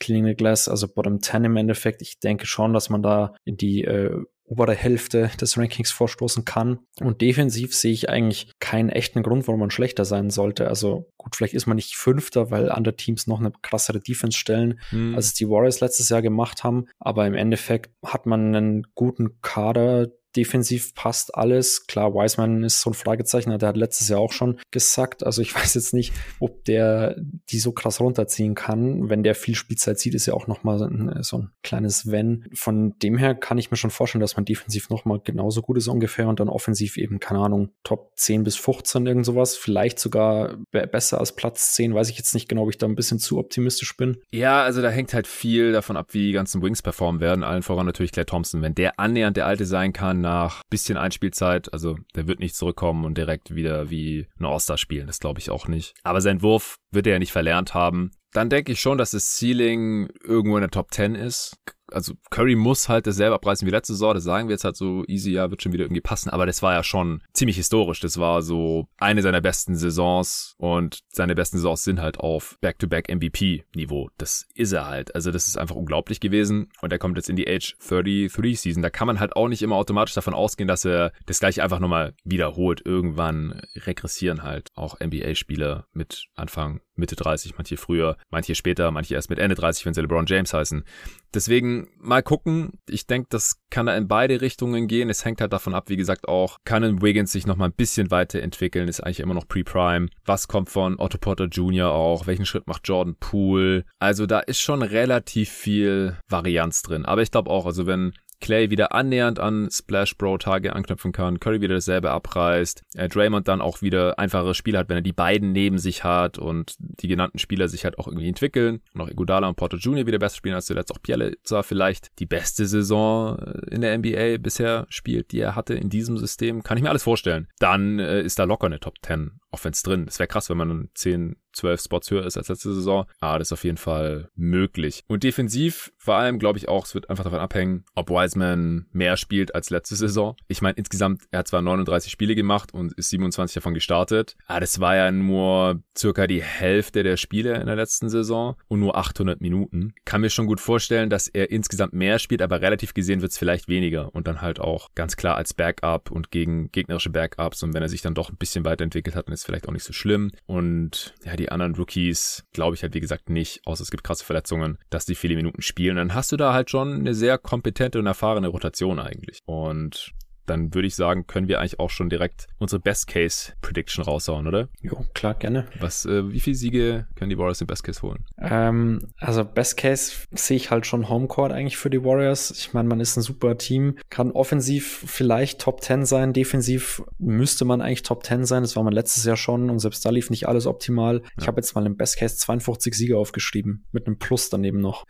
Cleaning 0.00 0.36
Glass, 0.36 0.68
also 0.68 0.88
Bottom 0.88 1.20
10 1.20 1.44
im 1.44 1.56
Endeffekt. 1.56 2.02
Ich 2.02 2.18
denke 2.20 2.46
schon, 2.46 2.72
dass 2.72 2.90
man 2.90 3.02
da 3.02 3.34
in 3.44 3.56
die 3.56 3.84
äh, 3.84 4.22
obere 4.46 4.74
Hälfte 4.74 5.30
des 5.40 5.56
Rankings 5.56 5.90
vorstoßen 5.90 6.44
kann. 6.44 6.80
Und 7.00 7.22
defensiv 7.22 7.74
sehe 7.74 7.92
ich 7.92 8.10
eigentlich 8.10 8.52
keinen 8.60 8.90
echten 8.90 9.22
Grund, 9.22 9.46
warum 9.48 9.60
man 9.60 9.70
schlechter 9.70 10.04
sein 10.04 10.30
sollte. 10.30 10.68
Also 10.68 11.10
gut, 11.16 11.34
vielleicht 11.34 11.54
ist 11.54 11.66
man 11.66 11.76
nicht 11.76 11.96
Fünfter, 11.96 12.50
weil 12.50 12.70
andere 12.70 12.96
Teams 12.96 13.26
noch 13.26 13.40
eine 13.40 13.52
krassere 13.62 14.00
Defense 14.00 14.38
stellen, 14.38 14.80
hm. 14.90 15.14
als 15.14 15.26
es 15.26 15.34
die 15.34 15.48
Warriors 15.48 15.80
letztes 15.80 16.08
Jahr 16.10 16.22
gemacht 16.22 16.62
haben. 16.62 16.86
Aber 16.98 17.26
im 17.26 17.34
Endeffekt 17.34 17.90
hat 18.04 18.26
man 18.26 18.54
einen 18.54 18.86
guten 18.94 19.40
Kader, 19.40 20.08
defensiv 20.36 20.94
passt 20.94 21.34
alles. 21.34 21.86
Klar, 21.86 22.14
Wiseman 22.14 22.62
ist 22.62 22.80
so 22.80 22.90
ein 22.90 22.94
Fragezeichen, 22.94 23.56
der 23.58 23.68
hat 23.68 23.76
letztes 23.76 24.08
Jahr 24.08 24.20
auch 24.20 24.32
schon 24.32 24.58
gesagt. 24.70 25.24
Also 25.24 25.42
ich 25.42 25.54
weiß 25.54 25.74
jetzt 25.74 25.94
nicht, 25.94 26.12
ob 26.40 26.64
der 26.64 27.16
die 27.50 27.58
so 27.58 27.72
krass 27.72 28.00
runterziehen 28.00 28.54
kann. 28.54 29.08
Wenn 29.08 29.22
der 29.22 29.34
viel 29.34 29.54
Spielzeit 29.54 29.98
sieht, 29.98 30.14
ist 30.14 30.26
ja 30.26 30.34
auch 30.34 30.46
nochmal 30.46 30.78
so 31.22 31.38
ein, 31.38 31.50
kleines 31.62 32.10
Wenn. 32.10 32.46
Von 32.54 32.98
dem 32.98 33.16
her 33.16 33.34
kann 33.34 33.58
ich 33.58 33.70
mir 33.70 33.76
schon 33.76 33.90
vorstellen, 33.90 34.20
dass 34.20 34.36
man 34.36 34.44
defensiv 34.44 34.90
nochmal 34.90 35.20
genauso 35.22 35.62
gut 35.62 35.78
ist 35.78 35.88
ungefähr 35.88 36.28
und 36.28 36.40
dann 36.40 36.48
offensiv 36.48 36.96
eben, 36.96 37.20
keine 37.20 37.40
Ahnung, 37.40 37.70
Top 37.82 38.12
10 38.16 38.44
bis 38.44 38.56
15 38.56 39.06
irgend 39.06 39.26
sowas. 39.26 39.56
Vielleicht 39.56 39.98
sogar 39.98 40.56
besser 40.70 41.20
als 41.20 41.34
Platz 41.34 41.74
10, 41.74 41.94
weiß 41.94 42.10
ich 42.10 42.18
jetzt 42.18 42.34
nicht 42.34 42.48
genau, 42.48 42.62
ob 42.62 42.70
ich 42.70 42.78
da 42.78 42.86
ein 42.86 42.94
bisschen 42.94 43.18
zu 43.18 43.38
optimistisch 43.38 43.96
bin. 43.96 44.18
Ja, 44.32 44.62
also 44.62 44.82
da 44.82 44.90
hängt 44.90 45.14
halt 45.14 45.26
viel 45.26 45.72
davon 45.72 45.96
ab, 45.96 46.08
wie 46.12 46.26
die 46.26 46.32
ganzen 46.32 46.62
Wings 46.62 46.82
performen 46.82 47.20
werden. 47.20 47.44
Allen 47.44 47.62
voran 47.62 47.86
natürlich 47.86 48.12
Claire 48.12 48.26
Thompson. 48.26 48.62
Wenn 48.62 48.74
der 48.74 48.98
annähernd 48.98 49.36
der 49.36 49.46
Alte 49.46 49.66
sein 49.66 49.92
kann, 49.92 50.23
nach 50.24 50.62
bisschen 50.70 50.96
Einspielzeit. 50.96 51.72
Also 51.72 51.96
der 52.16 52.26
wird 52.26 52.40
nicht 52.40 52.56
zurückkommen 52.56 53.04
und 53.04 53.16
direkt 53.16 53.54
wieder 53.54 53.90
wie 53.90 54.26
ein 54.40 54.46
All-Star 54.46 54.78
spielen. 54.78 55.06
Das 55.06 55.20
glaube 55.20 55.38
ich 55.38 55.50
auch 55.50 55.68
nicht. 55.68 55.94
Aber 56.02 56.20
sein 56.20 56.42
Wurf 56.42 56.76
wird 56.90 57.06
er 57.06 57.12
ja 57.12 57.18
nicht 57.20 57.32
verlernt 57.32 57.74
haben. 57.74 58.10
Dann 58.32 58.50
denke 58.50 58.72
ich 58.72 58.80
schon, 58.80 58.98
dass 58.98 59.12
das 59.12 59.38
Ceiling 59.38 60.08
irgendwo 60.24 60.56
in 60.56 60.62
der 60.62 60.70
Top 60.70 60.92
10 60.92 61.14
ist 61.14 61.56
also 61.94 62.14
Curry 62.30 62.56
muss 62.56 62.88
halt 62.88 63.06
dasselbe 63.06 63.34
abreißen 63.34 63.66
wie 63.66 63.70
letzte 63.70 63.94
Saison, 63.94 64.14
das 64.14 64.24
sagen 64.24 64.48
wir 64.48 64.54
jetzt 64.54 64.64
halt 64.64 64.76
so 64.76 65.04
easy, 65.06 65.32
ja, 65.32 65.50
wird 65.50 65.62
schon 65.62 65.72
wieder 65.72 65.84
irgendwie 65.84 66.00
passen, 66.00 66.30
aber 66.30 66.46
das 66.46 66.62
war 66.62 66.74
ja 66.74 66.82
schon 66.82 67.22
ziemlich 67.32 67.56
historisch. 67.56 68.00
Das 68.00 68.18
war 68.18 68.42
so 68.42 68.88
eine 68.98 69.22
seiner 69.22 69.40
besten 69.40 69.76
Saisons 69.76 70.54
und 70.58 71.00
seine 71.08 71.34
besten 71.34 71.58
Saisons 71.58 71.84
sind 71.84 72.00
halt 72.00 72.18
auf 72.18 72.58
Back-to-Back 72.60 73.08
MVP-Niveau. 73.08 74.10
Das 74.18 74.46
ist 74.54 74.72
er 74.72 74.86
halt. 74.86 75.14
Also 75.14 75.30
das 75.30 75.46
ist 75.46 75.56
einfach 75.56 75.76
unglaublich 75.76 76.20
gewesen 76.20 76.70
und 76.80 76.92
er 76.92 76.98
kommt 76.98 77.16
jetzt 77.16 77.30
in 77.30 77.36
die 77.36 77.48
Age 77.48 77.76
33 77.88 78.60
Season. 78.60 78.82
Da 78.82 78.90
kann 78.90 79.06
man 79.06 79.20
halt 79.20 79.36
auch 79.36 79.48
nicht 79.48 79.62
immer 79.62 79.76
automatisch 79.76 80.14
davon 80.14 80.34
ausgehen, 80.34 80.68
dass 80.68 80.84
er 80.84 81.12
das 81.26 81.40
gleiche 81.40 81.62
einfach 81.62 81.78
nochmal 81.78 82.14
wiederholt. 82.24 82.82
Irgendwann 82.84 83.60
regressieren 83.86 84.42
halt 84.42 84.70
auch 84.74 84.98
NBA-Spieler 85.00 85.86
mit 85.92 86.26
Anfang 86.34 86.80
Mitte 86.96 87.16
30, 87.16 87.56
manche 87.56 87.76
früher, 87.76 88.16
manche 88.30 88.54
später, 88.54 88.90
manche 88.90 89.14
erst 89.14 89.30
mit 89.30 89.38
Ende 89.38 89.54
30, 89.54 89.86
wenn 89.86 89.94
sie 89.94 90.00
LeBron 90.00 90.26
James 90.26 90.52
heißen. 90.52 90.84
Deswegen 91.32 91.88
mal 91.98 92.22
gucken. 92.22 92.78
Ich 92.88 93.06
denke, 93.06 93.26
das 93.30 93.60
kann 93.70 93.86
da 93.86 93.96
in 93.96 94.06
beide 94.06 94.40
Richtungen 94.40 94.86
gehen. 94.86 95.10
Es 95.10 95.24
hängt 95.24 95.40
halt 95.40 95.52
davon 95.52 95.74
ab, 95.74 95.88
wie 95.88 95.96
gesagt, 95.96 96.28
auch, 96.28 96.58
kann 96.64 96.84
ein 96.84 97.02
Wiggins 97.02 97.32
sich 97.32 97.46
noch 97.46 97.56
mal 97.56 97.66
ein 97.66 97.72
bisschen 97.72 98.10
weiterentwickeln, 98.10 98.88
ist 98.88 99.00
eigentlich 99.00 99.20
immer 99.20 99.34
noch 99.34 99.48
Pre-Prime. 99.48 100.08
Was 100.24 100.46
kommt 100.46 100.70
von 100.70 100.98
Otto 100.98 101.18
Potter 101.18 101.46
Jr. 101.46 101.90
auch? 101.90 102.26
Welchen 102.26 102.46
Schritt 102.46 102.66
macht 102.66 102.86
Jordan 102.86 103.16
Poole? 103.18 103.84
Also 103.98 104.26
da 104.26 104.40
ist 104.40 104.60
schon 104.60 104.82
relativ 104.82 105.50
viel 105.50 106.16
Varianz 106.28 106.82
drin. 106.82 107.04
Aber 107.04 107.22
ich 107.22 107.30
glaube 107.30 107.50
auch, 107.50 107.66
also 107.66 107.86
wenn 107.86 108.12
Clay 108.40 108.70
wieder 108.70 108.92
annähernd 108.92 109.38
an 109.38 109.68
Splash 109.70 110.16
Bro 110.16 110.38
Tage 110.38 110.74
anknüpfen 110.74 111.12
kann, 111.12 111.40
Curry 111.40 111.60
wieder 111.60 111.74
dasselbe 111.74 112.10
abreißt, 112.10 112.82
äh, 112.94 113.08
Draymond 113.08 113.48
dann 113.48 113.60
auch 113.60 113.82
wieder 113.82 114.18
einfache 114.18 114.54
Spiele 114.54 114.78
hat, 114.78 114.88
wenn 114.88 114.96
er 114.96 115.02
die 115.02 115.12
beiden 115.12 115.52
neben 115.52 115.78
sich 115.78 116.04
hat 116.04 116.38
und 116.38 116.74
die 116.78 117.08
genannten 117.08 117.38
Spieler 117.38 117.68
sich 117.68 117.84
halt 117.84 117.98
auch 117.98 118.06
irgendwie 118.06 118.28
entwickeln 118.28 118.80
und 118.94 119.00
auch 119.00 119.08
Iguodala 119.08 119.48
und 119.48 119.56
Porto 119.56 119.76
Jr. 119.76 120.06
wieder 120.06 120.18
besser 120.18 120.36
spielen 120.36 120.54
als 120.54 120.66
zuletzt 120.66 120.92
auch 120.92 120.98
Bielitzer 120.98 121.62
vielleicht 121.62 122.18
die 122.18 122.26
beste 122.26 122.66
Saison 122.66 123.38
äh, 123.38 123.74
in 123.74 123.80
der 123.80 123.96
NBA 123.98 124.38
bisher 124.38 124.86
spielt, 124.88 125.32
die 125.32 125.40
er 125.40 125.54
hatte 125.54 125.74
in 125.74 125.88
diesem 125.88 126.18
System, 126.18 126.62
kann 126.62 126.76
ich 126.76 126.82
mir 126.82 126.90
alles 126.90 127.02
vorstellen. 127.02 127.48
Dann 127.58 127.98
äh, 127.98 128.22
ist 128.22 128.38
da 128.38 128.44
locker 128.44 128.66
eine 128.66 128.80
Top 128.80 128.94
10 129.04 129.32
Offense 129.50 129.82
drin. 129.82 130.06
Es 130.08 130.18
wäre 130.18 130.26
krass, 130.26 130.50
wenn 130.50 130.56
man 130.56 130.88
10, 130.94 131.36
12 131.54 131.82
Spots 131.82 132.10
höher 132.10 132.26
ist 132.26 132.36
als 132.36 132.48
letzte 132.48 132.74
Saison. 132.74 133.06
Aber 133.20 133.38
das 133.38 133.48
ist 133.48 133.52
auf 133.52 133.64
jeden 133.64 133.78
Fall 133.78 134.28
möglich. 134.34 135.02
Und 135.06 135.22
defensiv 135.22 135.92
vor 136.04 136.16
allem 136.16 136.38
glaube 136.38 136.58
ich 136.58 136.68
auch, 136.68 136.84
es 136.84 136.94
wird 136.94 137.08
einfach 137.08 137.24
davon 137.24 137.40
abhängen, 137.40 137.84
ob 137.94 138.10
Wiseman 138.10 138.86
mehr 138.92 139.16
spielt 139.16 139.54
als 139.54 139.70
letzte 139.70 139.96
Saison. 139.96 140.36
Ich 140.48 140.60
meine, 140.60 140.76
insgesamt, 140.76 141.22
er 141.30 141.38
hat 141.38 141.48
zwar 141.48 141.62
39 141.62 142.12
Spiele 142.12 142.34
gemacht 142.34 142.74
und 142.74 142.92
ist 142.92 143.08
27 143.08 143.54
davon 143.54 143.72
gestartet, 143.72 144.36
aber 144.46 144.60
das 144.60 144.80
war 144.80 144.96
ja 144.96 145.10
nur 145.10 145.82
circa 145.96 146.26
die 146.26 146.42
Hälfte 146.42 147.02
der 147.04 147.16
Spiele 147.16 147.58
in 147.58 147.66
der 147.66 147.76
letzten 147.76 148.10
Saison 148.10 148.56
und 148.68 148.80
nur 148.80 148.96
800 148.98 149.40
Minuten. 149.40 149.94
Kann 150.04 150.20
mir 150.20 150.28
schon 150.28 150.46
gut 150.46 150.60
vorstellen, 150.60 151.08
dass 151.08 151.26
er 151.26 151.50
insgesamt 151.50 151.94
mehr 151.94 152.18
spielt, 152.18 152.42
aber 152.42 152.60
relativ 152.60 152.92
gesehen 152.92 153.22
wird 153.22 153.32
es 153.32 153.38
vielleicht 153.38 153.68
weniger 153.68 154.14
und 154.14 154.26
dann 154.26 154.42
halt 154.42 154.60
auch 154.60 154.90
ganz 154.94 155.16
klar 155.16 155.36
als 155.36 155.54
Backup 155.54 156.10
und 156.10 156.30
gegen 156.30 156.70
gegnerische 156.70 157.08
Backups 157.10 157.62
und 157.62 157.72
wenn 157.72 157.82
er 157.82 157.88
sich 157.88 158.02
dann 158.02 158.14
doch 158.14 158.28
ein 158.28 158.36
bisschen 158.36 158.66
weiterentwickelt 158.66 159.16
hat, 159.16 159.28
dann 159.28 159.32
ist 159.32 159.46
vielleicht 159.46 159.66
auch 159.68 159.72
nicht 159.72 159.84
so 159.84 159.94
schlimm 159.94 160.32
und 160.44 161.14
ja, 161.24 161.34
die 161.36 161.43
anderen 161.50 161.74
Rookies 161.74 162.44
glaube 162.52 162.74
ich 162.76 162.82
halt 162.82 162.94
wie 162.94 163.00
gesagt 163.00 163.30
nicht, 163.30 163.60
außer 163.66 163.82
es 163.82 163.90
gibt 163.90 164.04
krasse 164.04 164.24
Verletzungen, 164.24 164.78
dass 164.90 165.06
die 165.06 165.14
viele 165.14 165.36
Minuten 165.36 165.62
spielen. 165.62 165.96
Dann 165.96 166.14
hast 166.14 166.32
du 166.32 166.36
da 166.36 166.52
halt 166.52 166.70
schon 166.70 166.94
eine 166.94 167.14
sehr 167.14 167.38
kompetente 167.38 167.98
und 167.98 168.06
erfahrene 168.06 168.48
Rotation 168.48 168.98
eigentlich. 168.98 169.40
Und 169.46 170.12
dann 170.46 170.74
würde 170.74 170.86
ich 170.86 170.96
sagen, 170.96 171.26
können 171.26 171.48
wir 171.48 171.60
eigentlich 171.60 171.80
auch 171.80 171.90
schon 171.90 172.10
direkt 172.10 172.46
unsere 172.58 172.80
Best 172.80 173.06
Case 173.06 173.52
Prediction 173.62 174.04
raushauen, 174.04 174.46
oder? 174.46 174.68
Jo, 174.82 175.04
klar, 175.14 175.34
gerne. 175.34 175.66
Was, 175.80 176.04
äh, 176.04 176.30
wie 176.30 176.40
viele 176.40 176.56
Siege 176.56 177.06
können 177.16 177.30
die 177.30 177.38
Warriors 177.38 177.60
im 177.60 177.66
Best 177.66 177.84
Case 177.84 178.02
holen? 178.02 178.24
Ähm, 178.38 179.00
also 179.18 179.44
Best 179.44 179.76
Case 179.76 180.12
sehe 180.32 180.56
ich 180.56 180.70
halt 180.70 180.86
schon 180.86 181.08
Homecourt 181.08 181.52
eigentlich 181.52 181.76
für 181.76 181.90
die 181.90 182.04
Warriors. 182.04 182.50
Ich 182.50 182.72
meine, 182.72 182.88
man 182.88 183.00
ist 183.00 183.16
ein 183.16 183.22
super 183.22 183.56
Team, 183.58 183.98
kann 184.10 184.30
offensiv 184.32 185.04
vielleicht 185.06 185.60
Top 185.60 185.82
10 185.82 186.04
sein, 186.04 186.32
defensiv 186.32 187.02
müsste 187.18 187.64
man 187.64 187.80
eigentlich 187.80 188.02
Top 188.02 188.24
10 188.24 188.44
sein. 188.44 188.62
Das 188.62 188.76
war 188.76 188.82
man 188.82 188.92
letztes 188.92 189.24
Jahr 189.24 189.36
schon 189.36 189.70
und 189.70 189.78
selbst 189.78 190.04
da 190.04 190.10
lief 190.10 190.30
nicht 190.30 190.48
alles 190.48 190.66
optimal. 190.66 191.22
Ja. 191.22 191.30
Ich 191.40 191.46
habe 191.46 191.60
jetzt 191.60 191.74
mal 191.74 191.86
im 191.86 191.96
Best 191.96 192.18
Case 192.18 192.36
52 192.36 192.94
Siege 192.94 193.18
aufgeschrieben 193.18 193.84
mit 193.92 194.06
einem 194.06 194.18
Plus 194.18 194.50
daneben 194.50 194.80
noch. 194.80 195.04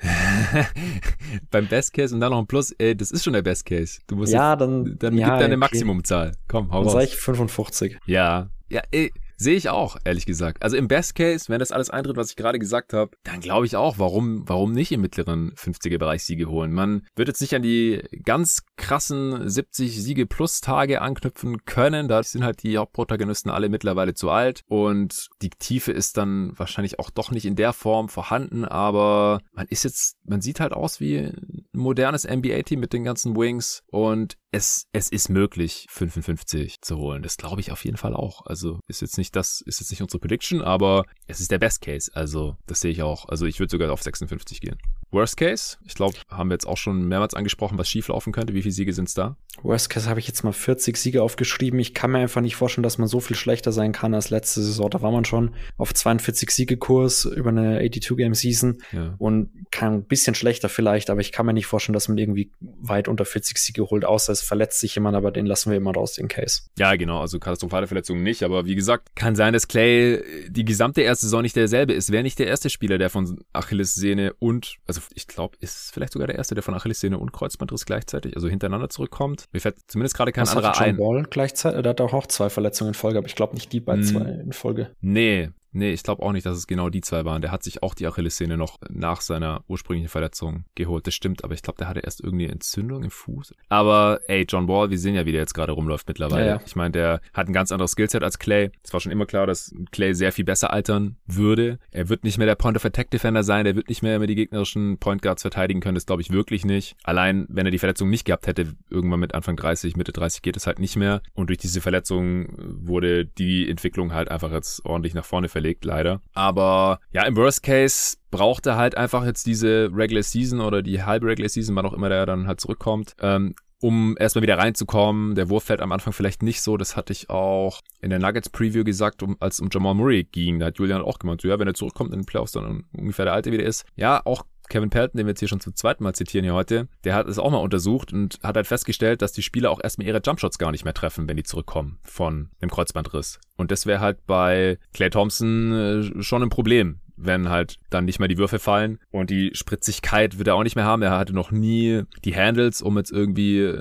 Beim 1.51 1.67
Best 1.67 1.95
Case 1.95 2.15
und 2.15 2.21
dann 2.21 2.31
noch 2.31 2.39
ein 2.39 2.47
Plus, 2.47 2.73
ey, 2.73 2.97
das 2.97 3.11
ist 3.11 3.25
schon 3.25 3.33
der 3.33 3.43
Best 3.43 3.67
Case. 3.67 4.01
Du 4.07 4.17
musst 4.17 4.33
ja, 4.33 4.57
dann, 4.57 4.97
dann 4.99 5.17
ja, 5.17 5.24
gib 5.25 5.39
deine 5.39 5.45
okay. 5.55 5.57
Maximumzahl. 5.57 6.33
Komm, 6.49 6.71
hau 6.73 6.85
dann 6.85 6.93
raus. 6.93 6.93
Sag 6.93 7.03
ich 7.05 7.17
55. 7.17 7.99
Ja. 8.07 8.51
Ja, 8.69 8.83
ey, 8.91 9.13
Sehe 9.37 9.57
ich 9.57 9.69
auch, 9.69 9.97
ehrlich 10.05 10.27
gesagt. 10.27 10.63
Also 10.63 10.77
im 10.77 10.89
Best 10.89 11.15
Case, 11.15 11.49
wenn 11.49 11.59
das 11.59 11.73
alles 11.73 11.91
eintritt, 11.91 12.17
was 12.17 12.31
ich 12.31 12.37
gerade 12.37 12.59
gesagt 12.59 12.93
habe, 12.93 13.17
dann 13.25 13.41
glaube 13.41 13.67
ich 13.67 13.77
auch, 13.77 13.99
warum, 13.99 14.49
warum 14.49 14.73
nicht 14.73 14.93
im 14.93 15.01
mittleren 15.01 15.53
50er-Bereich 15.55 16.25
Siege 16.25 16.49
holen? 16.49 16.73
Man 16.73 17.07
wird 17.17 17.29
jetzt 17.29 17.41
nicht 17.41 17.55
an 17.55 17.63
die 17.63 18.03
ganz 18.25 18.63
krassen 18.77 19.49
70 19.49 20.03
Siege 20.03 20.27
plus 20.27 20.61
Tage 20.61 21.03
anknüpfen 21.03 21.65
können. 21.65 22.09
Da 22.09 22.23
sind 22.23 22.45
halt 22.45 22.63
die 22.63 22.79
Hauptprotagonisten 22.79 23.51
alle 23.51 23.69
mittlerweile 23.69 24.15
zu 24.15 24.31
alt 24.31 24.63
und 24.69 25.29
die 25.43 25.51
Tiefe 25.51 25.93
ist 25.93 26.17
dann 26.17 26.53
wahrscheinlich 26.59 26.99
auch 26.99 27.11
doch 27.11 27.31
nicht 27.31 27.47
in 27.47 27.57
der 27.57 27.73
Form 27.73 28.09
vorhanden, 28.09 28.65
aber 28.65 29.41
man 29.53 29.67
ist 29.69 29.85
jetzt, 29.85 30.17
man 30.25 30.41
sieht 30.41 30.61
halt 30.61 30.73
aus 30.73 31.01
wie 31.01 31.19
ein 31.19 31.67
modernes 31.73 32.25
NBA-Team 32.29 32.81
mit 32.81 32.93
den 32.93 33.05
ganzen 33.05 33.37
Wings 33.37 33.83
und 33.91 34.37
es, 34.55 34.87
es 34.93 35.11
ist 35.11 35.29
möglich, 35.29 35.87
55 35.91 36.81
zu 36.81 36.97
holen. 36.97 37.23
Das 37.23 37.37
glaube 37.37 37.61
ich 37.61 37.73
auf 37.73 37.85
jeden 37.85 37.97
Fall 37.97 38.15
auch. 38.15 38.47
Also 38.47 38.79
ist 38.87 39.03
jetzt 39.03 39.19
nicht 39.19 39.24
das, 39.31 39.61
ist 39.61 39.81
jetzt 39.81 39.91
nicht 39.91 40.03
unsere 40.03 40.19
Prediction, 40.21 40.63
aber 40.63 41.05
es 41.27 41.41
ist 41.41 41.51
der 41.51 41.59
Best 41.59 41.81
Case. 41.81 42.11
Also 42.15 42.57
das 42.67 42.81
sehe 42.81 42.91
ich 42.91 43.03
auch. 43.03 43.29
Also 43.29 43.47
ich 43.47 43.59
würde 43.61 43.71
sogar 43.71 43.93
auf 43.93 44.03
56 44.03 44.61
gehen. 44.61 44.79
Worst 45.15 45.37
Case, 45.37 45.79
ich 45.87 45.95
glaube, 45.95 46.17
haben 46.29 46.51
wir 46.51 46.55
jetzt 46.55 46.67
auch 46.67 46.77
schon 46.77 47.07
mehrmals 47.09 47.35
angesprochen, 47.35 47.79
was 47.79 47.89
schief 47.89 48.09
laufen 48.09 48.33
könnte. 48.33 48.53
Wie 48.53 48.63
viele 48.63 48.73
Siege 48.73 48.93
sind 48.93 49.09
es 49.09 49.15
da? 49.15 49.37
Worst 49.63 49.89
Case 49.89 50.09
habe 50.11 50.21
ich 50.21 50.27
jetzt 50.27 50.43
mal 50.43 50.53
40 50.53 50.97
Siege 50.97 51.23
aufgeschrieben. 51.23 51.79
Ich 51.79 51.95
kann 51.95 52.11
mir 52.11 52.19
einfach 52.19 52.41
nicht 52.41 52.57
vorstellen, 52.57 52.83
dass 52.83 52.99
man 52.99 53.09
so 53.09 53.21
viel 53.21 53.37
schlechter 53.37 53.73
sein 53.73 53.93
kann 53.93 54.13
als 54.15 54.31
letzte 54.31 54.63
Saison. 54.63 54.91
Da 54.91 55.01
war 55.01 55.13
man 55.13 55.25
schon 55.25 55.55
auf 55.77 55.95
42 55.95 56.51
Siege 56.51 56.77
Kurs 56.77 57.25
über 57.25 57.51
eine 57.51 57.79
82 57.79 58.17
Game 58.17 58.35
Season 58.35 58.83
ja. 58.93 59.15
und 59.19 59.51
kann 59.71 59.95
ein 59.95 60.05
bisschen 60.05 60.35
schlechter 60.35 60.69
vielleicht, 60.69 61.11
aber 61.11 61.21
ich 61.21 61.33
kann 61.33 61.47
mir 61.47 61.53
nicht 61.53 61.67
vorstellen, 61.67 61.95
dass 61.95 62.09
man 62.09 62.19
irgendwie 62.19 62.51
weit 62.61 63.09
unter 63.09 63.25
40 63.25 63.59
Siege 63.59 63.91
holt, 63.91 64.05
außer 64.05 64.33
es 64.33 64.43
verletzt 64.43 64.81
sich 64.81 64.95
jemand, 64.95 65.17
aber 65.17 65.31
den 65.31 65.47
lassen 65.47 65.71
wir 65.71 65.77
immer 65.77 65.93
raus, 65.93 66.15
den 66.15 66.29
Case. 66.29 66.63
Ja, 66.79 66.95
genau, 66.97 67.21
also 67.21 67.39
katastrophale 67.39 67.87
Verletzungen 67.87 68.23
nicht, 68.23 68.43
aber 68.43 68.67
wie 68.67 68.75
gesagt, 68.75 69.15
kann 69.15 69.37
sein, 69.37 69.53
dass 69.53 69.69
Clay 69.69 70.23
die 70.49 70.65
gesamte 70.65 71.03
erste 71.03 71.27
Saison 71.27 71.43
nicht 71.43 71.57
derselbe 71.57 71.93
ist. 71.93 72.13
Wäre 72.13 72.23
nicht 72.23 72.39
der 72.39 72.47
erste 72.47 72.71
Spieler, 72.71 72.99
der 72.99 73.11
von 73.11 73.41
Achillessehne 73.53 74.35
und, 74.39 74.77
also 74.87 75.01
ich 75.15 75.27
glaube, 75.27 75.57
ist 75.61 75.93
vielleicht 75.93 76.13
sogar 76.13 76.27
der 76.27 76.37
erste, 76.37 76.55
der 76.55 76.63
von 76.63 76.75
Achillessehne 76.75 77.19
und 77.19 77.33
Kreuzbandriss 77.33 77.87
gleichzeitig, 77.87 78.37
also 78.37 78.49
hintereinander 78.49 78.89
zurückkommt. 78.89 79.47
Mir 79.53 79.61
fällt 79.61 79.77
zumindest 79.87 80.17
gerade 80.17 80.33
kein 80.33 80.43
Was 80.43 80.57
anderer 80.57 80.81
ein. 80.81 80.97
Ball 80.97 81.27
gleichzeitig, 81.29 81.83
der 81.83 81.91
hat 81.91 82.01
auch 82.01 82.27
zwei 82.27 82.51
Verletzungen 82.51 82.89
in 82.89 82.95
Folge, 82.95 83.19
aber 83.19 83.27
ich 83.27 83.35
glaube 83.35 83.55
nicht 83.55 83.73
die 83.73 83.81
bei 83.81 83.95
hm. 83.95 84.03
zwei 84.03 84.25
in 84.25 84.53
Folge. 84.53 84.91
Nee, 85.01 85.51
Nee, 85.75 85.93
ich 85.93 86.03
glaube 86.03 86.23
auch 86.23 86.33
nicht, 86.33 86.47
dass 86.47 86.57
es 86.57 86.67
genau 86.67 86.89
die 86.89 87.01
zwei 87.01 87.25
waren. 87.25 87.43
Der 87.43 87.51
hat 87.51 87.63
sich 87.63 87.83
auch 87.83 87.95
die 87.95 88.07
Achillessehne 88.07 88.57
noch 88.57 88.79
nach 88.89 89.21
seiner 89.21 89.65
ursprünglichen 89.69 90.09
Verletzung 90.09 90.65
geholt. 90.75 91.07
Das 91.07 91.15
stimmt, 91.15 91.45
aber 91.45 91.55
ich 91.55 91.63
glaube, 91.63 91.79
der 91.79 91.89
hatte 91.89 92.01
erst 92.01 92.23
irgendwie 92.23 92.47
Entzündung 92.47 93.03
im 93.03 93.11
Fuß. 93.11 93.55
Aber 93.69 94.21
ey, 94.29 94.47
John 94.49 94.69
Wall, 94.69 94.91
wir 94.91 94.99
sehen 94.99 95.15
ja, 95.15 95.27
wie 95.27 95.33
der 95.33 95.41
jetzt 95.41 95.55
gerade 95.55 95.73
rumläuft 95.73 96.07
mittlerweile. 96.07 96.47
Ja, 96.47 96.55
ja. 96.57 96.61
Ich 96.65 96.77
meine, 96.77 96.93
der 96.93 97.21
hat 97.33 97.49
ein 97.49 97.53
ganz 97.53 97.73
anderes 97.73 97.91
Skillset 97.91 98.23
als 98.23 98.39
Clay. 98.39 98.71
Es 98.83 98.93
war 98.93 99.01
schon 99.01 99.13
immer 99.13 99.27
klar, 99.27 99.47
dass 99.47 99.75
Clay 99.91 100.15
sehr 100.15 100.33
viel 100.33 100.45
besser 100.45 100.73
altern 100.73 101.17
würde. 101.27 101.79
Er 101.91 102.09
wird 102.09 102.23
nicht 102.23 102.39
mehr 102.39 102.47
der 102.47 102.55
Point 102.55 102.77
of 102.77 102.85
Attack 102.85 103.11
Defender 103.11 103.43
sein, 103.43 103.65
der 103.65 103.75
wird 103.75 103.89
nicht 103.89 104.03
mehr, 104.03 104.19
mehr 104.19 104.29
die 104.29 104.37
gegnerischen 104.37 104.99
Point 104.99 105.23
Guards 105.23 105.43
verteidigen 105.43 105.81
können, 105.81 105.97
das 105.97 106.07
glaube 106.07 106.23
ich 106.23 106.31
wirklich 106.31 106.65
nicht. 106.65 106.97
Allein, 107.03 107.47
wenn 107.49 107.67
er 107.67 107.73
die 107.73 107.79
Verletzung 107.79 108.11
nicht 108.11 108.25
gehabt 108.25 108.47
hätte, 108.47 108.75
irgendwann 108.91 109.21
mit 109.21 109.35
Anfang 109.35 109.57
30, 109.57 109.97
Mitte 109.97 110.13
30 110.13 110.43
geht 110.43 110.57
es 110.57 110.67
halt 110.67 110.79
nicht 110.79 110.97
mehr. 110.97 111.21
Und 111.35 111.49
durch 111.49 111.59
diese 111.59 111.81
Verletzung 111.81 112.47
wurde 112.57 113.25
die 113.25 113.69
Entwicklung 113.69 114.13
halt 114.13 114.31
einfach 114.31 114.53
jetzt 114.53 114.85
ordentlich 114.85 115.15
nach 115.15 115.25
vorne 115.25 115.49
verlegt, 115.49 115.64
leider. 115.85 116.21
Aber 116.35 117.01
ja, 117.13 117.25
im 117.25 117.37
Worst 117.37 117.63
Case 117.63 118.17
braucht 118.31 118.67
er 118.67 118.77
halt 118.77 118.97
einfach 118.97 119.25
jetzt 119.25 119.47
diese 119.47 119.91
Regular 119.93 120.23
Season 120.23 120.61
oder 120.61 120.83
die 120.83 121.03
halbe 121.03 121.27
Regular 121.27 121.49
Season, 121.49 121.75
wann 121.77 121.87
auch 121.87 121.93
immer 121.93 122.09
der 122.09 122.27
dann 122.27 122.47
halt 122.47 122.61
zurückkommt, 122.61 123.15
ähm, 123.21 123.55
um 123.81 124.17
erstmal 124.19 124.43
wieder 124.43 124.59
reinzukommen. 124.59 125.35
Der 125.35 125.51
Wurf 125.51 125.65
fällt 125.65 125.81
am 125.81 125.93
Anfang 125.93 126.13
vielleicht 126.13 126.43
nicht 126.43 126.63
so. 126.63 126.77
Das 126.77 126.97
hatte 126.97 127.13
ich 127.13 127.31
auch 127.31 127.81
in 128.01 128.11
der 128.11 128.19
Nuggets 128.19 128.49
Preview 128.49 128.83
gesagt, 128.85 129.23
um, 129.23 129.37
als 129.41 129.61
um 129.61 129.69
Jamal 129.71 129.95
Murray 129.95 130.25
ging. 130.25 130.59
Da 130.59 130.67
hat 130.67 130.79
Julian 130.79 131.03
auch 131.03 131.19
gemeint, 131.19 131.43
so, 131.43 131.49
ja, 131.49 131.59
wenn 131.59 131.69
er 131.69 131.75
zurückkommt 131.75 132.13
in 132.13 132.21
den 132.21 132.27
Playoffs, 132.27 132.53
dann 132.53 132.85
ungefähr 132.97 133.27
der 133.27 133.35
Alte 133.35 133.53
wieder 133.53 133.65
ist. 133.65 133.85
Ja, 133.95 134.23
auch 134.25 134.45
Kevin 134.69 134.91
Pelton, 134.91 135.19
den 135.19 135.27
wir 135.27 135.33
jetzt 135.33 135.41
hier 135.41 135.49
schon 135.49 135.61
zum 135.61 135.75
zweiten 135.75 136.05
Mal 136.05 136.15
zitieren 136.15 136.45
hier 136.45 136.55
heute, 136.55 136.89
der 137.05 137.15
hat 137.15 137.29
es 137.29 137.39
auch 137.39 137.51
mal 137.51 137.59
untersucht 137.59 138.13
und 138.13 138.39
hat 138.43 138.57
halt 138.57 138.67
festgestellt, 138.67 139.23
dass 139.23 139.33
die 139.33 139.43
Spieler 139.43 139.71
auch 139.71 139.81
erstmal 139.83 140.07
ihre 140.07 140.21
Jumpshots 140.25 140.59
gar 140.59 140.71
nicht 140.71 140.85
mehr 140.85 140.95
treffen, 140.95 141.29
wenn 141.29 141.37
die 141.37 141.43
zurückkommen 141.43 141.99
von 142.03 142.51
dem 142.63 142.71
Kreuzbandriss. 142.71 143.41
Und 143.57 143.71
das 143.71 143.87
wäre 143.87 144.01
halt 144.01 144.27
bei 144.27 144.79
Clay 144.93 145.11
Thompson 145.11 145.73
äh, 145.73 146.23
schon 146.23 146.43
ein 146.43 146.51
Problem 146.51 147.01
wenn 147.17 147.49
halt 147.49 147.77
dann 147.91 148.05
nicht 148.05 148.19
mehr 148.19 148.29
die 148.29 148.39
Würfe 148.39 148.59
fallen 148.59 148.99
und 149.11 149.31
die 149.31 149.51
Spritzigkeit 149.55 150.39
wird 150.39 150.49
er 150.49 150.55
auch 150.55 150.63
nicht 150.63 150.77
mehr 150.77 150.85
haben. 150.85 151.03
Er 151.03 151.17
hatte 151.17 151.33
noch 151.33 151.51
nie 151.51 152.03
die 152.25 152.35
Handles, 152.35 152.83
um 152.83 152.97
jetzt 152.97 153.13
irgendwie 153.13 153.73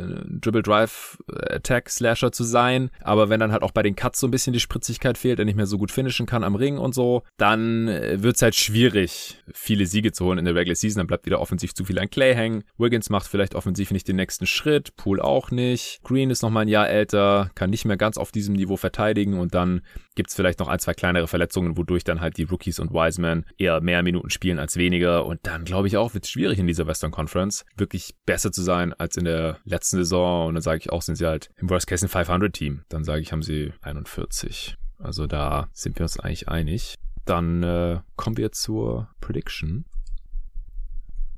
Dribble 0.42 0.62
Drive 0.62 1.18
Attack 1.28 1.90
Slasher 1.90 2.32
zu 2.32 2.44
sein. 2.44 2.90
Aber 3.02 3.30
wenn 3.30 3.40
dann 3.40 3.52
halt 3.52 3.64
auch 3.64 3.72
bei 3.72 3.84
den 3.84 3.96
Cuts 3.96 4.20
so 4.20 4.28
ein 4.28 4.32
bisschen 4.32 4.54
die 4.54 4.60
Spritzigkeit 4.60 5.18
fehlt, 5.18 5.40
er 5.40 5.46
nicht 5.46 5.56
mehr 5.56 5.66
so 5.66 5.78
gut 5.78 5.92
finishen 5.92 6.26
kann 6.26 6.44
am 6.44 6.56
Ring 6.56 6.78
und 6.78 6.94
so, 6.94 7.24
dann 7.38 7.88
äh, 7.88 8.22
wird's 8.22 8.42
halt 8.42 8.56
schwierig, 8.56 9.38
viele 9.52 9.86
Siege 9.86 10.12
zu 10.12 10.26
holen 10.26 10.38
in 10.38 10.46
der 10.46 10.56
Regular 10.56 10.76
Season. 10.76 11.00
Dann 11.00 11.08
bleibt 11.08 11.26
wieder 11.26 11.42
offensiv 11.42 11.74
zu 11.74 11.86
viel 11.86 12.00
an 12.00 12.10
Clay 12.10 12.36
hängen. 12.36 12.64
Wiggins 12.78 13.10
macht 13.10 13.28
vielleicht 13.28 13.56
offensiv 13.56 13.92
nicht 13.92 14.08
den 14.08 14.18
nächsten 14.18 14.46
Schritt, 14.46 14.96
Pool 14.96 15.20
auch 15.20 15.52
nicht. 15.52 16.02
Green 16.04 16.30
ist 16.30 16.44
noch 16.44 16.50
mal 16.50 16.62
ein 16.62 16.68
Jahr 16.68 16.90
älter, 16.90 17.50
kann 17.56 17.70
nicht 17.70 17.86
mehr 17.86 17.98
ganz 17.98 18.18
auf 18.18 18.32
diesem 18.32 18.56
Niveau 18.56 18.78
verteidigen 18.78 19.40
und 19.40 19.56
dann 19.56 19.82
gibt's 20.16 20.36
vielleicht 20.36 20.60
noch 20.60 20.68
ein, 20.68 20.80
zwei 20.80 20.94
kleinere 20.94 21.28
Verletzungen, 21.28 21.78
wodurch 21.78 22.04
dann 22.04 22.22
halt 22.22 22.38
die 22.38 22.44
Rookies 22.44 22.80
und 22.80 22.92
Wiseman 22.92 23.23
eher 23.58 23.82
mehr 23.82 24.04
Minuten 24.04 24.30
spielen 24.30 24.60
als 24.60 24.78
weniger. 24.78 25.26
Und 25.26 25.40
dann 25.44 25.66
glaube 25.66 25.88
ich 25.88 25.98
auch, 25.98 26.14
wird 26.14 26.26
es 26.26 26.30
schwierig 26.30 26.60
in 26.60 26.68
dieser 26.68 26.88
Western 26.88 27.12
Conference 27.12 27.66
wirklich 27.76 28.16
besser 28.26 28.52
zu 28.52 28.62
sein 28.62 28.94
als 28.94 29.18
in 29.18 29.26
der 29.26 29.58
letzten 29.66 29.98
Saison. 29.98 30.48
Und 30.48 30.56
dann 30.56 30.64
sage 30.64 30.80
ich 30.80 30.92
auch, 30.92 31.02
sind 31.02 31.16
sie 31.16 31.26
halt 31.26 31.50
im 31.58 31.70
Worst 31.70 31.88
Case 31.88 32.06
ein 32.06 32.10
500 32.10 32.54
Team. 32.54 32.84
Dann 32.90 33.04
sage 33.04 33.22
ich, 33.22 33.32
haben 33.32 33.44
sie 33.44 33.74
41. 33.82 34.78
Also 35.00 35.28
da 35.28 35.70
sind 35.74 36.00
wir 36.00 36.04
uns 36.04 36.20
eigentlich 36.20 36.48
einig. 36.50 36.96
Dann 37.26 37.64
äh, 37.64 38.00
kommen 38.16 38.38
wir 38.38 38.52
zur 38.52 39.10
Prediction. 39.22 39.86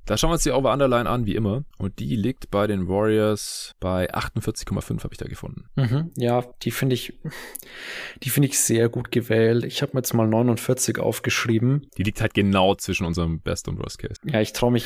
Da 0.06 0.18
schauen 0.18 0.30
wir 0.30 0.34
uns 0.34 0.44
die 0.44 0.52
Over-Underline 0.52 1.10
an, 1.10 1.26
wie 1.26 1.36
immer. 1.36 1.64
Und 1.80 1.98
die 2.00 2.16
liegt 2.16 2.52
bei 2.52 2.68
den 2.68 2.88
Warriors 2.88 3.72
bei 3.80 4.14
48,5 4.14 5.04
habe 5.04 5.14
ich 5.14 5.18
da 5.18 5.26
gefunden. 5.26 5.66
Mhm, 5.76 6.12
ja, 6.16 6.44
die 6.62 6.70
finde 6.70 6.94
ich, 6.94 7.20
die 8.22 8.30
finde 8.30 8.48
ich 8.48 8.60
sehr 8.60 8.90
gut 8.90 9.12
gewählt. 9.12 9.64
Ich 9.64 9.82
habe 9.82 9.94
mir 9.94 10.00
jetzt 10.00 10.14
mal 10.14 10.28
49 10.28 11.00
aufgeschrieben. 11.00 11.88
Die 11.98 12.04
liegt 12.04 12.22
halt 12.22 12.36
genau 12.36 12.76
zwischen 12.76 13.06
unserem 13.06 13.40
Best 13.40 13.68
und 13.68 13.80
Worst 13.80 13.98
Case. 13.98 14.16
Ja, 14.24 14.42
ich 14.42 14.54
traue 14.54 14.72
mich, 14.72 14.86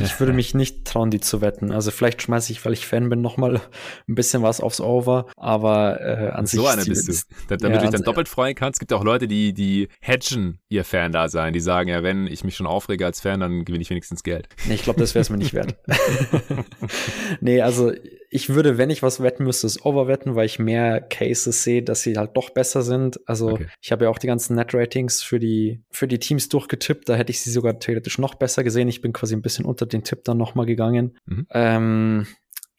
ich 0.00 0.18
würde 0.18 0.32
mich 0.32 0.54
nicht 0.54 0.86
trauen, 0.86 1.10
die 1.10 1.20
zu 1.20 1.42
wetten. 1.42 1.70
Also 1.70 1.90
vielleicht 1.90 2.22
schmeiße 2.22 2.50
ich, 2.50 2.64
weil 2.64 2.72
ich 2.72 2.86
Fan 2.86 3.10
bin, 3.10 3.20
noch 3.20 3.36
mal 3.36 3.60
ein 4.08 4.14
bisschen 4.14 4.42
was 4.42 4.62
aufs 4.62 4.80
Over. 4.80 5.26
Aber 5.36 6.00
äh, 6.00 6.30
an 6.30 6.46
so 6.46 6.56
sich. 6.56 6.60
So 6.60 6.66
einer 6.68 6.84
bist 6.84 7.08
du. 7.08 7.46
Damit 7.48 7.62
ja, 7.62 7.68
du 7.68 7.80
dich 7.80 7.90
dann 7.90 8.02
doppelt 8.02 8.28
freuen 8.28 8.54
kannst. 8.54 8.76
Es 8.76 8.80
gibt 8.80 8.94
auch 8.94 9.04
Leute, 9.04 9.28
die, 9.28 9.52
die 9.52 9.88
hedgen 10.00 10.58
ihr 10.70 10.84
Fan 10.84 11.12
da 11.12 11.28
sein. 11.28 11.52
Die 11.52 11.60
sagen, 11.60 11.90
ja, 11.90 12.02
wenn 12.02 12.26
ich 12.26 12.44
mich 12.44 12.56
schon 12.56 12.66
aufrege 12.66 13.04
als 13.04 13.20
Fan, 13.20 13.40
dann 13.40 13.66
gewinne 13.66 13.82
ich 13.82 13.90
wenigstens 13.90 14.22
Geld. 14.22 14.48
Nee, 14.66 14.74
ich 14.74 14.82
glaube, 14.82 15.00
das 15.00 15.14
wäre 15.14 15.22
es 15.22 15.30
mir 15.30 15.36
nicht 15.36 15.54
wert. 15.54 15.76
nee, 17.40 17.60
also 17.60 17.92
ich 18.30 18.48
würde, 18.48 18.78
wenn 18.78 18.90
ich 18.90 19.02
was 19.02 19.22
wetten 19.22 19.44
müsste, 19.44 19.66
es 19.66 19.84
overwetten, 19.84 20.34
weil 20.34 20.46
ich 20.46 20.58
mehr 20.58 21.00
Cases 21.00 21.62
sehe, 21.62 21.82
dass 21.82 22.02
sie 22.02 22.16
halt 22.16 22.36
doch 22.36 22.50
besser 22.50 22.82
sind. 22.82 23.20
Also 23.28 23.52
okay. 23.52 23.66
ich 23.80 23.92
habe 23.92 24.04
ja 24.04 24.10
auch 24.10 24.18
die 24.18 24.26
ganzen 24.26 24.56
Net-Ratings 24.56 25.22
für 25.22 25.38
die, 25.38 25.82
für 25.90 26.08
die 26.08 26.18
Teams 26.18 26.48
durchgetippt. 26.48 27.08
Da 27.08 27.14
hätte 27.14 27.30
ich 27.30 27.40
sie 27.40 27.50
sogar 27.50 27.78
theoretisch 27.78 28.18
noch 28.18 28.34
besser 28.34 28.64
gesehen. 28.64 28.88
Ich 28.88 29.00
bin 29.00 29.12
quasi 29.12 29.36
ein 29.36 29.42
bisschen 29.42 29.64
unter 29.64 29.86
den 29.86 30.02
Tipp 30.02 30.24
dann 30.24 30.38
nochmal 30.38 30.66
gegangen. 30.66 31.16
Mhm. 31.26 31.46
Ähm, 31.50 32.26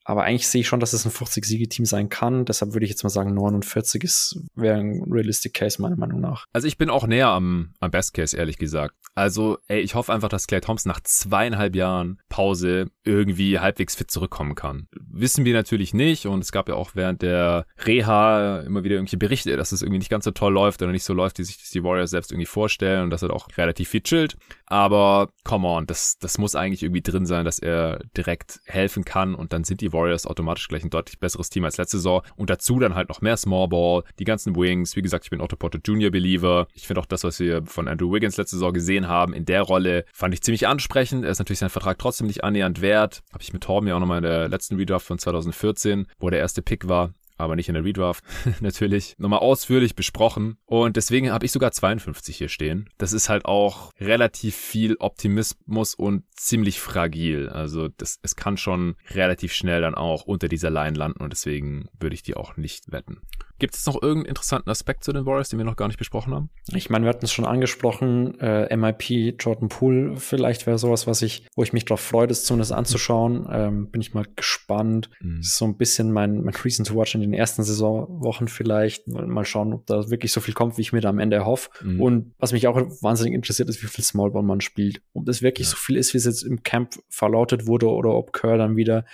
aber 0.06 0.24
eigentlich 0.24 0.48
sehe 0.48 0.62
ich 0.62 0.68
schon, 0.68 0.80
dass 0.80 0.94
es 0.94 1.06
ein 1.06 1.12
40-Siege-Team 1.12 1.86
sein 1.86 2.10
kann. 2.10 2.46
Deshalb 2.46 2.74
würde 2.74 2.86
ich 2.86 2.92
jetzt 2.92 3.04
mal 3.04 3.10
sagen, 3.10 3.34
49 3.34 4.04
ist, 4.04 4.40
wäre 4.54 4.78
ein 4.78 5.04
realistic 5.10 5.56
Case 5.56 5.82
meiner 5.82 5.98
Meinung 5.98 6.22
nach. 6.22 6.46
Also 6.54 6.68
ich 6.68 6.78
bin 6.78 6.92
auch 6.92 7.08
näher 7.08 7.30
am, 7.30 7.74
am 7.80 7.90
Best 7.92 8.14
Case, 8.14 8.38
ehrlich 8.38 8.60
gesagt. 8.60 8.96
Also, 9.16 9.58
ey, 9.68 9.80
ich 9.80 9.96
hoffe 9.96 10.14
einfach, 10.14 10.30
dass 10.30 10.46
Clay 10.46 10.62
Thompson 10.62 10.92
nach 10.92 11.00
zweieinhalb 11.00 11.76
Jahren 11.76 12.20
Pause 12.30 12.92
irgendwie 13.04 13.60
halbwegs 13.60 13.96
fit 13.96 14.12
zurückkommen 14.12 14.56
kann. 14.56 14.88
Wissen 14.92 15.44
wir 15.46 15.54
natürlich 15.54 15.94
nicht 15.94 16.28
und 16.28 16.42
es 16.42 16.52
gab 16.52 16.70
ja 16.70 16.76
auch 16.76 16.92
während 16.94 17.22
der 17.22 17.66
Reha 17.86 18.60
immer 18.60 18.84
wieder 18.84 18.96
irgendwelche 18.96 19.18
Berichte, 19.18 19.56
dass 19.58 19.72
es 19.72 19.82
irgendwie 19.82 20.00
nicht 20.00 20.12
ganz 20.12 20.26
so 20.26 20.32
toll 20.32 20.54
läuft 20.54 20.82
oder 20.82 20.92
nicht 20.92 21.06
so 21.06 21.14
läuft, 21.14 21.40
wie 21.40 21.44
sich 21.44 21.58
die 21.72 21.84
Warriors 21.84 22.12
selbst 22.12 22.32
irgendwie 22.32 22.46
vorstellen 22.46 23.04
und 23.04 23.10
dass 23.10 23.24
er 23.24 23.34
auch 23.34 23.48
relativ 23.58 23.90
viel 23.90 24.02
chillt. 24.02 24.38
Aber 24.68 25.30
come 25.44 25.68
on, 25.68 25.88
das, 25.88 26.18
das 26.20 26.38
muss 26.38 26.56
eigentlich 26.56 26.84
irgendwie 26.84 27.02
drin 27.02 27.26
sein, 27.26 27.46
dass 27.46 27.58
er 27.58 28.02
direkt 28.18 28.60
helfen 28.66 29.06
kann 29.06 29.34
und 29.34 29.54
dann 29.54 29.64
sind 29.64 29.82
die 29.82 29.94
Warriors 29.96 30.28
automatisch 30.28 30.68
gleich 30.68 30.84
ein 30.84 30.90
deutlich 30.90 31.20
besseres 31.20 31.50
Team 31.50 31.66
als 31.66 31.78
letzte 31.78 31.98
Saison 31.98 32.22
und 32.36 32.50
dazu 32.50 32.80
dann 32.80 32.96
halt 32.96 33.10
noch 33.10 33.22
mehr 33.22 33.38
Small 33.38 33.68
Ball, 33.68 34.04
die 34.20 34.26
ganzen 34.26 34.56
Wings. 34.56 34.96
Wie 34.96 35.02
gesagt, 35.02 35.24
ich 35.26 35.30
bin 35.30 35.42
Otto 35.42 35.56
Porter 35.56 35.80
Jr. 35.84 36.12
Believer. 36.12 36.68
Ich 36.74 36.88
finde 36.88 37.02
auch 37.02 37.06
das, 37.06 37.24
was 37.24 37.40
wir 37.40 37.66
von 37.66 37.88
Andrew 37.88 38.12
Wiggins 38.12 38.38
letzte 38.38 38.58
Saison 38.58 38.74
gesehen 38.74 39.08
haben, 39.08 39.34
in 39.34 39.46
der 39.46 39.62
Rolle 39.62 40.06
fand 40.14 40.34
ich 40.34 40.42
ziemlich 40.42 40.68
ansprechend. 40.68 41.24
Er 41.24 41.32
ist 41.32 41.40
natürlich 41.40 41.60
sein 41.60 41.70
Vertrag 41.70 41.98
trotzdem 41.98 42.28
nicht 42.28 42.44
annähernd 42.44 42.82
wert. 42.82 43.24
Habe 43.32 43.44
ich 43.44 43.54
mit 43.54 43.64
Torben 43.64 43.88
ja 43.88 43.96
auch 43.96 44.00
nochmal 44.00 44.18
in 44.18 44.24
der 44.24 44.50
letzten 44.50 44.76
Redraft 44.76 45.08
von 45.08 45.18
2014, 45.18 46.08
wo 46.20 46.30
der 46.30 46.40
erste 46.40 46.62
Pick 46.62 46.88
war 46.88 47.14
aber 47.38 47.56
nicht 47.56 47.70
in 47.70 47.76
der 47.76 47.84
Redraft 47.84 48.24
natürlich, 48.60 49.16
nochmal 49.18 49.40
ausführlich 49.40 49.96
besprochen. 49.96 50.58
Und 50.66 50.96
deswegen 50.96 51.32
habe 51.32 51.46
ich 51.46 51.52
sogar 51.52 51.72
52 51.72 52.38
hier 52.38 52.50
stehen. 52.50 52.90
Das 52.98 53.14
ist 53.14 53.30
halt 53.30 53.46
auch 53.46 53.92
relativ 54.00 54.56
viel 54.56 54.96
Optimismus 55.00 55.96
und 55.96 56.24
ziemlich 56.36 56.80
fragil. 56.80 57.50
Also 57.50 57.88
das, 57.90 58.20
es 58.22 58.36
kann 58.36 58.58
schon 58.58 58.96
relativ 59.12 59.54
schnell 59.54 59.82
dann 59.82 59.96
auch 59.96 60.24
unter 60.24 60.48
dieser 60.48 60.70
Line 60.70 60.98
landen 60.98 61.22
und 61.24 61.32
deswegen 61.32 61.90
würde 62.00 62.16
ich 62.16 62.24
die 62.24 62.36
auch 62.36 62.58
nicht 62.58 62.92
wetten. 62.92 63.22
Gibt 63.58 63.76
es 63.76 63.86
noch 63.86 64.02
irgendeinen 64.02 64.26
interessanten 64.26 64.70
Aspekt 64.70 65.04
zu 65.04 65.14
den 65.14 65.26
Warriors, 65.26 65.50
den 65.50 65.60
wir 65.60 65.66
noch 65.66 65.78
gar 65.78 65.88
nicht 65.88 65.98
besprochen 65.98 66.34
haben? 66.34 66.50
Ich 66.74 66.90
meine, 66.90 67.06
wir 67.06 67.10
hatten 67.10 67.24
es 67.24 67.32
schon 67.32 67.46
angesprochen, 67.46 68.38
äh, 68.40 68.76
MIP, 68.76 69.42
Jordan 69.42 69.70
Poole, 69.70 70.18
vielleicht 70.18 70.68
wäre 70.68 70.78
sowas, 70.78 71.08
was 71.08 71.22
ich, 71.22 71.48
wo 71.56 71.64
ich 71.64 71.72
mich 71.72 71.86
drauf 71.86 72.02
freue, 72.02 72.28
das 72.28 72.44
zumindest 72.44 72.74
anzuschauen. 72.74 73.48
Ähm, 73.50 73.92
bin 73.92 74.02
ich 74.02 74.14
mal 74.14 74.26
gespannt. 74.36 75.10
Mhm. 75.22 75.42
So 75.42 75.66
ein 75.66 75.78
bisschen 75.78 76.12
mein, 76.12 76.44
mein 76.44 76.54
Reason 76.54 76.86
to 76.86 76.96
Watch 76.96 77.16
in 77.16 77.22
den 77.22 77.34
ersten 77.34 77.64
Saisonwochen 77.64 78.48
vielleicht. 78.48 79.08
Mal 79.08 79.46
schauen, 79.46 79.74
ob 79.74 79.86
da 79.86 80.10
wirklich 80.10 80.32
so 80.32 80.42
viel 80.42 80.54
kommt, 80.54 80.78
wie 80.78 80.82
ich 80.82 80.92
mir 80.92 81.02
da 81.02 81.10
am 81.10 81.20
Ende 81.20 81.38
erhoffe. 81.38 81.70
Mhm. 81.82 82.02
Und 82.02 82.34
was 82.40 82.52
mich 82.52 82.68
auch 82.68 82.76
wahnsinnig 83.02 83.34
interessiert, 83.34 83.70
ist, 83.70 83.82
wie 83.84 83.88
viel 83.88 84.04
Smallball 84.04 84.44
man 84.44 84.62
spielt. 84.62 85.02
Ob 85.14 85.26
das 85.26 85.42
wirklich 85.42 85.68
ja. 85.68 85.72
so 85.72 85.78
viel 85.78 85.96
ist, 85.96 86.14
wie 86.14 86.18
es 86.18 86.26
jetzt 86.26 86.44
im 86.44 86.64
Camp 86.64 86.96
verlautet 87.10 87.68
wurde, 87.68 87.88
oder 87.88 88.10
ob 88.10 88.34
Kerr 88.34 88.58
dann 88.58 88.76
wieder 88.76 89.06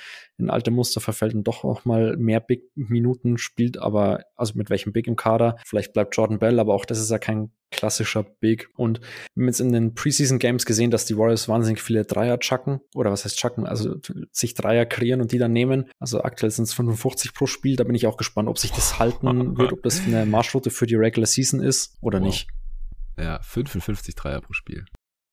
in 0.41 0.49
alte 0.49 0.71
Muster 0.71 0.99
verfällt 0.99 1.33
und 1.33 1.43
doch 1.43 1.63
auch 1.63 1.85
mal 1.85 2.17
mehr 2.17 2.39
Big 2.39 2.63
Minuten 2.75 3.37
spielt, 3.37 3.77
aber 3.77 4.23
also 4.35 4.53
mit 4.55 4.69
welchem 4.69 4.91
Big 4.91 5.07
im 5.07 5.15
Kader. 5.15 5.57
Vielleicht 5.65 5.93
bleibt 5.93 6.15
Jordan 6.15 6.39
Bell, 6.39 6.59
aber 6.59 6.73
auch 6.73 6.85
das 6.85 6.99
ist 6.99 7.11
ja 7.11 7.19
kein 7.19 7.51
klassischer 7.71 8.23
Big. 8.23 8.69
Und 8.75 8.99
wir 9.33 9.43
haben 9.43 9.47
jetzt 9.47 9.61
in 9.61 9.71
den 9.71 9.95
Preseason 9.95 10.39
Games 10.39 10.65
gesehen, 10.65 10.91
dass 10.91 11.05
die 11.05 11.17
Warriors 11.17 11.47
wahnsinnig 11.47 11.81
viele 11.81 12.05
Dreier 12.05 12.39
chucken. 12.39 12.81
Oder 12.95 13.11
was 13.11 13.25
heißt 13.25 13.37
chucken? 13.37 13.65
Also 13.65 13.95
sich 14.31 14.53
Dreier 14.53 14.85
kreieren 14.85 15.21
und 15.21 15.31
die 15.31 15.37
dann 15.37 15.53
nehmen. 15.53 15.89
Also 15.99 16.21
aktuell 16.21 16.51
sind 16.51 16.65
es 16.65 16.73
55 16.73 17.33
pro 17.33 17.47
Spiel. 17.47 17.77
Da 17.77 17.83
bin 17.83 17.95
ich 17.95 18.07
auch 18.07 18.17
gespannt, 18.17 18.49
ob 18.49 18.59
sich 18.59 18.71
das 18.71 18.99
halten 18.99 19.57
wird, 19.57 19.71
ob 19.71 19.81
das 19.83 20.01
eine 20.05 20.25
Marschroute 20.25 20.69
für 20.69 20.85
die 20.85 20.95
Regular 20.95 21.27
Season 21.27 21.61
ist 21.61 21.97
oder 22.01 22.19
wow. 22.19 22.27
nicht. 22.27 22.47
Ja, 23.17 23.39
55 23.41 24.15
Dreier 24.15 24.41
pro 24.41 24.53
Spiel. 24.53 24.85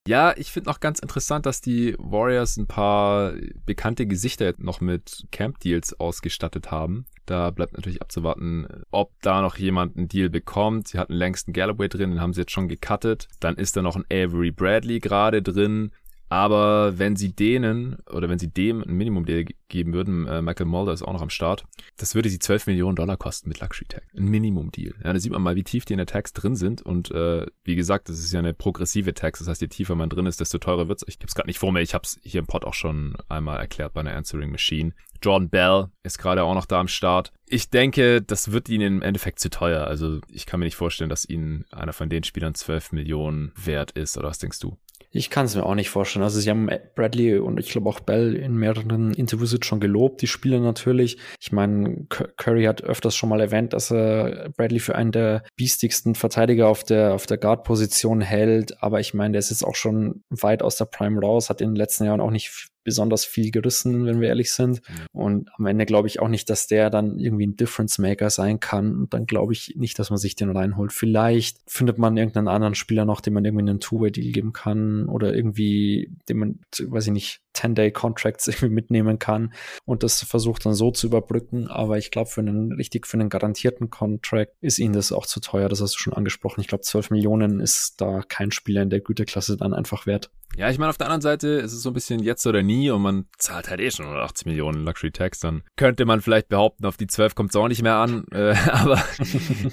Ja, 0.08 0.32
ich 0.38 0.52
finde 0.52 0.70
noch 0.70 0.80
ganz 0.80 1.00
interessant, 1.00 1.44
dass 1.44 1.60
die 1.60 1.94
Warriors 1.98 2.56
ein 2.56 2.66
paar 2.66 3.34
bekannte 3.66 4.06
Gesichter 4.06 4.54
noch 4.56 4.80
mit 4.80 5.26
Camp-Deals 5.32 6.00
ausgestattet 6.00 6.70
haben. 6.70 7.04
Da 7.26 7.50
bleibt 7.50 7.74
natürlich 7.74 8.00
abzuwarten, 8.00 8.66
ob 8.90 9.12
da 9.20 9.42
noch 9.42 9.58
jemand 9.58 9.98
einen 9.98 10.08
Deal 10.08 10.30
bekommt. 10.30 10.88
Sie 10.88 10.98
hatten 10.98 11.12
längst 11.12 11.46
einen 11.46 11.52
Galloway 11.52 11.90
drin, 11.90 12.12
den 12.12 12.22
haben 12.22 12.32
sie 12.32 12.40
jetzt 12.40 12.52
schon 12.52 12.68
gecuttet. 12.68 13.28
Dann 13.40 13.56
ist 13.56 13.76
da 13.76 13.82
noch 13.82 13.96
ein 13.96 14.06
Avery 14.10 14.50
Bradley 14.50 14.98
gerade 14.98 15.42
drin. 15.42 15.90
Aber 16.28 16.98
wenn 16.98 17.16
sie 17.16 17.32
denen 17.32 17.96
oder 18.10 18.28
wenn 18.28 18.38
sie 18.38 18.48
dem 18.48 18.82
ein 18.82 18.94
Minimum-Deal 18.94 19.46
geben 19.68 19.92
würden, 19.92 20.26
äh, 20.26 20.42
Michael 20.42 20.66
Mulder 20.66 20.92
ist 20.92 21.02
auch 21.02 21.12
noch 21.12 21.22
am 21.22 21.30
Start, 21.30 21.64
das 21.96 22.14
würde 22.14 22.28
sie 22.28 22.38
12 22.38 22.66
Millionen 22.66 22.96
Dollar 22.96 23.16
kosten 23.16 23.48
mit 23.48 23.60
Luxury 23.60 23.86
Tag. 23.86 24.02
Ein 24.16 24.24
Minimum-Deal. 24.24 24.94
Ja, 25.02 25.12
da 25.12 25.18
sieht 25.18 25.32
man 25.32 25.42
mal, 25.42 25.56
wie 25.56 25.64
tief 25.64 25.84
die 25.84 25.94
in 25.94 25.98
der 25.98 26.06
Tax 26.06 26.32
drin 26.32 26.56
sind. 26.56 26.82
Und 26.82 27.10
äh, 27.10 27.46
wie 27.64 27.76
gesagt, 27.76 28.08
das 28.08 28.18
ist 28.18 28.32
ja 28.32 28.38
eine 28.38 28.54
progressive 28.54 29.14
Tax. 29.14 29.38
Das 29.38 29.48
heißt, 29.48 29.60
je 29.60 29.68
tiefer 29.68 29.94
man 29.94 30.10
drin 30.10 30.26
ist, 30.26 30.40
desto 30.40 30.58
teurer 30.58 30.88
wird's. 30.88 31.04
Ich 31.06 31.16
habe 31.16 31.26
es 31.26 31.34
gerade 31.34 31.48
nicht 31.48 31.58
vor 31.58 31.72
mir. 31.72 31.80
Ich 31.80 31.94
habe 31.94 32.04
es 32.04 32.18
hier 32.22 32.40
im 32.40 32.46
Pod 32.46 32.64
auch 32.64 32.74
schon 32.74 33.16
einmal 33.28 33.58
erklärt 33.58 33.94
bei 33.94 34.00
einer 34.00 34.14
Answering 34.14 34.50
Machine. 34.50 34.92
Jordan 35.22 35.48
Bell 35.48 35.88
ist 36.02 36.18
gerade 36.18 36.44
auch 36.44 36.54
noch 36.54 36.66
da 36.66 36.80
am 36.80 36.88
Start. 36.88 37.32
Ich 37.46 37.70
denke, 37.70 38.22
das 38.22 38.52
wird 38.52 38.68
ihnen 38.68 38.98
im 38.98 39.02
Endeffekt 39.02 39.40
zu 39.40 39.50
teuer. 39.50 39.86
Also 39.86 40.20
ich 40.28 40.46
kann 40.46 40.60
mir 40.60 40.66
nicht 40.66 40.76
vorstellen, 40.76 41.10
dass 41.10 41.28
ihnen 41.28 41.64
einer 41.70 41.92
von 41.92 42.08
den 42.08 42.22
Spielern 42.22 42.54
12 42.54 42.92
Millionen 42.92 43.52
wert 43.56 43.92
ist. 43.92 44.16
Oder 44.16 44.28
was 44.28 44.38
denkst 44.38 44.60
du? 44.60 44.76
Ich 45.10 45.30
kann 45.30 45.46
es 45.46 45.56
mir 45.56 45.64
auch 45.64 45.74
nicht 45.74 45.88
vorstellen. 45.88 46.22
Also 46.22 46.38
sie 46.38 46.50
haben 46.50 46.68
Bradley 46.94 47.38
und 47.38 47.58
ich 47.58 47.70
glaube 47.70 47.88
auch 47.88 48.00
Bell 48.00 48.34
in 48.34 48.56
mehreren 48.56 49.14
Interviews 49.14 49.52
jetzt 49.52 49.64
schon 49.64 49.80
gelobt, 49.80 50.20
die 50.20 50.26
Spieler 50.26 50.60
natürlich. 50.60 51.18
Ich 51.40 51.50
meine, 51.50 52.06
Curry 52.08 52.64
hat 52.64 52.82
öfters 52.82 53.16
schon 53.16 53.30
mal 53.30 53.40
erwähnt, 53.40 53.72
dass 53.72 53.90
er 53.90 54.50
Bradley 54.56 54.80
für 54.80 54.96
einen 54.96 55.12
der 55.12 55.44
biestigsten 55.56 56.14
Verteidiger 56.14 56.68
auf 56.68 56.84
der, 56.84 57.14
auf 57.14 57.24
der 57.24 57.38
Guard-Position 57.38 58.20
hält. 58.20 58.82
Aber 58.82 59.00
ich 59.00 59.14
meine, 59.14 59.32
der 59.32 59.38
ist 59.38 59.50
jetzt 59.50 59.64
auch 59.64 59.76
schon 59.76 60.24
weit 60.28 60.62
aus 60.62 60.76
der 60.76 60.84
Prime 60.84 61.20
raus, 61.20 61.48
hat 61.48 61.62
in 61.62 61.70
den 61.70 61.76
letzten 61.76 62.04
Jahren 62.04 62.20
auch 62.20 62.30
nicht 62.30 62.68
besonders 62.88 63.26
viel 63.26 63.50
gerissen, 63.50 64.06
wenn 64.06 64.20
wir 64.20 64.28
ehrlich 64.28 64.50
sind. 64.52 64.80
Und 65.12 65.50
am 65.58 65.66
Ende 65.66 65.84
glaube 65.84 66.08
ich 66.08 66.20
auch 66.20 66.28
nicht, 66.28 66.48
dass 66.48 66.66
der 66.66 66.88
dann 66.88 67.18
irgendwie 67.18 67.46
ein 67.46 67.56
Difference 67.56 67.98
Maker 67.98 68.30
sein 68.30 68.60
kann. 68.60 68.94
Und 68.96 69.12
dann 69.12 69.26
glaube 69.26 69.52
ich 69.52 69.74
nicht, 69.76 69.98
dass 69.98 70.08
man 70.08 70.18
sich 70.18 70.36
den 70.36 70.50
reinholt. 70.50 70.92
Vielleicht 70.92 71.58
findet 71.66 71.98
man 71.98 72.16
irgendeinen 72.16 72.48
anderen 72.48 72.74
Spieler 72.74 73.04
noch, 73.04 73.20
dem 73.20 73.34
man 73.34 73.44
irgendwie 73.44 73.68
einen 73.68 73.80
Two-Way-Deal 73.80 74.32
geben 74.32 74.52
kann 74.54 75.06
oder 75.06 75.34
irgendwie, 75.34 76.10
dem 76.30 76.38
man, 76.38 76.60
weiß 76.80 77.08
ich 77.08 77.12
nicht, 77.12 77.40
10-Day-Contracts 77.58 78.46
irgendwie 78.48 78.68
mitnehmen 78.68 79.18
kann 79.18 79.52
und 79.84 80.02
das 80.02 80.22
versucht 80.22 80.66
dann 80.66 80.74
so 80.74 80.90
zu 80.90 81.06
überbrücken. 81.06 81.68
Aber 81.68 81.98
ich 81.98 82.10
glaube, 82.10 82.30
für 82.30 82.40
einen 82.40 82.72
richtig, 82.72 83.06
für 83.06 83.18
einen 83.18 83.28
garantierten 83.28 83.90
Contract 83.90 84.52
ist 84.60 84.78
ihnen 84.78 84.94
das 84.94 85.12
auch 85.12 85.26
zu 85.26 85.40
teuer. 85.40 85.68
Das 85.68 85.80
hast 85.80 85.94
du 85.94 85.98
schon 85.98 86.12
angesprochen. 86.12 86.60
Ich 86.60 86.68
glaube, 86.68 86.82
12 86.82 87.10
Millionen 87.10 87.60
ist 87.60 88.00
da 88.00 88.22
kein 88.26 88.50
Spieler 88.50 88.82
in 88.82 88.90
der 88.90 89.00
Güterklasse 89.00 89.56
dann 89.56 89.74
einfach 89.74 90.06
wert. 90.06 90.30
Ja, 90.56 90.70
ich 90.70 90.78
meine, 90.78 90.90
auf 90.90 90.98
der 90.98 91.06
anderen 91.06 91.20
Seite 91.20 91.48
ist 91.48 91.72
es 91.72 91.82
so 91.82 91.90
ein 91.90 91.94
bisschen 91.94 92.20
jetzt 92.20 92.44
oder 92.46 92.62
nie 92.62 92.90
und 92.90 93.02
man 93.02 93.26
zahlt 93.38 93.70
halt 93.70 93.80
eh 93.80 93.90
schon 93.90 94.06
180 94.06 94.46
Millionen 94.46 94.84
Luxury 94.84 95.12
Tax. 95.12 95.38
Dann 95.40 95.62
könnte 95.76 96.04
man 96.04 96.20
vielleicht 96.20 96.48
behaupten, 96.48 96.84
auf 96.84 96.96
die 96.96 97.06
12 97.06 97.34
kommt 97.34 97.50
es 97.50 97.56
auch 97.56 97.68
nicht 97.68 97.82
mehr 97.82 97.96
an. 97.96 98.24
Äh, 98.38 98.54
aber 98.70 99.02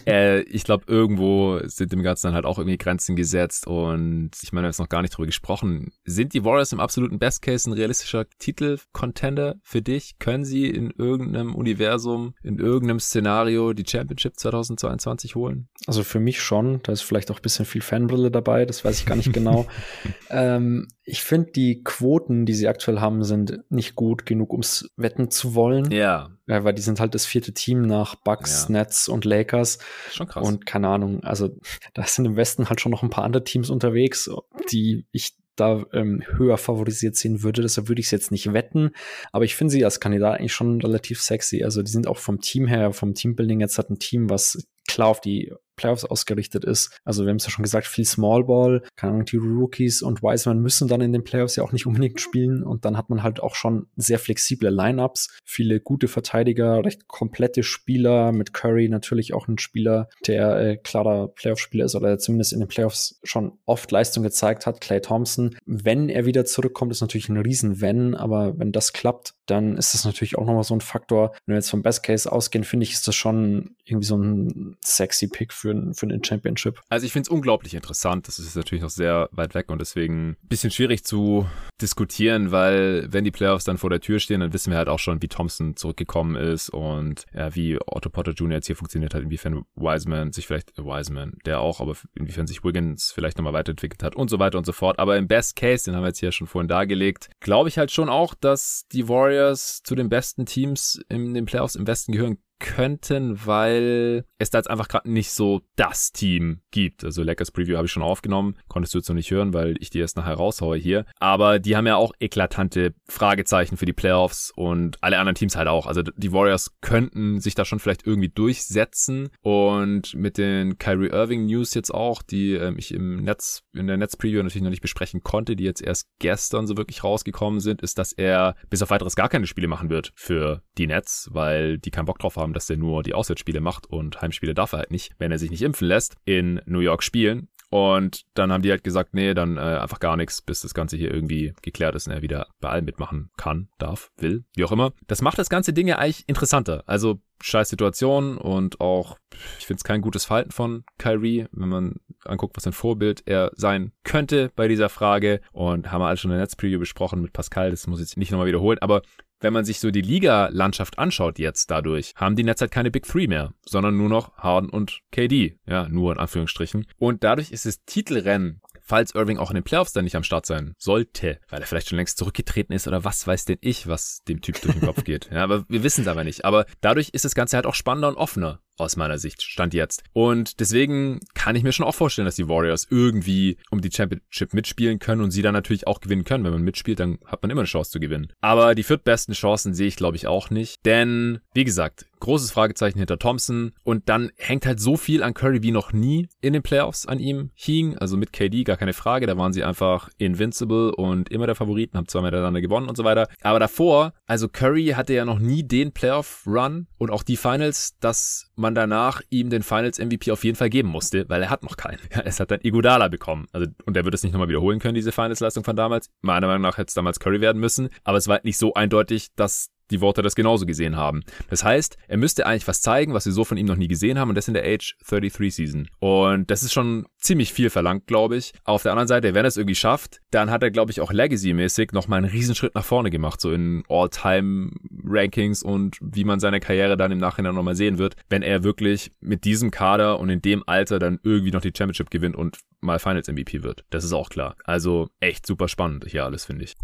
äh, 0.08 0.42
ich 0.42 0.64
glaube, 0.64 0.86
irgendwo 0.88 1.60
sind 1.66 1.92
dem 1.92 2.02
Ganzen 2.02 2.28
dann 2.28 2.36
halt 2.36 2.46
auch 2.46 2.58
irgendwie 2.58 2.78
Grenzen 2.78 3.16
gesetzt. 3.16 3.68
Und 3.68 4.32
ich 4.42 4.54
meine, 4.54 4.64
wir 4.64 4.68
haben 4.68 4.72
jetzt 4.72 4.80
noch 4.80 4.90
gar 4.90 5.02
nicht 5.04 5.16
drüber 5.16 5.28
gesprochen. 5.28 5.92
Sind 6.04 6.34
die 6.34 6.44
Warriors 6.44 6.72
im 6.72 6.80
absoluten 6.80 7.20
Best 7.20 7.44
Case 7.44 7.70
ein 7.70 7.75
realistischer 7.76 8.26
Titel-Contender 8.40 9.56
für 9.64 9.82
dich? 9.82 10.18
Können 10.20 10.46
sie 10.46 10.68
in 10.68 10.92
irgendeinem 10.92 11.56
Universum, 11.56 12.34
in 12.44 12.60
irgendeinem 12.60 13.00
Szenario 13.00 13.74
die 13.74 13.86
Championship 13.88 14.38
2022 14.38 15.36
holen? 15.36 15.68
Also 15.88 16.04
für 16.04 16.20
mich 16.20 16.42
schon. 16.42 16.82
Da 16.84 16.92
ist 16.92 17.02
vielleicht 17.02 17.32
auch 17.32 17.38
ein 17.38 17.42
bisschen 17.42 17.66
viel 17.66 17.82
Fanbrille 17.82 18.32
dabei. 18.32 18.66
Das 18.66 18.84
weiß 18.84 19.00
ich 19.00 19.06
gar 19.06 19.16
nicht 19.16 19.34
genau. 19.34 19.68
ähm, 20.30 20.88
ich 21.04 21.22
finde, 21.22 21.52
die 21.52 21.84
Quoten, 21.84 22.46
die 22.46 22.54
sie 22.54 22.68
aktuell 22.68 23.00
haben, 23.00 23.24
sind 23.24 23.60
nicht 23.70 23.96
gut 23.96 24.26
genug, 24.26 24.52
ums 24.52 24.90
wetten 24.98 25.30
zu 25.30 25.54
wollen. 25.54 25.92
Ja. 25.92 26.32
ja 26.48 26.64
weil 26.64 26.74
die 26.74 26.82
sind 26.82 27.00
halt 27.00 27.14
das 27.14 27.26
vierte 27.26 27.54
Team 27.54 27.84
nach 27.84 28.16
Bucks, 28.16 28.66
ja. 28.68 28.72
Nets 28.74 29.08
und 29.08 29.24
Lakers. 29.24 29.78
Schon 30.12 30.28
krass. 30.28 30.48
Und 30.48 30.66
keine 30.66 30.88
Ahnung, 30.88 31.24
also 31.24 31.50
da 31.94 32.04
sind 32.06 32.26
im 32.26 32.36
Westen 32.36 32.70
halt 32.70 32.82
schon 32.82 32.92
noch 32.92 33.04
ein 33.04 33.12
paar 33.12 33.24
andere 33.24 33.44
Teams 33.44 33.70
unterwegs, 33.70 34.30
die 34.72 35.06
ich 35.12 35.36
da 35.56 35.86
ähm, 35.94 36.24
höher 36.38 36.58
favorisiert 36.58 37.16
sehen 37.16 37.44
würde. 37.44 37.62
Deshalb 37.62 37.88
würde 37.88 38.00
ich 38.00 38.08
es 38.08 38.12
jetzt 38.12 38.32
nicht 38.32 38.54
wetten. 38.54 38.92
Aber 39.32 39.46
ich 39.46 39.56
finde 39.56 39.72
sie 39.72 39.86
als 39.86 40.00
Kandidat 40.00 40.40
eigentlich 40.40 40.54
schon 40.54 40.82
relativ 40.82 41.22
sexy. 41.22 41.64
Also 41.64 41.82
die 41.82 41.92
sind 41.92 42.08
auch 42.08 42.18
vom 42.18 42.42
Team 42.42 42.68
her, 42.68 42.94
vom 42.94 43.14
Teambuilding 43.14 43.60
jetzt 43.60 43.78
hat 43.78 43.90
ein 43.90 44.00
Team, 44.00 44.30
was 44.30 44.68
klar 44.88 45.08
auf 45.08 45.22
die 45.22 45.54
Playoffs 45.76 46.06
ausgerichtet 46.06 46.66
ist. 46.66 46.98
Also 47.04 47.24
wir 47.24 47.30
haben 47.30 47.38
es 47.38 47.46
ja 47.46 47.52
schon 47.52 47.64
gesagt, 47.64 47.88
viel 47.88 48.06
Small 48.06 48.46
Ball, 48.46 48.84
keine 48.96 49.14
Ahnung, 49.14 49.26
die 49.26 49.38
Rookies 49.38 50.02
und 50.02 50.22
Wiseman 50.22 50.60
müssen 50.60 50.88
dann 50.88 51.02
in 51.02 51.14
den 51.14 51.24
Playoffs 51.24 51.56
ja 51.56 51.64
auch 51.64 51.72
nicht 51.72 51.86
unbedingt 51.86 52.20
spielen 52.22 52.64
und 52.64 52.86
dann 52.86 52.98
hat 52.98 53.10
man 53.10 53.24
halt 53.24 53.40
auch 53.40 53.56
schon 53.56 53.88
sehr 53.96 54.20
flexible 54.20 54.70
Lineups, 54.70 55.40
viele 55.44 55.80
gute 55.80 56.08
Verteidiger, 56.08 56.84
recht 56.84 57.08
komplette 57.08 57.64
Spieler 57.64 58.32
mit 58.32 58.54
Curry 58.54 58.90
natürlich 58.90 59.34
auch 59.34 59.48
ein 59.48 59.58
Spieler, 59.58 60.10
der 60.28 60.58
äh, 60.58 60.78
klarer 60.78 61.28
Playoff-Spieler 61.30 61.86
ist 61.86 61.96
oder 61.96 62.18
zumindest 62.18 62.54
in 62.54 62.60
den 62.60 62.68
Playoffs 62.68 63.20
schon 63.24 63.54
oft 63.66 63.92
Leistung 63.92 64.24
gezeigt 64.24 64.66
hat. 64.66 64.82
Clay 64.82 65.02
Thompson, 65.02 65.56
wenn 65.66 66.10
er 66.10 66.26
wieder 66.26 66.46
zurückkommt, 66.46 66.92
ist 66.92 67.02
natürlich 67.02 67.30
ein 67.30 67.38
riesen 67.38 67.82
Wenn, 67.82 68.16
aber 68.16 68.58
wenn 68.58 68.72
das 68.72 68.94
klappt, 68.94 69.34
dann 69.46 69.78
ist 69.78 69.94
das 69.94 70.06
natürlich 70.06 70.38
auch 70.38 70.46
nochmal 70.46 70.64
so 70.64 70.76
ein 70.76 70.82
Faktor. 70.82 71.32
Wenn 71.46 71.54
wir 71.54 71.60
jetzt 71.60 71.70
vom 71.70 71.84
Best 71.84 72.04
Case 72.04 72.32
ausgehen, 72.32 72.64
finde 72.64 72.84
ich, 72.84 72.94
ist 72.94 73.08
das 73.08 73.16
schon 73.16 73.76
irgendwie 73.86 74.08
so 74.08 74.18
ein 74.18 74.78
sexy 74.84 75.28
Pick 75.28 75.54
für, 75.54 75.65
für 75.94 76.08
den 76.08 76.24
Championship. 76.24 76.82
Also 76.90 77.06
ich 77.06 77.14
finde 77.14 77.28
es 77.28 77.30
unglaublich 77.30 77.74
interessant. 77.74 78.28
Das 78.28 78.40
ist 78.40 78.56
natürlich 78.56 78.82
noch 78.82 78.90
sehr 78.90 79.30
weit 79.32 79.56
weg 79.56 79.70
und 79.70 79.80
deswegen 79.80 80.30
ein 80.30 80.48
bisschen 80.48 80.72
schwierig 80.72 81.04
zu 81.04 81.48
diskutieren, 81.82 82.52
weil 82.52 83.08
wenn 83.12 83.24
die 83.24 83.32
Playoffs 83.32 83.66
dann 83.66 83.78
vor 83.78 83.90
der 83.90 84.00
Tür 84.00 84.20
stehen, 84.20 84.40
dann 84.40 84.54
wissen 84.54 84.72
wir 84.72 84.78
halt 84.78 84.90
auch 84.90 85.00
schon, 85.00 85.22
wie 85.22 85.28
Thompson 85.28 85.76
zurückgekommen 85.76 86.36
ist 86.36 86.70
und 86.70 87.26
ja, 87.34 87.54
wie 87.56 87.78
Otto 87.86 88.10
Potter 88.10 88.32
Jr. 88.32 88.56
jetzt 88.56 88.68
hier 88.68 88.76
funktioniert 88.76 89.14
hat, 89.14 89.24
inwiefern 89.24 89.66
Wiseman 89.76 90.32
sich 90.32 90.48
vielleicht, 90.48 90.78
äh, 90.78 90.84
Wiseman, 90.84 91.38
der 91.46 91.60
auch, 91.60 91.82
aber 91.82 91.96
inwiefern 92.16 92.48
sich 92.48 92.64
Wiggins 92.64 93.12
vielleicht 93.12 93.38
nochmal 93.38 93.54
weiterentwickelt 93.54 94.04
hat 94.04 94.16
und 94.16 94.30
so 94.30 94.40
weiter 94.40 94.58
und 94.58 94.66
so 94.66 94.72
fort. 94.72 95.00
Aber 95.00 95.18
im 95.18 95.28
Best 95.28 95.56
Case, 95.56 95.86
den 95.86 95.96
haben 95.96 96.04
wir 96.04 96.10
jetzt 96.10 96.20
hier 96.20 96.32
schon 96.32 96.48
vorhin 96.48 96.68
dargelegt, 96.68 97.30
glaube 97.40 97.70
ich 97.70 97.78
halt 97.78 97.92
schon 97.92 98.10
auch, 98.10 98.34
dass 98.34 98.86
die 98.92 99.08
Warriors 99.08 99.82
zu 99.84 99.96
den 99.96 100.10
besten 100.10 100.46
Teams 100.46 101.02
in 101.10 101.34
den 101.34 101.46
Playoffs 101.46 101.76
im 101.76 101.88
Westen 101.88 102.12
gehören 102.12 102.38
könnten, 102.60 103.46
weil 103.46 104.26
es 104.38 104.50
da 104.50 104.58
jetzt 104.58 104.70
einfach 104.70 104.88
gerade 104.88 105.10
nicht 105.10 105.32
so 105.32 105.62
das 105.76 106.12
Team 106.12 106.62
gibt. 106.72 107.04
Also 107.04 107.24
Lakers 107.24 107.52
Preview 107.52 107.78
habe 107.78 107.86
ich 107.86 107.92
schon 107.92 108.04
aufgenommen, 108.04 108.56
konntest 108.68 108.94
du 108.94 109.00
jetzt 109.00 109.10
noch 109.10 109.16
nicht 109.16 109.32
hören, 109.32 109.54
weil 109.54 109.76
ich 109.80 109.90
die 109.90 110.00
erst 110.00 110.18
nachher 110.18 110.36
raushaue 110.36 110.78
hier. 110.78 111.06
Aber 111.20 111.60
die 111.60 111.76
haben 111.76 111.88
ja 111.88 111.96
auch 111.96 112.14
eklatante 112.20 112.94
Fragezeichen 113.08 113.78
für 113.78 113.86
die 113.86 113.94
Playoffs 113.94 114.52
und 114.56 114.98
alle 115.02 115.18
anderen 115.18 115.36
Teams 115.36 115.56
halt 115.56 115.68
auch. 115.68 115.86
Also 115.86 116.02
die 116.02 116.32
Warriors 116.32 116.76
könnten 116.82 117.40
sich 117.40 117.56
da 117.56 117.66
schon 117.66 117.80
vielleicht 117.80 118.06
irgendwie 118.06 118.30
durchsetzen 118.30 119.30
und 119.42 120.14
mit 120.16 120.38
den 120.38 120.78
Kyrie 120.78 121.10
Irving 121.10 121.46
News 121.46 121.74
jetzt 121.74 121.94
auch, 121.94 122.22
die 122.22 122.54
ähm, 122.54 122.76
ich 122.78 122.94
im 122.94 123.18
Netz, 123.18 123.64
in 123.74 123.88
der 123.88 123.98
Netz-Preview 123.98 124.42
natürlich 124.42 124.64
noch 124.64 124.70
nicht 124.70 124.82
besprechen 124.82 125.22
konnte, 125.24 125.56
die 125.56 125.64
jetzt 125.64 125.82
erst 125.82 126.08
gestern 126.20 126.68
so 126.68 126.78
wirklich 126.78 127.04
rausgekommen 127.04 127.60
sind, 127.60 127.82
ist, 127.82 127.98
dass 127.98 128.12
er 128.12 128.56
bis 128.70 128.82
auf 128.82 128.90
weiteres 128.90 129.16
gar 129.16 129.30
keine 129.30 129.48
Spiele 129.48 129.68
machen 129.68 129.90
wird 129.90 130.12
für 130.16 130.62
die 130.78 130.88
Nets, 130.88 131.30
weil 131.32 131.78
die 131.78 131.92
keinen 131.92 132.06
Bock 132.06 132.20
drauf 132.20 132.38
haben, 132.38 132.54
dass 132.56 132.70
er 132.70 132.78
nur 132.78 133.04
die 133.04 133.14
Auswärtsspiele 133.14 133.62
macht 133.62 133.88
und 133.88 134.22
Heimspiele 134.22 134.54
darf 134.54 134.74
er 134.74 134.80
halt 134.80 134.92
nicht, 134.92 135.14
wenn 135.18 135.32
er 135.32 135.40
sich 135.40 135.52
nicht 135.52 135.62
impfen 135.62 135.88
lässt, 135.88 136.16
in 136.26 136.62
New 136.66 136.80
York 136.80 137.04
spielen. 137.04 137.50
Und 137.70 138.26
dann 138.36 138.54
haben 138.54 138.62
die 138.62 138.72
halt 138.72 138.84
gesagt, 138.84 139.14
nee, 139.14 139.34
dann 139.34 139.58
äh, 139.58 139.60
einfach 139.60 140.00
gar 140.00 140.16
nichts, 140.16 140.42
bis 140.42 140.62
das 140.62 140.74
Ganze 140.74 140.98
hier 140.98 141.14
irgendwie 141.14 141.54
geklärt 141.62 141.96
ist 141.96 142.08
und 142.08 142.14
er 142.14 142.22
wieder 142.22 142.48
bei 142.62 142.70
allem 142.70 142.86
mitmachen 142.86 143.32
kann, 143.38 143.68
darf, 143.80 144.12
will, 144.18 144.46
wie 144.56 144.64
auch 144.64 144.72
immer. 144.72 144.94
Das 145.08 145.22
macht 145.22 145.40
das 145.40 145.50
ganze 145.50 145.74
Ding 145.74 145.88
ja 145.88 145.98
eigentlich 145.98 146.24
interessanter. 146.28 146.84
Also 146.86 147.20
scheiß 147.42 147.68
Situation 147.68 148.38
und 148.38 148.80
auch, 148.80 149.18
ich 149.60 149.66
finde 149.66 149.80
es 149.80 149.84
kein 149.84 150.02
gutes 150.02 150.26
Verhalten 150.26 150.52
von 150.52 150.86
Kyrie, 151.00 151.48
wenn 151.52 151.70
man 151.70 151.96
anguckt, 152.24 152.56
was 152.56 152.66
ein 152.66 152.74
Vorbild 152.74 153.24
er 153.26 153.52
sein 153.56 153.92
könnte 154.04 154.52
bei 154.56 154.68
dieser 154.68 154.88
Frage. 154.88 155.42
Und 155.52 155.92
haben 155.92 156.02
wir 156.02 156.08
alles 156.08 156.22
schon 156.22 156.32
in 156.32 156.38
der 156.38 156.44
Netzpreview 156.44 156.80
besprochen 156.80 157.22
mit 157.22 157.34
Pascal, 157.34 157.72
das 157.72 157.88
muss 157.88 158.00
ich 158.00 158.06
jetzt 158.06 158.18
nicht 158.18 158.32
nochmal 158.32 158.48
wiederholen, 158.48 158.80
aber 158.80 159.02
wenn 159.46 159.54
man 159.54 159.64
sich 159.64 159.80
so 159.80 159.92
die 159.92 160.02
Liga-Landschaft 160.02 160.98
anschaut 160.98 161.38
jetzt 161.38 161.70
dadurch, 161.70 162.14
haben 162.16 162.36
die 162.36 162.44
Nets 162.44 162.62
halt 162.62 162.72
keine 162.72 162.90
Big 162.90 163.06
Three 163.06 163.28
mehr, 163.28 163.54
sondern 163.64 163.96
nur 163.96 164.10
noch 164.10 164.36
Harden 164.38 164.72
und 164.72 165.02
KD. 165.12 165.60
Ja, 165.68 165.88
nur 165.88 166.14
in 166.14 166.18
Anführungsstrichen. 166.18 166.88
Und 166.98 167.24
dadurch 167.24 167.52
ist 167.52 167.68
das 167.68 167.86
Titelrennen 167.86 168.60
falls 168.86 169.16
Irving 169.16 169.40
auch 169.40 169.50
in 169.50 169.56
den 169.56 169.64
Playoffs 169.64 169.94
dann 169.94 170.04
nicht 170.04 170.16
am 170.16 170.24
Start 170.24 170.46
sein 170.46 170.76
sollte, 170.78 171.40
weil 171.50 171.60
er 171.60 171.68
vielleicht 171.68 171.90
schon 171.90 171.98
längst 171.98 172.18
zurückgetreten 172.18 172.74
ist 172.74 172.88
oder 172.88 173.04
was 173.04 173.26
weiß 173.26 173.46
denn 173.46 173.58
ich, 173.62 173.88
was 173.88 174.24
dem 174.28 174.42
Typ 174.42 174.62
durch 174.62 174.76
den 174.76 174.86
Kopf 174.86 175.04
geht. 175.04 175.30
Ja, 175.32 175.44
aber 175.44 175.66
wir 175.68 175.84
wissen 175.84 176.02
es 176.02 176.08
aber 176.08 176.24
nicht. 176.24 176.46
Aber 176.46 176.66
dadurch 176.82 177.10
ist 177.10 177.26
das 177.26 177.36
Ganze 177.36 177.56
halt 177.56 177.66
auch 177.66 177.74
spannender 177.74 178.10
und 178.10 178.16
offener 178.16 178.62
aus 178.78 178.96
meiner 178.96 179.18
Sicht, 179.18 179.42
stand 179.42 179.74
jetzt. 179.74 180.04
Und 180.14 180.60
deswegen 180.60 181.20
kann 181.34 181.56
ich 181.56 181.64
mir 181.64 181.72
schon 181.72 181.86
auch 181.86 181.96
vorstellen, 181.96 182.26
dass 182.26 182.36
die 182.36 182.48
Warriors 182.48 182.88
irgendwie 182.90 183.58
um 183.70 183.82
die 183.82 183.92
Championship 183.92 184.54
mitspielen 184.54 185.00
können 185.00 185.22
und 185.22 185.32
sie 185.32 185.42
dann 185.42 185.54
natürlich 185.54 185.88
auch 185.88 186.02
gewinnen 186.02 186.24
können. 186.24 186.44
Wenn 186.44 186.54
man 186.54 186.64
mitspielt, 186.64 187.00
dann 187.00 187.20
hat 187.26 187.42
man 187.42 187.52
immer 187.52 187.62
eine 187.62 187.68
Chance 187.68 187.92
zu 187.92 188.00
gewinnen. 188.00 188.32
Aber 188.42 188.76
die 188.76 188.84
viertbesten 188.84 189.34
Chancen 189.34 189.74
sehe 189.74 189.88
ich, 189.88 189.96
glaube 189.96 190.18
ich, 190.18 190.28
auch 190.28 190.50
nicht. 190.50 190.86
Denn, 190.86 191.40
wie 191.54 191.64
gesagt, 191.64 192.06
großes 192.20 192.52
Fragezeichen 192.52 193.00
hinter 193.00 193.20
Thompson 193.20 193.74
und 193.84 194.10
dann 194.10 194.32
hängt 194.38 194.66
halt 194.66 194.80
so 194.80 194.98
viel 194.98 195.24
an 195.24 195.34
Curry 195.34 195.64
wie 195.64 195.72
noch 195.72 195.94
nie 195.94 196.28
in 196.42 196.54
den 196.54 196.64
Playoffs 196.64 197.06
an 197.06 197.20
ihm 197.20 197.52
hing. 197.54 197.98
Also 197.98 198.18
mit 198.18 198.34
KD 198.34 198.64
gar 198.64 198.78
keine 198.78 198.94
Frage, 198.94 199.28
da 199.28 199.38
waren 199.38 199.54
sie 199.54 199.64
einfach 199.64 200.10
invincible 200.18 200.92
und 200.96 201.30
immer 201.30 201.46
der 201.46 201.56
Favoriten, 201.56 201.98
haben 201.98 202.08
zweimal 202.08 202.32
miteinander 202.32 202.62
gewonnen 202.62 202.88
und 202.88 202.98
so 202.98 203.04
weiter. 203.04 203.28
Aber 203.42 203.60
davor, 203.60 204.14
also 204.26 204.48
Curry 204.48 204.94
hatte 204.96 205.14
ja 205.14 205.26
noch 205.26 205.40
nie 205.40 205.64
den 205.64 205.92
Playoff-Run 205.92 206.88
und 206.98 207.12
auch 207.12 207.24
die 207.24 207.38
Finals, 207.38 207.98
dass 208.00 208.52
man 208.56 208.76
danach 208.76 209.22
ihm 209.30 209.50
den 209.50 209.64
Finals 209.64 210.00
MVP 210.00 210.32
auf 210.32 210.44
jeden 210.44 210.56
Fall 210.56 210.70
geben 210.70 210.90
musste, 210.90 211.28
weil 211.30 211.42
er 211.42 211.50
hat 211.50 211.64
noch 211.64 211.78
keinen. 211.78 212.00
Ja, 212.16 212.22
es 212.22 212.40
hat 212.40 212.52
dann 212.52 212.62
Iguodala 212.62 213.10
bekommen. 213.10 213.48
Also, 213.52 213.68
und 213.86 213.98
er 213.98 214.06
wird 214.06 214.14
es 214.14 214.24
nicht 214.24 214.32
nochmal 214.32 214.48
wiederholen 214.48 214.80
können, 214.80 214.96
diese 214.96 215.12
Finals-Leistung 215.12 215.66
von 215.66 215.76
damals. 215.76 216.10
Meiner 216.22 216.48
Meinung 216.48 216.62
nach 216.62 216.78
hätte 216.78 216.90
es 216.90 216.94
damals 216.94 217.20
Curry 217.20 217.42
werden 217.42 217.60
müssen. 217.60 217.90
Aber 218.04 218.18
es 218.18 218.28
war 218.28 218.36
halt 218.36 218.46
nicht 218.46 218.58
so 218.58 218.74
eindeutig, 218.74 219.34
dass 219.36 219.72
die 219.92 220.02
Worte 220.02 220.22
das 220.22 220.36
genauso 220.36 220.66
gesehen 220.66 220.96
haben. 220.96 221.24
Das 221.50 221.64
heißt, 221.64 221.98
er 222.08 222.18
müsste 222.18 222.46
eigentlich 222.46 222.68
was 222.68 222.82
zeigen, 222.82 223.14
was 223.14 223.26
wir 223.26 223.34
so 223.34 223.44
von 223.44 223.58
ihm 223.58 223.66
noch 223.66 223.76
nie 223.76 223.88
gesehen 223.88 224.20
haben 224.20 224.30
und 224.30 224.36
das 224.36 224.48
in 224.48 224.54
der 224.54 224.66
Age 224.66 224.96
33 225.08 225.56
Season. 225.56 225.88
Und 226.00 226.50
das 226.50 226.64
ist 226.64 226.74
schon 226.74 227.06
ziemlich 227.18 227.54
viel 227.54 227.70
verlangt, 227.70 228.08
glaube 228.08 228.38
ich. 228.38 228.54
Auf 228.64 228.84
der 228.84 228.92
anderen 228.92 229.08
Seite, 229.08 229.34
wenn 229.34 229.46
er 229.46 229.50
es 229.50 229.58
irgendwie 229.58 229.76
schafft, 229.76 230.22
dann 230.32 230.50
hat 230.52 230.64
er, 230.64 230.72
glaube 230.72 230.92
ich, 230.92 231.02
auch 231.02 231.12
Legacy-mäßig 231.12 231.92
nochmal 231.94 232.20
einen 232.20 232.32
Riesenschritt 232.32 232.76
nach 232.76 232.86
vorne 232.86 233.10
gemacht, 233.10 233.42
so 233.42 233.52
in 233.52 233.84
All-Time-Rankings 233.90 235.64
und 235.64 235.98
wie 236.02 236.24
man 236.24 236.40
seine 236.40 236.60
Karriere 236.60 236.98
dann 236.98 237.12
im 237.12 237.18
Nachhinein 237.18 237.56
nochmal 237.56 237.76
sehen 237.76 237.98
wird, 237.98 238.16
wenn 238.30 238.44
er 238.44 238.64
wirklich 238.64 239.12
mit 239.22 239.44
diesem 239.44 239.72
Kader 239.72 240.20
und 240.20 240.30
in 240.30 240.42
dem 240.42 240.64
Alter 240.68 241.00
dann 241.00 241.20
irgendwie 241.24 241.52
noch 241.52 241.62
die 241.62 241.74
Championship 241.76 242.10
gewinnt 242.10 242.36
und 242.36 242.60
mal 242.82 243.00
Finals 243.00 243.28
MVP 243.28 243.64
wird. 243.64 243.84
Das 243.90 244.04
ist 244.04 244.14
auch 244.14 244.30
klar. 244.30 244.56
Also 244.64 245.10
echt 245.20 245.46
super 245.46 245.68
spannend 245.68 246.06
hier 246.08 246.26
alles, 246.26 246.46
finde 246.46 246.66
ich. 246.66 246.76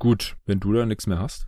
Gut, 0.00 0.36
wenn 0.46 0.58
du 0.58 0.72
da 0.72 0.86
nichts 0.86 1.06
mehr 1.06 1.20
hast. 1.20 1.46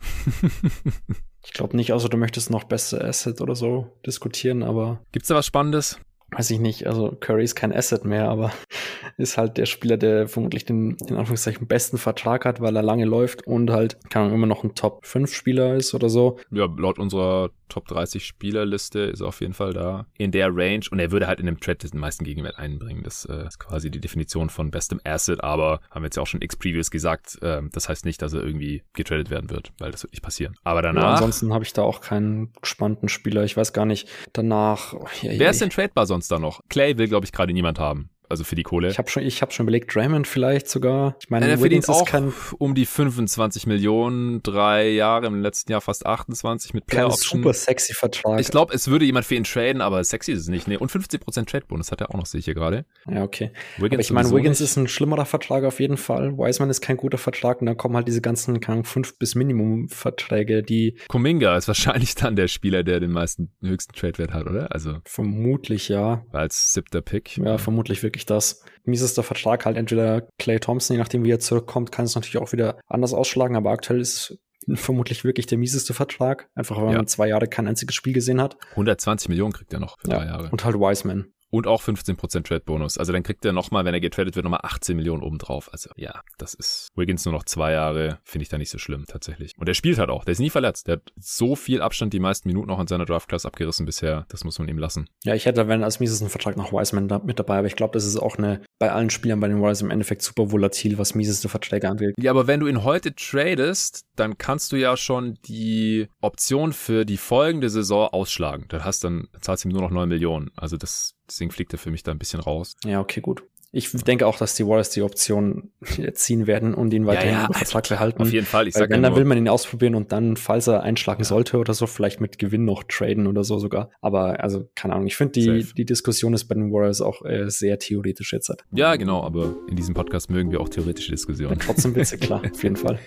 ich 1.44 1.52
glaube 1.52 1.76
nicht, 1.76 1.92
außer 1.92 2.08
du 2.08 2.16
möchtest 2.16 2.50
noch 2.50 2.64
beste 2.64 3.02
Asset 3.02 3.40
oder 3.40 3.56
so 3.56 3.90
diskutieren, 4.06 4.62
aber. 4.62 5.00
Gibt's 5.10 5.28
da 5.28 5.34
was 5.34 5.46
Spannendes? 5.46 5.98
weiß 6.32 6.50
ich 6.50 6.60
nicht, 6.60 6.86
also 6.86 7.16
Curry 7.20 7.44
ist 7.44 7.54
kein 7.54 7.74
Asset 7.74 8.04
mehr, 8.04 8.28
aber 8.28 8.52
ist 9.16 9.36
halt 9.36 9.58
der 9.58 9.66
Spieler, 9.66 9.96
der 9.96 10.28
vermutlich 10.28 10.64
den, 10.64 10.96
in 11.08 11.16
Anführungszeichen, 11.16 11.66
besten 11.66 11.98
Vertrag 11.98 12.44
hat, 12.44 12.60
weil 12.60 12.74
er 12.74 12.82
lange 12.82 13.04
läuft 13.04 13.46
und 13.46 13.70
halt, 13.70 13.98
kann 14.10 14.32
immer 14.32 14.46
noch 14.46 14.64
ein 14.64 14.74
Top 14.74 15.06
5 15.06 15.32
Spieler 15.32 15.76
ist 15.76 15.94
oder 15.94 16.08
so. 16.08 16.38
Ja, 16.50 16.66
laut 16.76 16.98
unserer 16.98 17.50
Top 17.72 17.88
30 17.88 18.26
Spielerliste 18.26 19.00
ist 19.00 19.20
er 19.20 19.28
auf 19.28 19.40
jeden 19.40 19.54
Fall 19.54 19.72
da 19.72 20.04
in 20.18 20.30
der 20.30 20.54
Range 20.54 20.84
und 20.90 20.98
er 20.98 21.10
würde 21.10 21.26
halt 21.26 21.40
in 21.40 21.46
dem 21.46 21.58
Trade 21.58 21.88
den 21.88 21.98
meisten 21.98 22.22
Gegenwert 22.22 22.58
einbringen. 22.58 23.02
Das 23.02 23.24
äh, 23.24 23.46
ist 23.46 23.58
quasi 23.58 23.90
die 23.90 23.98
Definition 23.98 24.50
von 24.50 24.70
bestem 24.70 25.00
Asset, 25.04 25.42
aber 25.42 25.80
haben 25.90 26.02
wir 26.02 26.08
jetzt 26.08 26.16
ja 26.16 26.22
auch 26.22 26.26
schon 26.26 26.42
x-Previous 26.42 26.90
gesagt, 26.90 27.40
äh, 27.40 27.62
das 27.72 27.88
heißt 27.88 28.04
nicht, 28.04 28.20
dass 28.20 28.34
er 28.34 28.44
irgendwie 28.44 28.82
getradet 28.92 29.30
werden 29.30 29.48
wird, 29.48 29.72
weil 29.78 29.90
das 29.90 30.02
wird 30.02 30.12
nicht 30.12 30.22
passieren. 30.22 30.54
Aber 30.64 30.82
danach... 30.82 31.02
Ja, 31.02 31.12
ansonsten 31.14 31.54
habe 31.54 31.64
ich 31.64 31.72
da 31.72 31.80
auch 31.80 32.02
keinen 32.02 32.52
gespannten 32.60 33.08
Spieler. 33.08 33.42
Ich 33.44 33.56
weiß 33.56 33.72
gar 33.72 33.86
nicht, 33.86 34.06
danach... 34.34 34.92
Oh, 34.92 35.06
je, 35.22 35.32
je. 35.32 35.38
Wer 35.38 35.48
ist 35.48 35.62
denn 35.62 35.70
tradebar 35.70 36.04
sonst 36.04 36.30
da 36.30 36.38
noch? 36.38 36.60
Clay 36.68 36.98
will, 36.98 37.08
glaube 37.08 37.24
ich, 37.24 37.32
gerade 37.32 37.54
niemand 37.54 37.78
haben 37.78 38.10
also 38.32 38.44
für 38.44 38.56
die 38.56 38.64
Kohle. 38.64 38.88
Ich 38.88 38.98
habe 38.98 39.08
schon, 39.08 39.22
ich 39.22 39.42
habe 39.42 39.52
schon 39.52 39.64
überlegt, 39.64 39.94
Draymond 39.94 40.26
vielleicht 40.26 40.68
sogar. 40.68 41.16
Ich 41.20 41.30
meine, 41.30 41.48
er 41.48 41.58
verdient 41.58 41.88
auch 41.88 42.04
kein, 42.04 42.32
um 42.58 42.74
die 42.74 42.86
25 42.86 43.66
Millionen, 43.66 44.42
drei 44.42 44.88
Jahre 44.88 45.26
im 45.26 45.40
letzten 45.40 45.70
Jahr 45.70 45.80
fast 45.80 46.06
28 46.06 46.74
mit 46.74 46.86
Player 46.86 47.06
Option. 47.06 47.42
Super 47.42 47.54
sexy 47.54 47.94
Vertrag. 47.94 48.40
Ich 48.40 48.48
glaube, 48.48 48.74
es 48.74 48.88
würde 48.88 49.04
jemand 49.04 49.26
für 49.26 49.34
ihn 49.34 49.44
traden, 49.44 49.80
aber 49.80 50.02
sexy 50.02 50.32
ist 50.32 50.40
es 50.40 50.48
nicht. 50.48 50.66
Nee, 50.66 50.76
und 50.76 50.90
50% 50.90 51.46
Trade 51.46 51.66
Bonus 51.68 51.92
hat 51.92 52.00
er 52.00 52.10
auch 52.10 52.14
noch, 52.14 52.26
sehe 52.26 52.38
ich 52.40 52.46
hier 52.46 52.54
gerade. 52.54 52.84
Ja, 53.08 53.22
okay. 53.22 53.52
Wiggins 53.76 53.92
aber 53.92 54.00
ich 54.00 54.10
meine, 54.10 54.30
Wiggins 54.30 54.60
nicht. 54.60 54.70
ist 54.70 54.76
ein 54.76 54.88
schlimmerer 54.88 55.26
Vertrag 55.26 55.64
auf 55.64 55.78
jeden 55.78 55.96
Fall. 55.96 56.36
Wiseman 56.36 56.70
ist 56.70 56.80
kein 56.80 56.96
guter 56.96 57.18
Vertrag 57.18 57.60
und 57.60 57.66
dann 57.66 57.76
kommen 57.76 57.94
halt 57.96 58.08
diese 58.08 58.20
ganzen 58.20 58.60
keine 58.60 58.84
fünf 58.84 59.18
bis 59.18 59.34
Minimum 59.34 59.88
Verträge, 59.88 60.62
die 60.62 60.96
Kuminga 61.08 61.56
ist 61.56 61.68
wahrscheinlich 61.68 62.14
dann 62.14 62.36
der 62.36 62.48
Spieler, 62.48 62.82
der 62.82 63.00
den 63.00 63.12
meisten 63.12 63.52
höchsten 63.60 63.94
Trade 63.94 64.18
Wert 64.18 64.32
hat, 64.32 64.46
oder? 64.46 64.72
Also 64.72 64.98
vermutlich 65.04 65.88
ja. 65.88 66.24
Als 66.32 66.72
siebter 66.72 67.02
Pick. 67.02 67.36
Ja, 67.38 67.58
vermutlich 67.58 68.02
wirklich 68.02 68.21
das. 68.26 68.62
Miesester 68.84 69.22
Vertrag 69.22 69.64
halt 69.64 69.76
entweder 69.76 70.26
Clay 70.38 70.58
Thompson, 70.58 70.94
je 70.94 71.02
nachdem 71.02 71.24
wie 71.24 71.30
er 71.30 71.40
zurückkommt, 71.40 71.92
kann 71.92 72.04
es 72.04 72.14
natürlich 72.14 72.38
auch 72.38 72.52
wieder 72.52 72.78
anders 72.86 73.14
ausschlagen, 73.14 73.56
aber 73.56 73.70
aktuell 73.70 74.00
ist 74.00 74.38
vermutlich 74.74 75.24
wirklich 75.24 75.46
der 75.46 75.58
mieseste 75.58 75.94
Vertrag, 75.94 76.48
einfach 76.54 76.76
weil 76.76 76.92
ja. 76.92 76.96
man 76.98 77.06
zwei 77.06 77.28
Jahre 77.28 77.48
kein 77.48 77.66
einziges 77.66 77.94
Spiel 77.94 78.12
gesehen 78.12 78.40
hat. 78.40 78.56
120 78.70 79.28
Millionen 79.28 79.52
kriegt 79.52 79.72
er 79.72 79.80
noch 79.80 79.98
für 80.00 80.10
ja. 80.10 80.18
drei 80.18 80.26
Jahre. 80.26 80.50
Und 80.50 80.64
halt 80.64 80.76
Wiseman. 80.76 81.32
Und 81.52 81.66
auch 81.66 81.82
15% 81.82 82.44
Trade-Bonus. 82.44 82.96
Also 82.98 83.12
dann 83.12 83.22
kriegt 83.22 83.44
er 83.44 83.52
nochmal, 83.52 83.84
wenn 83.84 83.92
er 83.92 84.00
getradet 84.00 84.34
wird, 84.34 84.44
nochmal 84.44 84.60
18 84.62 84.96
Millionen 84.96 85.22
obendrauf. 85.22 85.70
Also 85.70 85.90
ja, 85.96 86.22
das 86.38 86.54
ist 86.54 86.88
Wiggins 86.96 87.24
nur 87.26 87.34
noch 87.34 87.44
zwei 87.44 87.72
Jahre, 87.72 88.18
finde 88.24 88.42
ich 88.42 88.48
da 88.48 88.56
nicht 88.56 88.70
so 88.70 88.78
schlimm 88.78 89.04
tatsächlich. 89.06 89.52
Und 89.58 89.68
er 89.68 89.74
spielt 89.74 89.98
halt 89.98 90.08
auch, 90.08 90.24
der 90.24 90.32
ist 90.32 90.38
nie 90.38 90.50
verletzt. 90.50 90.88
Der 90.88 90.94
hat 90.94 91.12
so 91.16 91.54
viel 91.54 91.82
Abstand 91.82 92.14
die 92.14 92.20
meisten 92.20 92.48
Minuten 92.48 92.68
noch 92.68 92.80
in 92.80 92.86
seiner 92.86 93.04
Draft-Class 93.04 93.44
abgerissen 93.44 93.84
bisher. 93.84 94.24
Das 94.30 94.44
muss 94.44 94.58
man 94.58 94.68
ihm 94.68 94.78
lassen. 94.78 95.08
Ja, 95.24 95.34
ich 95.34 95.44
hätte, 95.44 95.68
wenn 95.68 95.84
als 95.84 96.00
miesesten 96.00 96.30
Vertrag 96.30 96.56
noch 96.56 96.72
Wiseman 96.72 97.06
da 97.06 97.18
mit 97.18 97.38
dabei, 97.38 97.58
aber 97.58 97.66
ich 97.66 97.76
glaube, 97.76 97.92
das 97.92 98.06
ist 98.06 98.16
auch 98.16 98.38
eine 98.38 98.62
bei 98.78 98.90
allen 98.90 99.10
Spielern 99.10 99.38
bei 99.38 99.48
den 99.48 99.60
Warriors 99.60 99.82
im 99.82 99.90
Endeffekt 99.90 100.22
super 100.22 100.50
volatil, 100.50 100.96
was 100.98 101.14
mieseste 101.14 101.48
Verträge 101.48 101.88
angeht. 101.88 102.14
Ja, 102.18 102.30
aber 102.30 102.46
wenn 102.46 102.60
du 102.60 102.66
ihn 102.66 102.82
heute 102.82 103.14
tradest, 103.14 104.06
dann 104.16 104.38
kannst 104.38 104.72
du 104.72 104.76
ja 104.76 104.96
schon 104.96 105.38
die 105.46 106.08
Option 106.20 106.72
für 106.72 107.04
die 107.04 107.18
folgende 107.18 107.68
Saison 107.68 108.08
ausschlagen. 108.08 108.66
Dann 108.68 108.84
hast 108.84 109.04
dann 109.04 109.28
zahlst 109.40 109.64
du 109.64 109.68
ihm 109.68 109.72
nur 109.72 109.82
noch 109.82 109.90
9 109.90 110.08
Millionen. 110.08 110.50
Also 110.56 110.76
das, 110.76 111.14
deswegen 111.32 111.50
fliegt 111.50 111.72
er 111.72 111.78
für 111.78 111.90
mich 111.90 112.02
da 112.02 112.12
ein 112.12 112.18
bisschen 112.18 112.40
raus. 112.40 112.76
Ja, 112.84 113.00
okay, 113.00 113.20
gut. 113.20 113.42
Ich 113.74 113.90
denke 113.90 114.26
auch, 114.26 114.36
dass 114.36 114.54
die 114.54 114.66
Warriors 114.66 114.90
die 114.90 115.00
Option 115.00 115.70
ziehen 116.12 116.46
werden 116.46 116.74
und 116.74 116.92
ihn 116.92 117.06
weiterhin 117.06 117.32
ja, 117.32 117.48
ja, 117.50 117.52
Vertrag 117.52 117.88
behalten. 117.88 118.20
Auf 118.20 118.30
jeden 118.32 118.46
Fall. 118.46 118.68
Ich 118.68 118.74
Weil 118.74 118.80
sag 118.80 118.90
wenn, 118.90 119.02
ja 119.02 119.08
dann 119.08 119.16
will 119.16 119.24
man 119.24 119.38
ihn 119.38 119.48
ausprobieren 119.48 119.94
und 119.94 120.12
dann, 120.12 120.36
falls 120.36 120.66
er 120.66 120.82
einschlagen 120.82 121.22
ja. 121.22 121.24
sollte 121.24 121.56
oder 121.56 121.72
so, 121.72 121.86
vielleicht 121.86 122.20
mit 122.20 122.38
Gewinn 122.38 122.66
noch 122.66 122.82
traden 122.84 123.26
oder 123.26 123.44
so 123.44 123.58
sogar. 123.58 123.90
Aber 124.02 124.44
also, 124.44 124.68
keine 124.74 124.94
Ahnung. 124.94 125.06
Ich 125.06 125.16
finde, 125.16 125.32
die, 125.32 125.66
die 125.74 125.86
Diskussion 125.86 126.34
ist 126.34 126.44
bei 126.44 126.54
den 126.54 126.70
Warriors 126.70 127.00
auch 127.00 127.24
äh, 127.24 127.48
sehr 127.48 127.78
theoretisch 127.78 128.34
jetzt. 128.34 128.52
Ja, 128.72 128.96
genau. 128.96 129.22
Aber 129.22 129.54
in 129.68 129.76
diesem 129.76 129.94
Podcast 129.94 130.30
mögen 130.30 130.50
wir 130.50 130.60
auch 130.60 130.68
theoretische 130.68 131.12
Diskussionen. 131.12 131.58
Ja, 131.58 131.64
trotzdem 131.64 131.94
witzig, 131.94 132.20
klar. 132.20 132.42
auf 132.52 132.62
jeden 132.62 132.76
Fall. 132.76 132.98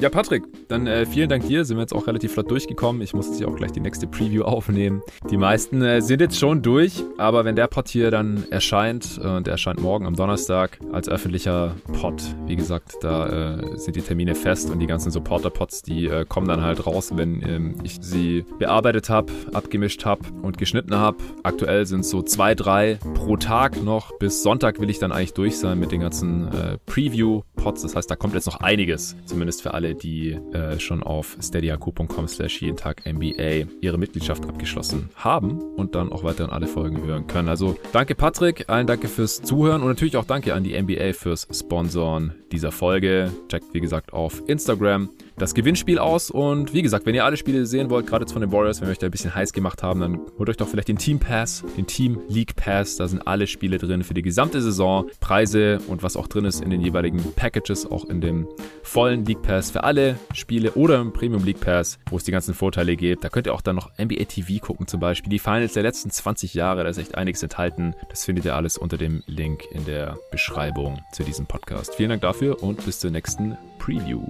Ja, 0.00 0.08
Patrick, 0.08 0.42
dann 0.66 0.88
äh, 0.88 1.06
vielen 1.06 1.28
Dank 1.28 1.46
dir. 1.46 1.64
Sind 1.64 1.76
wir 1.76 1.82
jetzt 1.82 1.94
auch 1.94 2.08
relativ 2.08 2.32
flott 2.32 2.50
durchgekommen. 2.50 3.00
Ich 3.02 3.14
muss 3.14 3.28
jetzt 3.28 3.38
hier 3.38 3.46
auch 3.46 3.54
gleich 3.54 3.70
die 3.70 3.80
nächste 3.80 4.08
Preview 4.08 4.42
aufnehmen. 4.44 5.02
Die 5.30 5.36
meisten 5.36 5.82
äh, 5.82 6.02
sind 6.02 6.20
jetzt 6.20 6.36
schon 6.36 6.62
durch. 6.62 7.04
Aber 7.16 7.44
wenn 7.44 7.54
der 7.54 7.68
Pod 7.68 7.88
hier 7.88 8.10
dann 8.10 8.44
erscheint, 8.50 9.20
äh, 9.22 9.28
und 9.28 9.46
der 9.46 9.52
erscheint 9.52 9.80
morgen 9.80 9.99
am 10.06 10.14
Donnerstag, 10.14 10.78
als 10.92 11.08
öffentlicher 11.08 11.74
Pod. 12.00 12.22
Wie 12.46 12.56
gesagt, 12.56 12.94
da 13.02 13.58
äh, 13.58 13.78
sind 13.78 13.96
die 13.96 14.02
Termine 14.02 14.34
fest 14.34 14.70
und 14.70 14.78
die 14.78 14.86
ganzen 14.86 15.10
Supporter-Pods, 15.10 15.82
die 15.82 16.06
äh, 16.06 16.24
kommen 16.24 16.48
dann 16.48 16.62
halt 16.62 16.86
raus, 16.86 17.12
wenn 17.14 17.42
ähm, 17.46 17.74
ich 17.82 17.98
sie 18.00 18.44
bearbeitet 18.58 19.08
habe, 19.10 19.32
abgemischt 19.52 20.04
habe 20.04 20.22
und 20.42 20.58
geschnitten 20.58 20.94
habe. 20.96 21.18
Aktuell 21.42 21.86
sind 21.86 22.00
es 22.00 22.10
so 22.10 22.22
zwei, 22.22 22.54
drei 22.54 22.98
pro 23.14 23.36
Tag 23.36 23.82
noch. 23.82 24.18
Bis 24.18 24.42
Sonntag 24.42 24.80
will 24.80 24.90
ich 24.90 24.98
dann 24.98 25.12
eigentlich 25.12 25.34
durch 25.34 25.58
sein 25.58 25.78
mit 25.78 25.92
den 25.92 26.00
ganzen 26.00 26.48
äh, 26.48 26.78
Preview-Pods. 26.86 27.82
Das 27.82 27.96
heißt, 27.96 28.10
da 28.10 28.16
kommt 28.16 28.34
jetzt 28.34 28.46
noch 28.46 28.60
einiges. 28.60 29.16
Zumindest 29.26 29.62
für 29.62 29.74
alle, 29.74 29.94
die 29.94 30.32
äh, 30.52 30.78
schon 30.78 31.02
auf 31.02 31.36
steadyhq.com 31.40 32.28
slash 32.28 32.62
jeden 32.62 32.76
Tag 32.76 33.04
NBA 33.06 33.68
ihre 33.80 33.98
Mitgliedschaft 33.98 34.46
abgeschlossen 34.46 35.10
haben 35.16 35.60
und 35.76 35.94
dann 35.94 36.12
auch 36.12 36.24
weiterhin 36.24 36.52
alle 36.52 36.66
Folgen 36.66 37.02
hören 37.02 37.26
können. 37.26 37.48
Also 37.48 37.76
danke 37.92 38.14
Patrick, 38.14 38.68
allen 38.68 38.86
danke 38.86 39.08
fürs 39.08 39.42
Zuhören 39.42 39.82
und 39.82 39.89
natürlich 39.90 40.16
auch 40.16 40.24
danke 40.24 40.54
an 40.54 40.64
die 40.64 40.80
NBA 40.80 41.12
fürs 41.12 41.46
Sponsoren 41.52 42.32
dieser 42.52 42.72
Folge. 42.72 43.30
Checkt 43.48 43.74
wie 43.74 43.80
gesagt 43.80 44.12
auf 44.12 44.42
Instagram 44.48 45.10
das 45.40 45.54
Gewinnspiel 45.54 45.98
aus. 45.98 46.30
Und 46.30 46.74
wie 46.74 46.82
gesagt, 46.82 47.06
wenn 47.06 47.14
ihr 47.14 47.24
alle 47.24 47.36
Spiele 47.36 47.66
sehen 47.66 47.90
wollt, 47.90 48.06
gerade 48.06 48.24
jetzt 48.24 48.32
von 48.32 48.42
den 48.42 48.52
Warriors, 48.52 48.80
wenn 48.80 48.88
wir 48.88 48.92
euch 48.92 48.98
da 48.98 49.06
ein 49.06 49.10
bisschen 49.10 49.34
heiß 49.34 49.52
gemacht 49.52 49.82
haben, 49.82 50.00
dann 50.00 50.20
holt 50.38 50.48
euch 50.48 50.56
doch 50.56 50.68
vielleicht 50.68 50.88
den 50.88 50.98
Team 50.98 51.18
Pass, 51.18 51.64
den 51.76 51.86
Team 51.86 52.20
League 52.28 52.56
Pass. 52.56 52.96
Da 52.96 53.08
sind 53.08 53.26
alle 53.26 53.46
Spiele 53.46 53.78
drin 53.78 54.04
für 54.04 54.14
die 54.14 54.22
gesamte 54.22 54.60
Saison, 54.60 55.06
Preise 55.20 55.78
und 55.88 56.02
was 56.02 56.16
auch 56.16 56.28
drin 56.28 56.44
ist 56.44 56.60
in 56.60 56.70
den 56.70 56.80
jeweiligen 56.80 57.20
Packages, 57.34 57.90
auch 57.90 58.04
in 58.04 58.20
dem 58.20 58.48
vollen 58.82 59.24
League 59.24 59.42
Pass 59.42 59.70
für 59.70 59.84
alle 59.84 60.16
Spiele 60.34 60.72
oder 60.72 61.00
im 61.00 61.12
Premium 61.12 61.44
League 61.44 61.60
Pass, 61.60 61.98
wo 62.10 62.16
es 62.16 62.24
die 62.24 62.32
ganzen 62.32 62.54
Vorteile 62.54 62.96
gibt. 62.96 63.24
Da 63.24 63.28
könnt 63.28 63.46
ihr 63.46 63.54
auch 63.54 63.62
dann 63.62 63.76
noch 63.76 63.90
NBA 63.98 64.24
TV 64.24 64.64
gucken 64.64 64.86
zum 64.86 65.00
Beispiel. 65.00 65.30
Die 65.30 65.38
Finals 65.38 65.72
der 65.72 65.82
letzten 65.82 66.10
20 66.10 66.54
Jahre, 66.54 66.84
da 66.84 66.90
ist 66.90 66.98
echt 66.98 67.14
einiges 67.14 67.42
enthalten. 67.42 67.94
Das 68.08 68.24
findet 68.24 68.44
ihr 68.44 68.54
alles 68.54 68.76
unter 68.76 68.98
dem 68.98 69.22
Link 69.26 69.64
in 69.72 69.84
der 69.86 70.18
Beschreibung 70.30 71.00
zu 71.12 71.22
diesem 71.22 71.46
Podcast. 71.46 71.94
Vielen 71.94 72.10
Dank 72.10 72.22
dafür 72.22 72.62
und 72.62 72.84
bis 72.84 72.98
zur 72.98 73.10
nächsten 73.10 73.56
Preview. 73.80 74.22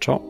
Ciao. 0.00 0.22